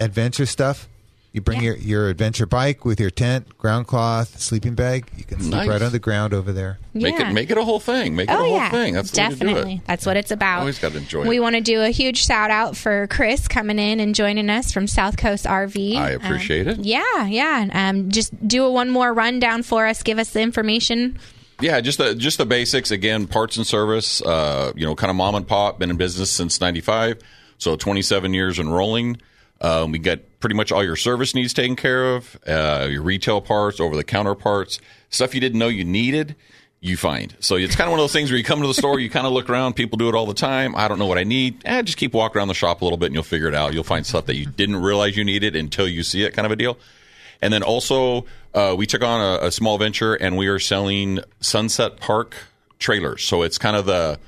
adventure 0.00 0.44
stuff, 0.44 0.88
you 1.32 1.40
bring 1.40 1.58
Yeah. 1.62 1.68
your, 1.70 1.76
your 1.76 2.08
adventure 2.10 2.44
bike 2.46 2.84
with 2.84 3.00
your 3.00 3.10
tent, 3.10 3.56
ground 3.56 3.86
cloth, 3.86 4.38
sleeping 4.38 4.74
bag. 4.74 5.06
You 5.16 5.24
can 5.24 5.40
sleep 5.40 5.50
Nice. 5.52 5.68
right 5.68 5.80
on 5.82 5.90
the 5.92 5.98
ground 5.98 6.34
over 6.34 6.52
there. 6.52 6.78
Make 6.94 7.18
it 7.18 7.32
make 7.32 7.50
it 7.50 7.56
a 7.56 7.64
whole 7.64 7.80
thing. 7.80 8.14
Make 8.14 8.28
it 8.28 8.32
a 8.32 8.36
Oh 8.36 8.42
whole 8.42 8.50
yeah, 8.56 8.70
thing. 8.70 8.92
That's 8.94 9.10
the 9.10 9.20
way 9.22 9.28
to 9.28 9.34
do 9.34 9.34
it. 9.34 9.46
definitely. 9.46 9.82
That's 9.86 10.04
what 10.04 10.16
it's 10.18 10.30
about. 10.30 10.60
Always 10.60 10.78
gotta 10.78 10.98
enjoy 10.98 11.26
We 11.26 11.36
it. 11.36 11.40
want 11.40 11.54
to 11.56 11.62
do 11.62 11.80
a 11.80 11.88
huge 11.88 12.24
shout 12.24 12.50
out 12.50 12.76
for 12.76 13.06
Chris 13.06 13.48
coming 13.48 13.78
in 13.78 13.98
and 13.98 14.14
joining 14.14 14.50
us 14.50 14.72
from 14.72 14.86
South 14.86 15.16
Coast 15.16 15.46
RV. 15.46 15.96
I 15.96 16.10
appreciate 16.10 16.68
Um, 16.68 16.80
it. 16.80 16.86
Yeah, 16.86 17.26
yeah. 17.26 17.68
Um, 17.72 18.10
just 18.10 18.46
do 18.46 18.64
a 18.64 18.70
one 18.70 18.90
more 18.90 19.14
rundown 19.14 19.62
for 19.62 19.86
us. 19.86 20.02
Give 20.02 20.18
us 20.18 20.30
the 20.30 20.40
information. 20.42 21.18
Yeah, 21.62 21.80
just 21.80 21.96
the 21.98 22.14
just 22.14 22.38
the 22.38 22.44
basics. 22.46 22.90
Again, 22.90 23.26
parts 23.26 23.56
and 23.56 23.66
service. 23.66 24.20
Uh, 24.20 24.72
you 24.76 24.84
know, 24.84 24.94
kind 24.96 25.10
of 25.10 25.16
mom 25.16 25.34
and 25.34 25.46
pop. 25.48 25.78
Been 25.78 25.90
in 25.90 25.96
business 25.96 26.28
since 26.30 26.60
'95, 26.60 27.18
so 27.56 27.76
27 27.76 28.34
years 28.34 28.58
and 28.58 28.74
rolling. 28.74 29.18
Um, 29.62 29.92
we 29.92 29.98
got 30.00 30.18
pretty 30.40 30.56
much 30.56 30.72
all 30.72 30.84
your 30.84 30.96
service 30.96 31.34
needs 31.34 31.54
taken 31.54 31.76
care 31.76 32.16
of. 32.16 32.36
Uh, 32.46 32.88
your 32.90 33.02
retail 33.02 33.40
parts, 33.40 33.80
over 33.80 33.96
the 33.96 34.04
counter 34.04 34.34
parts, 34.34 34.80
stuff 35.08 35.34
you 35.34 35.40
didn't 35.40 35.58
know 35.58 35.68
you 35.68 35.84
needed. 35.84 36.36
You 36.84 36.96
find 36.96 37.36
so 37.38 37.54
it's 37.54 37.76
kind 37.76 37.86
of 37.86 37.92
one 37.92 38.00
of 38.00 38.02
those 38.02 38.12
things 38.12 38.32
where 38.32 38.36
you 38.36 38.42
come 38.42 38.60
to 38.60 38.66
the 38.66 38.74
store, 38.74 38.98
you 38.98 39.08
kind 39.08 39.24
of 39.24 39.32
look 39.32 39.48
around. 39.48 39.74
People 39.74 39.98
do 39.98 40.08
it 40.08 40.16
all 40.16 40.26
the 40.26 40.34
time. 40.34 40.74
I 40.74 40.88
don't 40.88 40.98
know 40.98 41.06
what 41.06 41.16
I 41.16 41.22
need. 41.22 41.62
Eh, 41.64 41.80
just 41.82 41.96
keep 41.96 42.12
walking 42.12 42.38
around 42.38 42.48
the 42.48 42.54
shop 42.54 42.80
a 42.80 42.84
little 42.84 42.98
bit, 42.98 43.06
and 43.06 43.14
you'll 43.14 43.22
figure 43.22 43.46
it 43.46 43.54
out. 43.54 43.72
You'll 43.72 43.84
find 43.84 44.04
stuff 44.04 44.26
that 44.26 44.34
you 44.34 44.46
didn't 44.46 44.82
realize 44.82 45.16
you 45.16 45.22
needed 45.22 45.54
until 45.54 45.86
you 45.86 46.02
see 46.02 46.24
it, 46.24 46.34
kind 46.34 46.44
of 46.44 46.50
a 46.50 46.56
deal. 46.56 46.76
And 47.40 47.54
then 47.54 47.62
also, 47.62 48.26
uh, 48.52 48.74
we 48.76 48.86
took 48.86 49.04
on 49.04 49.20
a, 49.20 49.46
a 49.46 49.52
small 49.52 49.78
venture, 49.78 50.14
and 50.14 50.36
we 50.36 50.48
are 50.48 50.58
selling 50.58 51.20
Sunset 51.38 52.00
Park 52.00 52.34
trailers. 52.80 53.22
So 53.22 53.42
it's 53.42 53.58
kind 53.58 53.76
of 53.76 53.86
the 53.86 54.18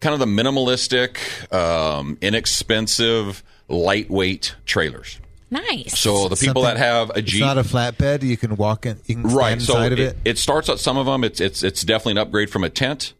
kind 0.00 0.12
of 0.12 0.18
the 0.18 0.26
minimalistic, 0.26 1.52
um, 1.54 2.18
inexpensive, 2.20 3.44
lightweight 3.68 4.54
trailers. 4.64 5.18
Nice. 5.50 5.98
So 5.98 6.28
the 6.28 6.36
people 6.36 6.62
Something- 6.62 6.64
that 6.64 6.76
have 6.76 7.10
a 7.10 7.18
It's 7.18 7.30
Jeep, 7.30 7.40
not 7.40 7.56
a 7.58 7.62
flatbed. 7.62 8.22
You 8.22 8.36
can 8.36 8.56
walk 8.56 8.84
in. 8.84 8.98
You 9.06 9.14
can 9.16 9.24
stand 9.30 9.34
right? 9.36 9.62
So 9.62 9.80
of 9.80 9.92
it, 9.92 9.98
it. 9.98 10.16
it 10.24 10.38
starts 10.38 10.68
at 10.68 10.80
some 10.80 10.96
of 10.96 11.06
them. 11.06 11.22
It's 11.22 11.40
it's 11.40 11.62
it's 11.62 11.82
definitely 11.82 12.12
an 12.12 12.18
upgrade 12.18 12.50
from 12.50 12.64
a 12.64 12.70
tent, 12.70 13.12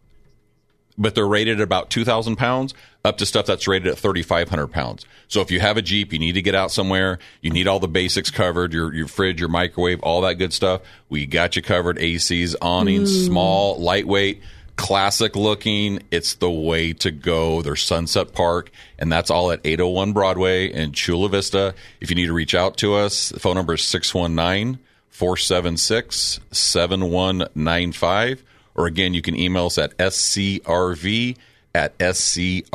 but 0.97 1.15
they're 1.15 1.27
rated 1.27 1.59
at 1.59 1.63
about 1.63 1.89
two 1.89 2.03
thousand 2.03 2.35
pounds, 2.35 2.73
up 3.05 3.17
to 3.19 3.25
stuff 3.25 3.45
that's 3.45 3.65
rated 3.65 3.87
at 3.87 3.97
thirty 3.97 4.23
five 4.23 4.49
hundred 4.49 4.67
pounds. 4.67 5.05
So 5.29 5.39
if 5.39 5.51
you 5.51 5.61
have 5.61 5.77
a 5.77 5.81
Jeep, 5.81 6.11
you 6.11 6.19
need 6.19 6.33
to 6.33 6.41
get 6.41 6.53
out 6.53 6.69
somewhere. 6.71 7.17
You 7.41 7.49
need 7.51 7.65
all 7.65 7.79
the 7.79 7.87
basics 7.87 8.29
covered: 8.29 8.73
your 8.73 8.93
your 8.93 9.07
fridge, 9.07 9.39
your 9.39 9.49
microwave, 9.49 10.01
all 10.01 10.19
that 10.21 10.33
good 10.33 10.51
stuff. 10.51 10.81
We 11.07 11.25
got 11.27 11.55
you 11.55 11.61
covered. 11.61 11.97
ACs, 11.97 12.55
awnings, 12.61 13.25
small, 13.25 13.79
lightweight. 13.79 14.41
Classic 14.77 15.35
looking, 15.35 15.99
it's 16.11 16.35
the 16.35 16.49
way 16.49 16.93
to 16.93 17.11
go. 17.11 17.61
There's 17.61 17.83
Sunset 17.83 18.31
Park, 18.31 18.71
and 18.97 19.11
that's 19.11 19.29
all 19.29 19.51
at 19.51 19.59
801 19.65 20.13
Broadway 20.13 20.71
in 20.71 20.93
Chula 20.93 21.27
Vista. 21.29 21.75
If 21.99 22.09
you 22.09 22.15
need 22.15 22.27
to 22.27 22.33
reach 22.33 22.55
out 22.55 22.77
to 22.77 22.93
us, 22.93 23.29
the 23.29 23.39
phone 23.39 23.55
number 23.55 23.73
is 23.73 23.83
619 23.83 24.79
476 25.09 26.39
7195. 26.51 28.43
Or 28.75 28.85
again, 28.85 29.15
you 29.15 29.21
can 29.21 29.35
email 29.35 29.65
us 29.65 29.77
at 29.79 29.97
scrv 29.97 31.35
at 31.73 31.97
scrv.com. 31.97 32.69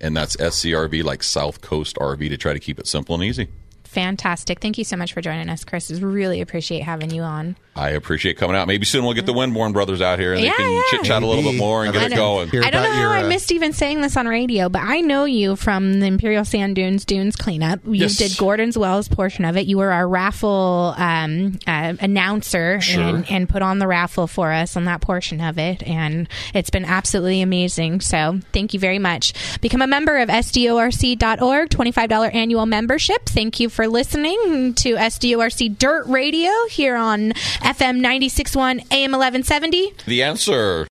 And 0.00 0.16
that's 0.16 0.36
scrv 0.36 1.02
like 1.02 1.22
South 1.22 1.60
Coast 1.62 1.96
RV 1.96 2.28
to 2.28 2.36
try 2.36 2.52
to 2.52 2.60
keep 2.60 2.78
it 2.78 2.86
simple 2.86 3.14
and 3.14 3.24
easy. 3.24 3.48
Fantastic. 3.90 4.60
Thank 4.60 4.78
you 4.78 4.84
so 4.84 4.96
much 4.96 5.12
for 5.12 5.20
joining 5.20 5.48
us, 5.48 5.64
Chris. 5.64 5.90
We 5.90 5.98
really 5.98 6.40
appreciate 6.40 6.82
having 6.84 7.10
you 7.10 7.22
on. 7.22 7.56
I 7.74 7.90
appreciate 7.90 8.36
coming 8.36 8.56
out. 8.56 8.66
Maybe 8.68 8.84
soon 8.84 9.04
we'll 9.04 9.14
get 9.14 9.26
the 9.26 9.32
Winborn 9.32 9.72
brothers 9.72 10.00
out 10.02 10.18
here 10.18 10.32
and 10.34 10.42
Yeah, 10.44 10.50
they 10.50 10.56
can 10.64 10.72
yeah. 10.72 10.82
chit 10.90 11.02
chat 11.04 11.22
a 11.22 11.26
little 11.26 11.42
bit 11.44 11.56
more 11.56 11.84
and 11.84 11.90
I 11.90 11.92
get 12.00 12.12
it 12.12 12.14
don't 12.16 12.50
going. 12.50 12.64
I 12.64 12.70
don't 12.70 12.82
know 12.82 12.88
about 12.88 12.92
how 12.94 13.00
your, 13.00 13.10
I 13.12 13.22
uh, 13.22 13.28
missed 13.28 13.52
even 13.52 13.72
saying 13.72 14.00
this 14.00 14.16
on 14.16 14.26
radio, 14.28 14.68
but 14.68 14.82
I 14.82 15.00
know 15.00 15.24
you 15.24 15.56
from 15.56 16.00
the 16.00 16.06
Imperial 16.06 16.44
Sand 16.44 16.76
Dunes 16.76 17.04
Dunes 17.04 17.36
cleanup. 17.36 17.80
You 17.84 17.94
Yes. 17.94 18.16
did 18.16 18.36
Gordon's 18.36 18.76
Wells 18.76 19.08
portion 19.08 19.44
of 19.44 19.56
it. 19.56 19.66
You 19.66 19.78
were 19.78 19.90
our 19.92 20.06
raffle 20.08 20.94
um, 20.98 21.58
uh, 21.66 21.94
announcer 22.00 22.80
Sure. 22.80 23.02
and, 23.02 23.30
and 23.30 23.48
put 23.48 23.62
on 23.62 23.78
the 23.78 23.86
raffle 23.86 24.26
for 24.26 24.52
us 24.52 24.76
on 24.76 24.84
that 24.86 25.00
portion 25.00 25.40
of 25.40 25.58
it, 25.58 25.82
and 25.84 26.28
it's 26.54 26.70
been 26.70 26.84
absolutely 26.84 27.40
amazing. 27.40 28.00
So 28.02 28.40
thank 28.52 28.74
you 28.74 28.80
very 28.80 28.98
much. 28.98 29.32
Become 29.60 29.80
a 29.82 29.86
member 29.86 30.18
of 30.18 30.28
SDORC.org. 30.28 31.70
Twenty 31.70 31.92
five 31.92 32.08
dollar 32.08 32.28
annual 32.28 32.66
membership. 32.66 33.26
Thank 33.26 33.60
you 33.60 33.68
for 33.68 33.79
listening 33.86 34.74
to 34.74 34.94
SDORC 34.96 35.78
Dirt 35.78 36.06
Radio 36.06 36.50
here 36.70 36.96
on 36.96 37.32
FM 37.60 38.00
96.1 38.00 38.86
AM 38.92 39.14
eleven 39.14 39.42
seventy. 39.42 39.92
The 40.06 40.22
answer. 40.22 40.86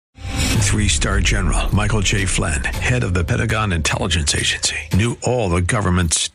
Three 0.60 0.88
star 0.88 1.20
general 1.22 1.74
Michael 1.74 2.02
J. 2.02 2.26
Flynn, 2.26 2.64
head 2.64 3.04
of 3.04 3.14
the 3.14 3.24
Pentagon 3.24 3.72
Intelligence 3.74 4.36
Agency, 4.36 4.76
knew 4.94 5.18
all 5.24 5.50
the 5.50 5.62
government's 5.62 6.30